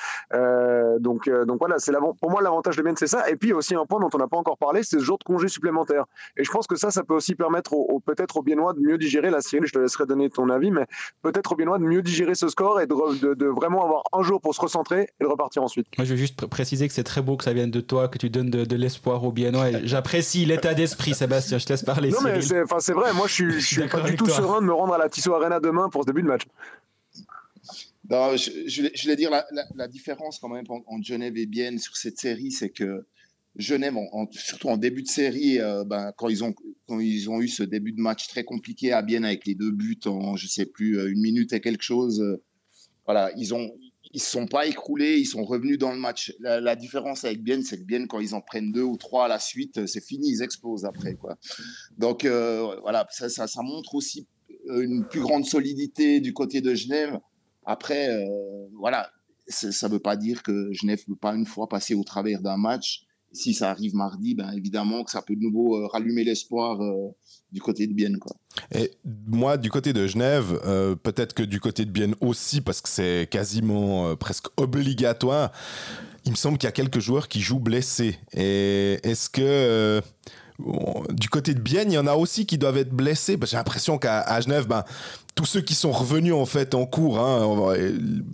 donc, 1.01 1.29
donc 1.29 1.59
voilà, 1.59 1.79
c'est 1.79 1.93
pour 2.21 2.31
moi 2.31 2.41
l'avantage 2.41 2.79
de 2.79 2.83
Bienne, 2.83 2.97
c'est 2.97 3.07
ça. 3.07 3.29
Et 3.29 3.37
puis 3.37 3.53
aussi 3.53 3.75
un 3.75 3.85
point 3.85 4.01
dont 4.01 4.09
on 4.15 4.19
n'a 4.19 4.29
pas 4.29 4.39
encore 4.39 4.57
parlé, 4.57 4.83
c'est 4.83 4.99
ce 4.99 5.05
jour 5.05 5.19
de 5.19 5.25
congé 5.25 5.49
supplémentaire. 5.49 6.07
Et 6.39 6.45
je 6.45 6.51
pense 6.51 6.67
que 6.67 6.77
ça, 6.77 6.91
ça 6.91 7.05
peut 7.05 7.15
aussi 7.15 7.35
permettre 7.35 7.50
permettre 7.51 7.75
peut-être 8.05 8.37
aux 8.37 8.43
Biennois 8.43 8.73
de 8.75 8.81
mieux 8.81 8.97
digérer 8.97 9.31
la 9.31 9.41
Cyril, 9.41 9.67
je 9.67 9.73
te 9.73 9.79
laisserai 9.79 10.07
donner 10.07 10.31
ton 10.31 10.49
avis, 10.49 10.71
mais 10.71 10.87
peut-être 11.23 11.53
aux 11.53 11.57
Biennois 11.57 11.79
de 11.79 11.85
mieux 11.85 12.03
digérer 12.03 12.35
ce 12.35 12.49
score 12.49 12.81
et 12.81 12.87
de, 12.87 13.35
de, 13.35 13.47
vraiment 13.47 13.85
avoir 13.85 14.05
un 14.13 14.23
jour 14.23 14.41
pour 14.41 14.55
se 14.55 14.61
recentrer 14.61 15.09
et 15.21 15.25
de 15.25 15.29
repartir 15.29 15.63
ensuite. 15.63 15.87
Moi, 15.99 16.05
je 16.05 16.13
veux 16.13 16.17
juste 16.17 16.47
préciser 16.47 16.87
que 16.87 16.95
c'est 16.95 17.05
très 17.05 17.23
beau 17.23 17.37
que 17.37 17.45
ça 17.45 17.53
vienne 17.53 17.71
de 17.71 17.81
toi, 17.81 18.09
que 18.09 18.19
tu 18.19 18.31
donnes 18.31 18.51
de, 18.51 18.77
l'espoir 18.77 19.25
aux 19.25 19.33
Biennois. 19.33 19.85
J'apprécie 19.85 20.47
l'état 20.47 20.75
d'esprit, 20.75 21.15
Sébastien. 21.15 21.59
Je 21.59 21.67
te 21.67 21.73
laisse 21.73 21.83
parler. 21.83 22.11
Non, 22.11 22.19
mais 22.23 22.41
c'est 22.41 22.93
vrai. 22.93 23.13
Moi, 23.13 23.27
je 23.27 23.33
suis, 23.33 23.53
je 23.61 23.67
suis 23.67 23.89
pas 23.89 24.01
du 24.03 24.17
tout 24.17 24.27
serein 24.27 24.61
de 24.61 24.67
me 24.67 24.73
rendre 24.73 24.95
à 24.95 24.99
la 24.99 25.09
Tissot 25.09 25.35
Arena 25.35 25.61
demain 25.61 25.89
pour 25.89 26.03
ce 26.03 26.07
début 26.07 26.23
de 26.23 26.29
match. 26.29 26.43
Non, 28.09 28.37
je, 28.37 28.51
je, 28.67 29.03
voulais 29.03 29.17
dire 29.17 29.31
la, 29.31 29.47
la, 29.77 29.87
différence 29.87 30.41
quand 30.41 30.49
même 30.49 30.65
entre 30.69 31.05
Genève 31.05 31.37
et 31.37 31.47
Bienne 31.47 31.79
sur 31.79 31.97
cette 31.97 32.19
série, 32.19 32.51
c'est 32.51 32.71
que 32.71 33.05
Genève, 33.57 33.95
surtout 34.31 34.69
en 34.69 34.77
début 34.77 35.03
de 35.03 35.09
série, 35.09 35.59
euh, 35.59 35.85
ben, 35.85 36.13
quand, 36.17 36.29
ils 36.29 36.45
ont, 36.45 36.55
quand 36.87 37.01
ils 37.01 37.29
ont 37.29 37.41
eu 37.41 37.49
ce 37.49 37.63
début 37.63 37.93
de 37.93 38.01
match 38.01 38.29
très 38.29 38.45
compliqué 38.45 38.93
à 38.93 39.03
Bienne 39.03 39.25
avec 39.25 39.47
les 39.47 39.55
deux 39.55 39.73
buts 39.73 39.99
en, 40.07 40.37
je 40.37 40.47
sais 40.47 40.67
plus, 40.67 40.99
euh, 40.99 41.11
une 41.11 41.21
minute 41.21 41.53
et 41.53 41.61
quelque 41.61 41.83
chose, 41.83 42.21
euh, 42.21 42.43
voilà, 43.07 43.33
ils 43.37 43.53
ont, 43.53 43.73
ils 44.13 44.21
se 44.21 44.31
sont 44.31 44.47
pas 44.47 44.67
écroulés, 44.67 45.19
ils 45.19 45.27
sont 45.27 45.45
revenus 45.45 45.79
dans 45.79 45.93
le 45.93 45.99
match. 45.99 46.33
La, 46.41 46.77
différence 46.77 47.25
avec 47.25 47.43
Bienne, 47.43 47.63
c'est 47.63 47.79
que 47.79 47.85
Bienne, 47.85 48.07
quand 48.07 48.21
ils 48.21 48.35
en 48.35 48.41
prennent 48.41 48.71
deux 48.71 48.83
ou 48.83 48.97
trois 48.97 49.25
à 49.25 49.29
la 49.29 49.41
suite, 49.41 49.87
c'est 49.87 50.05
fini, 50.05 50.29
ils 50.31 50.43
explosent 50.43 50.85
après, 50.85 51.15
quoi. 51.15 51.37
Donc 51.97 52.25
voilà, 52.25 53.07
ça, 53.11 53.29
ça, 53.29 53.63
montre 53.63 53.95
aussi 53.95 54.27
une 54.69 55.07
plus 55.09 55.21
grande 55.21 55.45
solidité 55.45 56.21
du 56.21 56.33
côté 56.33 56.61
de 56.61 56.75
Genève. 56.75 57.19
Après, 57.65 58.27
voilà, 58.75 59.13
ça 59.47 59.87
ne 59.87 59.93
veut 59.93 60.01
pas 60.01 60.17
dire 60.17 60.43
que 60.43 60.73
Genève 60.73 61.01
ne 61.07 61.15
peut 61.15 61.21
pas 61.21 61.35
une 61.35 61.47
fois 61.47 61.69
passer 61.69 61.95
au 61.95 62.03
travers 62.03 62.43
d'un 62.43 62.57
match 62.57 63.07
si 63.33 63.55
ça 63.55 63.71
arrive 63.71 63.95
mardi, 63.95 64.35
ben 64.35 64.51
évidemment 64.53 65.05
que 65.05 65.11
ça 65.11 65.23
peut 65.23 65.37
de 65.37 65.41
nouveau 65.41 65.77
euh, 65.77 65.87
rallumer 65.87 66.25
l'espoir 66.25 66.81
euh, 66.83 67.09
du 67.53 67.61
côté 67.61 67.87
de 67.87 67.93
Bienne. 67.93 68.19
Quoi. 68.19 68.37
Et 68.75 68.91
moi, 69.27 69.57
du 69.57 69.71
côté 69.71 69.93
de 69.93 70.07
Genève, 70.07 70.61
euh, 70.65 70.97
peut-être 70.97 71.35
que 71.35 71.43
du 71.43 71.61
côté 71.61 71.85
de 71.85 71.91
Bienne 71.91 72.15
aussi, 72.21 72.61
parce 72.61 72.81
que 72.81 72.89
c'est 72.89 73.29
quasiment 73.31 74.17
presque 74.17 74.47
obligatoire, 74.57 75.53
il 76.25 76.33
me 76.33 76.37
semble 76.37 76.59
qu'il 76.59 76.67
y 76.67 76.69
a 76.69 76.73
quelques 76.73 76.99
joueurs 76.99 77.29
qui 77.29 77.41
jouent 77.41 77.61
blessés. 77.61 78.19
Et 78.35 78.99
est-ce 79.05 79.31
que 79.31 80.03
du 81.11 81.31
côté 81.31 81.55
de 81.55 81.61
Bienne, 81.61 81.91
il 81.91 81.95
y 81.95 81.99
en 81.99 82.07
a 82.07 82.15
aussi 82.15 82.45
qui 82.45 82.59
doivent 82.59 82.77
être 82.77 82.91
blessés? 82.91 83.39
J'ai 83.45 83.57
l'impression 83.57 83.97
qu'à 83.97 84.41
Genève, 84.41 84.67
ben, 84.67 84.85
tous 85.35 85.47
ceux 85.47 85.63
qui 85.63 85.75
sont 85.75 85.93
revenus 85.93 86.35
en 86.35 86.45
fait 86.45 86.75
en 86.75 86.85
cours, 86.85 87.19
hein, 87.19 87.75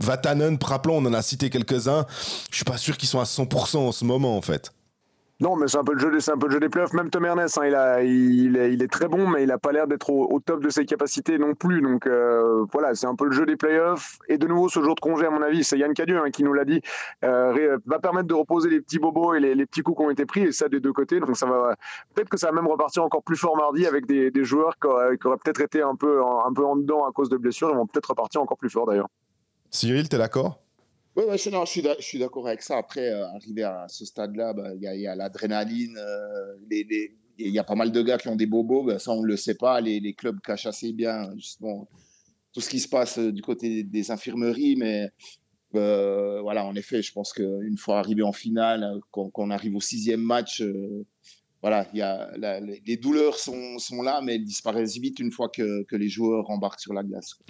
Vatanen, 0.01 0.59
Praplon, 0.59 0.97
on 0.97 1.07
en 1.07 1.15
a 1.15 1.23
cité 1.23 1.51
quelques-uns. 1.51 2.07
Je 2.51 2.57
suis 2.57 2.65
pas 2.65 2.79
sûr 2.79 2.97
qu'ils 2.97 3.09
sont 3.09 3.21
à 3.21 3.25
100% 3.25 3.77
en 3.77 3.93
ce 3.93 4.05
moment 4.05 4.37
en 4.37 4.43
fait. 4.43 4.73
Non, 5.39 5.55
mais 5.55 5.69
c'est 5.69 5.77
un 5.77 5.85
peu 5.85 5.93
le 5.93 5.99
jeu, 5.99 6.19
c'est 6.19 6.31
un 6.31 6.39
peu 6.39 6.47
le 6.47 6.53
jeu 6.55 6.61
des 6.61 6.71
playoffs. 6.71 6.95
Même 6.95 7.11
Tom 7.11 7.27
Ernest, 7.27 7.59
hein, 7.59 7.67
il, 7.67 7.75
a, 7.75 8.03
il, 8.03 8.57
est, 8.57 8.73
il, 8.73 8.83
est, 8.83 8.91
très 8.91 9.07
bon, 9.07 9.29
mais 9.29 9.43
il 9.43 9.49
n'a 9.49 9.59
pas 9.59 9.71
l'air 9.71 9.87
d'être 9.87 10.09
au, 10.09 10.41
top 10.41 10.63
de 10.63 10.71
ses 10.71 10.87
capacités 10.87 11.37
non 11.37 11.55
plus. 11.55 11.83
Donc 11.83 12.07
euh, 12.07 12.65
voilà, 12.73 12.95
c'est 12.95 13.07
un 13.07 13.15
peu 13.15 13.27
le 13.27 13.33
jeu 13.33 13.45
des 13.45 13.57
playoffs. 13.57 14.19
Et 14.29 14.39
de 14.39 14.47
nouveau, 14.47 14.71
ce 14.71 14.83
jour 14.83 14.95
de 14.95 15.01
congé, 15.01 15.27
à 15.27 15.31
mon 15.31 15.43
avis, 15.43 15.63
c'est 15.63 15.79
Yann 15.79 15.93
Cadieux 15.93 16.19
hein, 16.19 16.31
qui 16.31 16.43
nous 16.43 16.55
l'a 16.55 16.65
dit, 16.65 16.81
euh, 17.23 17.77
va 17.85 17.99
permettre 17.99 18.29
de 18.29 18.35
reposer 18.35 18.71
les 18.71 18.81
petits 18.81 18.99
bobos 18.99 19.35
et 19.35 19.41
les, 19.41 19.67
petits 19.67 19.83
coups 19.83 19.99
qui 19.99 20.05
ont 20.05 20.11
été 20.11 20.25
pris, 20.25 20.45
et 20.45 20.53
ça 20.53 20.71
des 20.71 20.81
deux 20.81 20.95
côtés. 20.95 21.21
Donc 21.21 21.37
ça 21.37 21.45
va, 21.45 21.77
peut-être 22.15 22.31
que 22.31 22.39
ça 22.39 22.47
va 22.47 22.53
même 22.55 22.67
repartir 22.67 23.05
encore 23.05 23.23
plus 23.23 23.37
fort 23.37 23.59
mardi 23.59 23.87
avec 23.87 24.07
des, 24.07 24.31
des 24.31 24.45
joueurs 24.45 24.79
qui 24.81 24.87
auraient, 24.87 25.19
peut-être 25.19 25.61
été 25.61 25.83
un 25.83 25.97
peu, 25.97 26.23
un 26.23 26.53
peu 26.55 26.65
en 26.65 26.77
dedans 26.77 27.05
à 27.05 27.13
cause 27.13 27.29
de 27.29 27.37
blessures. 27.37 27.69
Ils 27.71 27.77
vont 27.77 27.87
peut-être 27.87 28.09
repartir 28.09 28.41
encore 28.41 28.57
plus 28.57 28.71
fort 28.71 28.87
d'ailleurs. 28.87 29.09
Cyril, 29.71 30.09
tu 30.09 30.17
es 30.17 30.19
d'accord? 30.19 30.66
Oui, 31.17 31.25
ouais, 31.25 31.39
je, 31.39 31.97
suis 32.01 32.19
d'accord 32.19 32.47
avec 32.47 32.61
ça. 32.61 32.77
Après, 32.77 33.09
euh, 33.09 33.27
arriver 33.29 33.63
à 33.63 33.87
ce 33.89 34.05
stade-là, 34.05 34.53
bah, 34.53 34.75
il 34.75 34.83
y, 34.83 35.07
a, 35.07 35.17
l'adrénaline. 35.17 35.97
Euh, 35.97 36.57
il 37.39 37.49
y 37.49 37.59
a 37.59 37.65
pas 37.65 37.75
mal 37.75 37.91
de 37.91 38.03
gars 38.03 38.19
qui 38.19 38.29
ont 38.29 38.37
des 38.37 38.45
bobos. 38.45 38.85
Bah, 38.85 38.99
ça, 38.99 39.13
on 39.13 39.23
ne 39.23 39.27
le 39.27 39.37
sait 39.39 39.55
pas. 39.55 39.81
Les, 39.81 39.99
les, 39.99 40.13
clubs 40.13 40.39
cachent 40.43 40.67
assez 40.67 40.93
bien 40.93 41.35
justement 41.37 41.89
tout 42.53 42.61
ce 42.61 42.69
qui 42.69 42.81
se 42.81 42.89
passe 42.89 43.19
euh, 43.19 43.33
du 43.33 43.41
côté 43.41 43.83
des 43.83 44.11
infirmeries. 44.11 44.77
Mais 44.77 45.09
voilà, 45.73 46.67
en 46.67 46.75
effet, 46.75 47.01
je 47.01 47.13
pense 47.13 47.33
qu'une 47.33 47.79
fois 47.79 47.99
arrivé 47.99 48.23
en 48.23 48.33
finale, 48.33 49.01
qu'on 49.11 49.51
arrive 49.51 49.77
au 49.77 49.81
sixième 49.81 50.23
match, 50.23 50.63
voilà, 51.67 51.85
y 51.93 52.01
a 52.01 52.29
les 52.87 52.97
douleurs 52.97 53.41
sont, 53.41 53.81
sont, 53.81 54.01
là, 54.01 54.21
mais 54.23 54.37
elles 54.37 54.45
disparaissent 54.45 54.99
vite 54.99 55.19
une 55.19 55.33
fois 55.33 55.49
que, 55.49 55.83
que 55.83 55.97
les 55.97 56.09
joueurs 56.09 56.49
embarquent 56.49 56.79
sur 56.79 56.95
la 56.95 57.03
glace. 57.03 57.41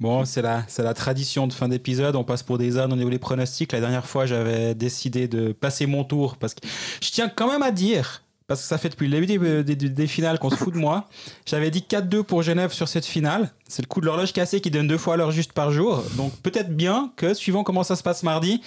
Bon, 0.00 0.24
c'est 0.24 0.40
la, 0.40 0.64
la 0.78 0.94
tradition 0.94 1.46
de 1.46 1.52
fin 1.52 1.68
d'épisode. 1.68 2.16
On 2.16 2.24
passe 2.24 2.42
pour 2.42 2.56
des 2.56 2.78
ânes 2.78 2.94
au 2.94 2.96
niveau 2.96 3.10
des 3.10 3.18
pronostics. 3.18 3.70
La 3.72 3.80
dernière 3.80 4.06
fois, 4.06 4.24
j'avais 4.24 4.74
décidé 4.74 5.28
de 5.28 5.52
passer 5.52 5.84
mon 5.84 6.02
tour 6.02 6.38
parce 6.38 6.54
que 6.54 6.66
je 7.02 7.10
tiens 7.10 7.28
quand 7.28 7.52
même 7.52 7.60
à 7.60 7.70
dire, 7.70 8.24
parce 8.46 8.62
que 8.62 8.66
ça 8.66 8.78
fait 8.78 8.88
depuis 8.88 9.06
le 9.06 9.20
début 9.20 9.62
des, 9.62 9.76
des, 9.76 10.06
finales 10.06 10.38
qu'on 10.38 10.48
se 10.48 10.56
fout 10.56 10.72
de 10.72 10.78
moi. 10.78 11.06
J'avais 11.44 11.70
dit 11.70 11.84
4-2 11.86 12.22
pour 12.22 12.40
Genève 12.40 12.72
sur 12.72 12.88
cette 12.88 13.04
finale. 13.04 13.50
C'est 13.68 13.82
le 13.82 13.86
coup 13.86 14.00
de 14.00 14.06
l'horloge 14.06 14.32
cassée 14.32 14.62
qui 14.62 14.70
donne 14.70 14.88
deux 14.88 14.96
fois 14.96 15.18
l'heure 15.18 15.30
juste 15.30 15.52
par 15.52 15.72
jour. 15.72 16.02
Donc 16.16 16.32
peut-être 16.38 16.74
bien 16.74 17.12
que, 17.16 17.34
suivant 17.34 17.64
comment 17.64 17.82
ça 17.82 17.96
se 17.96 18.02
passe 18.02 18.22
mardi, 18.22 18.62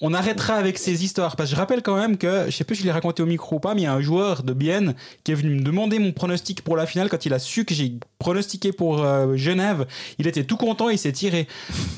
on 0.00 0.14
arrêtera 0.14 0.54
avec 0.54 0.78
ces 0.78 1.04
histoires. 1.04 1.36
Parce 1.36 1.50
que 1.50 1.56
je 1.56 1.60
rappelle 1.60 1.82
quand 1.82 1.96
même 1.96 2.16
que, 2.16 2.46
je 2.46 2.50
sais 2.50 2.64
plus 2.64 2.76
si 2.76 2.82
je 2.82 2.86
l'ai 2.86 2.92
raconté 2.92 3.22
au 3.22 3.26
micro 3.26 3.56
ou 3.56 3.60
pas, 3.60 3.74
mais 3.74 3.82
il 3.82 3.84
y 3.84 3.88
a 3.88 3.94
un 3.94 4.00
joueur 4.00 4.42
de 4.42 4.52
Bienne 4.52 4.94
qui 5.24 5.32
est 5.32 5.34
venu 5.34 5.56
me 5.56 5.62
demander 5.62 5.98
mon 5.98 6.12
pronostic 6.12 6.62
pour 6.62 6.76
la 6.76 6.86
finale 6.86 7.08
quand 7.08 7.24
il 7.26 7.32
a 7.32 7.38
su 7.38 7.64
que 7.64 7.74
j'ai 7.74 7.94
pronostiqué 8.18 8.72
pour 8.72 9.02
euh, 9.02 9.36
Genève. 9.36 9.86
Il 10.18 10.26
était 10.26 10.44
tout 10.44 10.56
content, 10.56 10.88
il 10.88 10.98
s'est 10.98 11.12
tiré. 11.12 11.46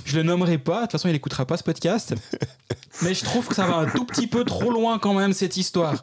Je 0.05 0.17
le 0.17 0.23
nommerai 0.23 0.59
pas, 0.59 0.77
de 0.77 0.83
toute 0.83 0.93
façon 0.93 1.09
il 1.09 1.15
écoutera 1.15 1.47
pas 1.47 1.57
ce 1.57 1.65
podcast. 1.65 2.15
Mais 3.03 3.15
je 3.15 3.25
trouve 3.25 3.47
que 3.47 3.55
ça 3.55 3.67
va 3.67 3.77
un 3.77 3.87
tout 3.87 4.05
petit 4.05 4.27
peu 4.27 4.45
trop 4.45 4.71
loin 4.71 4.99
quand 4.99 5.15
même 5.15 5.33
cette 5.33 5.57
histoire. 5.57 6.03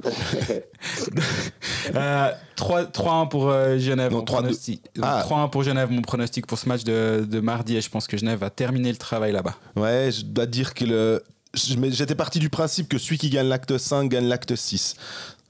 3-1 1.91 1.93
euh, 1.95 3.25
pour 3.25 3.49
euh, 3.49 3.77
Genève. 3.77 4.13
Non, 4.13 4.23
3-1 4.23 4.79
ah. 5.01 5.49
pour 5.51 5.63
Genève, 5.63 5.91
mon 5.91 6.01
pronostic 6.01 6.47
pour 6.47 6.57
ce 6.57 6.69
match 6.69 6.83
de, 6.83 7.25
de 7.29 7.39
mardi. 7.41 7.75
Et 7.75 7.81
je 7.81 7.89
pense 7.89 8.07
que 8.07 8.15
Genève 8.15 8.39
va 8.39 8.49
terminer 8.49 8.91
le 8.91 8.97
travail 8.97 9.33
là-bas. 9.33 9.55
Ouais, 9.75 10.09
je 10.11 10.23
dois 10.23 10.45
dire 10.45 10.73
que 10.73 10.85
le, 10.85 11.23
j'étais 11.55 12.15
parti 12.15 12.39
du 12.39 12.49
principe 12.49 12.87
que 12.89 12.97
celui 12.97 13.17
qui 13.17 13.29
gagne 13.29 13.47
l'acte 13.47 13.77
5 13.77 14.09
gagne 14.09 14.27
l'acte 14.27 14.55
6. 14.55 14.95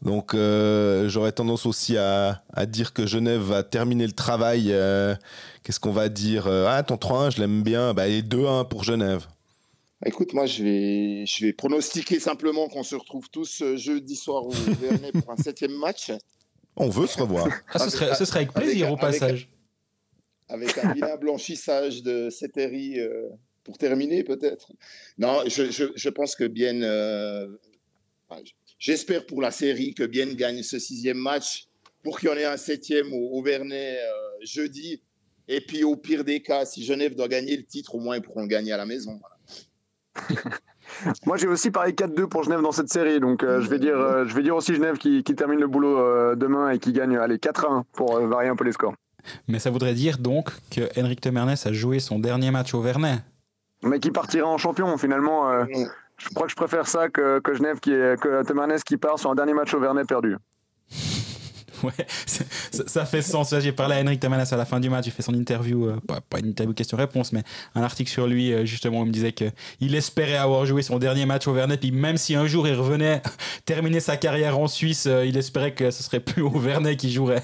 Donc 0.02 0.34
euh, 0.34 1.10
j'aurais 1.10 1.32
tendance 1.32 1.66
aussi 1.66 1.98
à, 1.98 2.42
dire 2.68 2.94
que 2.94 3.08
Genève 3.08 3.42
va 3.42 3.64
terminer 3.64 4.06
le 4.06 4.14
travail. 4.14 4.68
Euh, 4.70 5.16
qu'est-ce 5.64 5.80
qu'on 5.80 5.92
va 5.92 6.10
dire 6.10 6.48
euh, 6.48 6.68
Ah, 6.70 6.84
ton 6.84 6.96
3-1, 6.96 7.36
je 7.36 7.42
l'aime 7.42 7.64
bien. 7.64 7.94
Bah, 7.94 8.08
et 8.08 8.22
2-1 8.22 8.68
pour 8.68 8.84
Genève. 8.84 9.26
Écoute, 10.06 10.34
moi, 10.34 10.46
je 10.46 10.64
vais, 10.64 11.26
je 11.26 11.46
vais 11.46 11.54
pronostiquer 11.54 12.20
simplement 12.20 12.68
qu'on 12.68 12.84
se 12.84 12.96
retrouve 12.96 13.30
tous 13.30 13.64
jeudi 13.76 14.16
soir 14.16 14.46
au 14.46 14.52
Vernet 14.82 15.12
pour 15.14 15.32
un 15.32 15.38
septième 15.38 15.76
match. 15.76 16.12
On 16.76 16.90
veut 16.90 17.08
se 17.08 17.20
revoir. 17.20 17.48
Ah, 17.74 17.80
ce, 17.80 17.90
serait, 17.90 18.14
ce, 18.14 18.26
serait, 18.26 18.42
avec 18.42 18.54
plaisir 18.54 18.92
au 18.92 18.98
passage. 18.98 19.50
Avec, 20.50 20.78
un 20.78 20.94
vilain 20.94 21.16
blanchissage 21.16 22.04
de 22.04 22.30
Ceteri 22.30 23.00
pour 23.66 23.78
terminer, 23.78 24.24
peut-être. 24.24 24.72
Non, 25.18 25.42
je, 25.48 25.70
je, 25.72 25.86
je, 25.94 26.10
pense 26.10 26.36
que 26.36 26.46
bien. 26.46 26.82
Euh, 26.82 27.48
j'espère 28.80 29.26
pour 29.26 29.42
la 29.42 29.52
série 29.52 29.94
que 29.94 30.04
Bien 30.04 30.34
gagne 30.34 30.64
ce 30.64 30.80
sixième 30.80 31.18
match 31.18 31.68
pour 32.04 32.20
qu'il 32.20 32.30
y 32.30 32.32
en 32.32 32.38
ait 32.38 32.46
un 32.46 32.58
septième 32.58 33.12
au, 33.12 33.38
au 33.38 33.44
Vernet 33.44 34.00
jeudi. 34.42 35.02
Et 35.48 35.62
puis 35.62 35.84
au 35.84 35.96
pire 35.96 36.24
des 36.24 36.42
cas, 36.42 36.66
si 36.66 36.84
Genève 36.84 37.16
doit 37.16 37.28
gagner 37.28 37.58
le 37.58 37.64
titre, 37.64 37.96
au 37.96 38.00
moins 38.00 38.16
ils 38.16 38.22
pourront 38.22 38.42
le 38.42 38.48
gagner 38.48 38.72
à 38.72 38.78
la 38.78 38.86
maison. 38.86 39.20
Moi, 41.26 41.38
j'ai 41.38 41.48
aussi 41.48 41.72
parié 41.72 41.94
4-2 41.94 42.28
pour 42.28 42.44
Genève 42.44 42.62
dans 42.62 42.72
cette 42.72 42.90
série. 42.90 43.20
Donc, 43.20 43.44
euh, 43.44 43.62
je, 43.62 43.70
vais 43.70 43.80
dire, 43.80 43.98
euh, 43.98 44.26
je 44.26 44.36
vais 44.36 44.44
dire 44.44 44.56
aussi 44.56 44.76
Genève 44.76 44.98
qui, 44.98 45.24
qui 45.24 45.36
termine 45.36 45.60
le 45.60 45.68
boulot 45.68 46.00
euh, 46.00 46.36
demain 46.36 46.70
et 46.70 46.80
qui 46.80 46.94
gagne 46.94 47.18
allez, 47.18 47.38
4-1 47.38 47.84
pour 47.94 48.20
varier 48.28 48.50
un 48.50 48.56
peu 48.56 48.64
les 48.64 48.72
scores. 48.72 48.96
Mais 49.48 49.60
ça 49.60 49.72
voudrait 49.72 49.94
dire 49.94 50.20
donc 50.20 50.52
que 50.70 50.82
Henrik 51.00 51.20
Temernes 51.20 51.56
a 51.64 51.74
joué 51.74 52.00
son 52.00 52.20
dernier 52.20 52.52
match 52.52 52.74
au 52.74 52.82
Vernet. 52.82 53.20
Mais 53.86 54.00
qui 54.00 54.12
partira 54.12 54.48
en 54.48 54.58
champion 54.58 54.98
finalement. 54.98 55.66
Je 56.18 56.30
crois 56.34 56.46
que 56.46 56.52
je 56.52 56.56
préfère 56.56 56.88
ça 56.88 57.10
que, 57.10 57.40
que 57.40 57.54
Genève 57.54 57.80
qui 57.80 57.92
est, 57.92 58.20
que 58.20 58.44
Temernes 58.44 58.80
qui 58.86 58.98
part 58.98 59.20
sur 59.20 59.32
un 59.32 59.36
dernier 59.36 59.54
match 59.54 59.74
au 59.74 59.80
Vernet 59.80 60.08
perdu. 60.08 60.38
Ouais, 61.84 61.92
ça, 62.88 63.06
fait 63.06 63.22
sens. 63.22 63.54
J'ai 63.60 63.72
parlé 63.72 63.96
à 63.96 64.02
Henrik 64.02 64.20
Tamanas 64.20 64.50
à 64.52 64.58
la 64.58 64.66
fin 64.66 64.80
du 64.80 64.90
match, 64.90 65.06
j'ai 65.06 65.12
fait 65.12 65.22
son 65.22 65.34
interview, 65.34 65.88
euh, 65.88 66.00
pas, 66.08 66.40
une 66.40 66.48
interview 66.48 66.74
question-réponse, 66.74 67.34
mais 67.34 67.44
un 67.76 67.84
article 67.84 68.10
sur 68.10 68.28
lui, 68.28 68.54
euh, 68.54 68.66
justement, 68.66 69.02
où 69.02 69.04
il 69.04 69.08
me 69.08 69.12
disait 69.12 69.34
qu'il 69.34 69.96
espérait 69.96 70.38
avoir 70.38 70.66
joué 70.66 70.82
son 70.82 71.00
dernier 71.00 71.26
match 71.26 71.48
au 71.48 71.54
Vernet, 71.54 71.78
puis 71.78 71.92
même 71.92 72.18
si 72.18 72.36
un 72.36 72.48
jour 72.48 72.68
il 72.68 72.76
revenait 72.76 73.22
terminer 73.66 74.00
sa 74.00 74.18
carrière 74.18 74.58
en 74.58 74.68
Suisse, 74.68 75.06
euh, 75.08 75.26
il 75.26 75.38
espérait 75.38 75.74
que 75.74 75.92
ce 75.92 76.04
serait 76.04 76.20
plus 76.20 76.42
au 76.44 76.58
Vernet 76.58 76.96
qu'il 76.96 77.12
jouerait. 77.12 77.44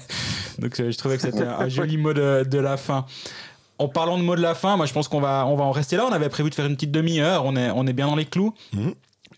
Donc 0.58 0.76
je 0.76 0.96
trouvais 0.96 1.16
que 1.16 1.22
c'était 1.22 1.44
un, 1.44 1.68
joli 1.68 1.96
mot 1.96 2.12
de, 2.12 2.58
la 2.58 2.76
fin. 2.76 3.06
En 3.78 3.88
parlant 3.88 4.18
de 4.18 4.22
mot 4.22 4.36
de 4.36 4.40
la 4.40 4.54
fin, 4.54 4.76
moi 4.76 4.86
je 4.86 4.92
pense 4.92 5.08
qu'on 5.08 5.20
va, 5.20 5.44
on 5.46 5.56
va 5.56 5.64
en 5.64 5.72
rester 5.72 5.96
là. 5.96 6.06
On 6.08 6.12
avait 6.12 6.28
prévu 6.28 6.50
de 6.50 6.54
faire 6.54 6.66
une 6.66 6.74
petite 6.74 6.92
demi-heure, 6.92 7.44
on 7.44 7.56
est, 7.56 7.70
on 7.70 7.86
est 7.86 7.92
bien 7.92 8.06
dans 8.06 8.16
les 8.16 8.26
clous. 8.26 8.54
Mmh. 8.72 8.90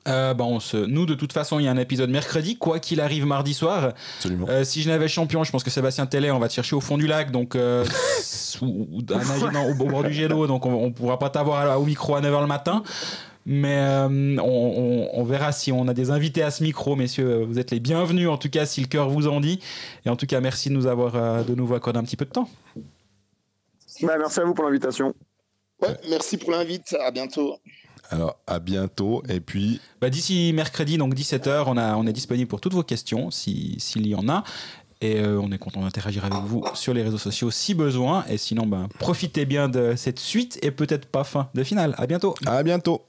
Euh, 0.07 0.35
bah, 0.35 0.45
on 0.45 0.61
se... 0.61 0.77
Nous, 0.77 1.07
de 1.07 1.15
toute 1.15 1.33
façon, 1.33 1.59
il 1.59 1.65
y 1.65 1.69
a 1.69 1.71
un 1.71 1.79
épisode 1.79 2.11
mercredi, 2.11 2.57
quoi 2.57 2.79
qu'il 2.79 3.01
arrive 3.01 3.25
mardi 3.25 3.55
soir. 3.55 3.95
Euh, 4.27 4.65
si 4.65 4.83
je 4.83 4.89
n'avais 4.89 5.09
champion, 5.09 5.45
je 5.45 5.51
pense 5.51 5.65
que 5.65 5.71
Sébastien 5.71 6.07
Télé, 6.07 6.31
on 6.31 6.39
va 6.39 6.49
te 6.49 6.53
chercher 6.53 6.77
au 6.77 6.81
fond 6.81 6.99
du 6.99 7.07
lac, 7.07 7.31
donc 7.31 7.57
euh, 7.57 7.85
au, 8.63 9.85
bord 9.87 10.05
du 10.05 10.13
jet 10.13 10.29
d'eau, 10.29 10.47
donc 10.47 10.67
on, 10.67 10.89
ne 10.89 10.93
pourra 10.93 11.19
pas 11.19 11.31
t'avoir 11.31 11.81
au 11.81 11.85
micro 11.85 12.17
à 12.17 12.21
9h 12.21 12.41
le 12.41 12.47
matin. 12.47 12.83
Mais 13.47 13.77
euh, 13.77 14.37
on, 14.43 15.09
on, 15.13 15.25
verra 15.25 15.53
si 15.53 15.71
on 15.71 15.87
a 15.87 15.93
des 15.93 16.11
invités 16.11 16.43
à 16.43 16.51
ce 16.51 16.63
micro, 16.63 16.97
messieurs. 16.97 17.45
Vous 17.45 17.59
êtes 17.59 17.71
les 17.71 17.81
bienvenus, 17.81 18.29
en 18.29 18.39
tout 18.39 18.49
cas, 18.49 18.65
si 18.65 18.81
le 18.81 18.87
cœur 18.87 19.11
vous 19.11 19.29
en 19.29 19.41
dit. 19.41 19.61
Et 20.07 20.09
en 20.09 20.17
tout 20.17 20.25
cas, 20.25 20.41
merci 20.41 20.71
de 20.71 20.75
nous 20.75 20.87
avoir 20.87 21.45
de 21.45 21.55
nouveau 21.55 21.75
accordé 21.75 21.99
un 21.99 22.05
petit 22.05 22.17
peu 22.17 22.25
de 22.25 22.31
temps. 22.31 22.49
Bah, 24.03 24.17
merci 24.19 24.41
à 24.41 24.45
vous 24.45 24.55
pour 24.55 24.65
l'invitation. 24.65 25.15
Ouais, 25.81 25.97
merci 26.09 26.37
pour 26.37 26.51
l'invite. 26.51 26.95
À 27.01 27.11
bientôt. 27.11 27.57
Alors, 28.11 28.39
à 28.47 28.59
bientôt. 28.59 29.23
Et 29.29 29.41
puis. 29.41 29.81
Bah, 30.01 30.11
D'ici 30.11 30.53
mercredi, 30.55 30.99
donc 30.99 31.15
17h, 31.15 31.65
on, 31.67 31.77
a, 31.77 31.97
on 31.97 32.07
est 32.07 32.13
disponible 32.13 32.49
pour 32.49 32.61
toutes 32.61 32.75
vos 32.75 32.83
questions, 32.83 33.31
s'il 33.31 34.07
y 34.07 34.15
en 34.15 34.29
a. 34.29 34.45
Et 35.01 35.21
euh, 35.21 35.39
on 35.41 35.53
est 35.53 35.59
content 35.59 35.83
d'interagir 35.83 36.25
avec 36.25 36.39
vous 36.45 36.65
sur 36.75 36.95
les 36.95 37.03
réseaux 37.03 37.19
sociaux 37.19 37.51
si 37.51 37.75
besoin. 37.75 38.25
Et 38.29 38.39
sinon, 38.39 38.67
ben, 38.67 38.89
profitez 38.99 39.45
bien 39.45 39.69
de 39.69 39.95
cette 39.97 40.19
suite 40.19 40.59
et 40.63 40.71
peut-être 40.71 41.07
pas 41.07 41.25
fin 41.25 41.51
de 41.55 41.63
finale. 41.63 41.95
À 41.99 42.07
bientôt. 42.07 42.35
À 42.47 42.63
bientôt. 42.63 43.05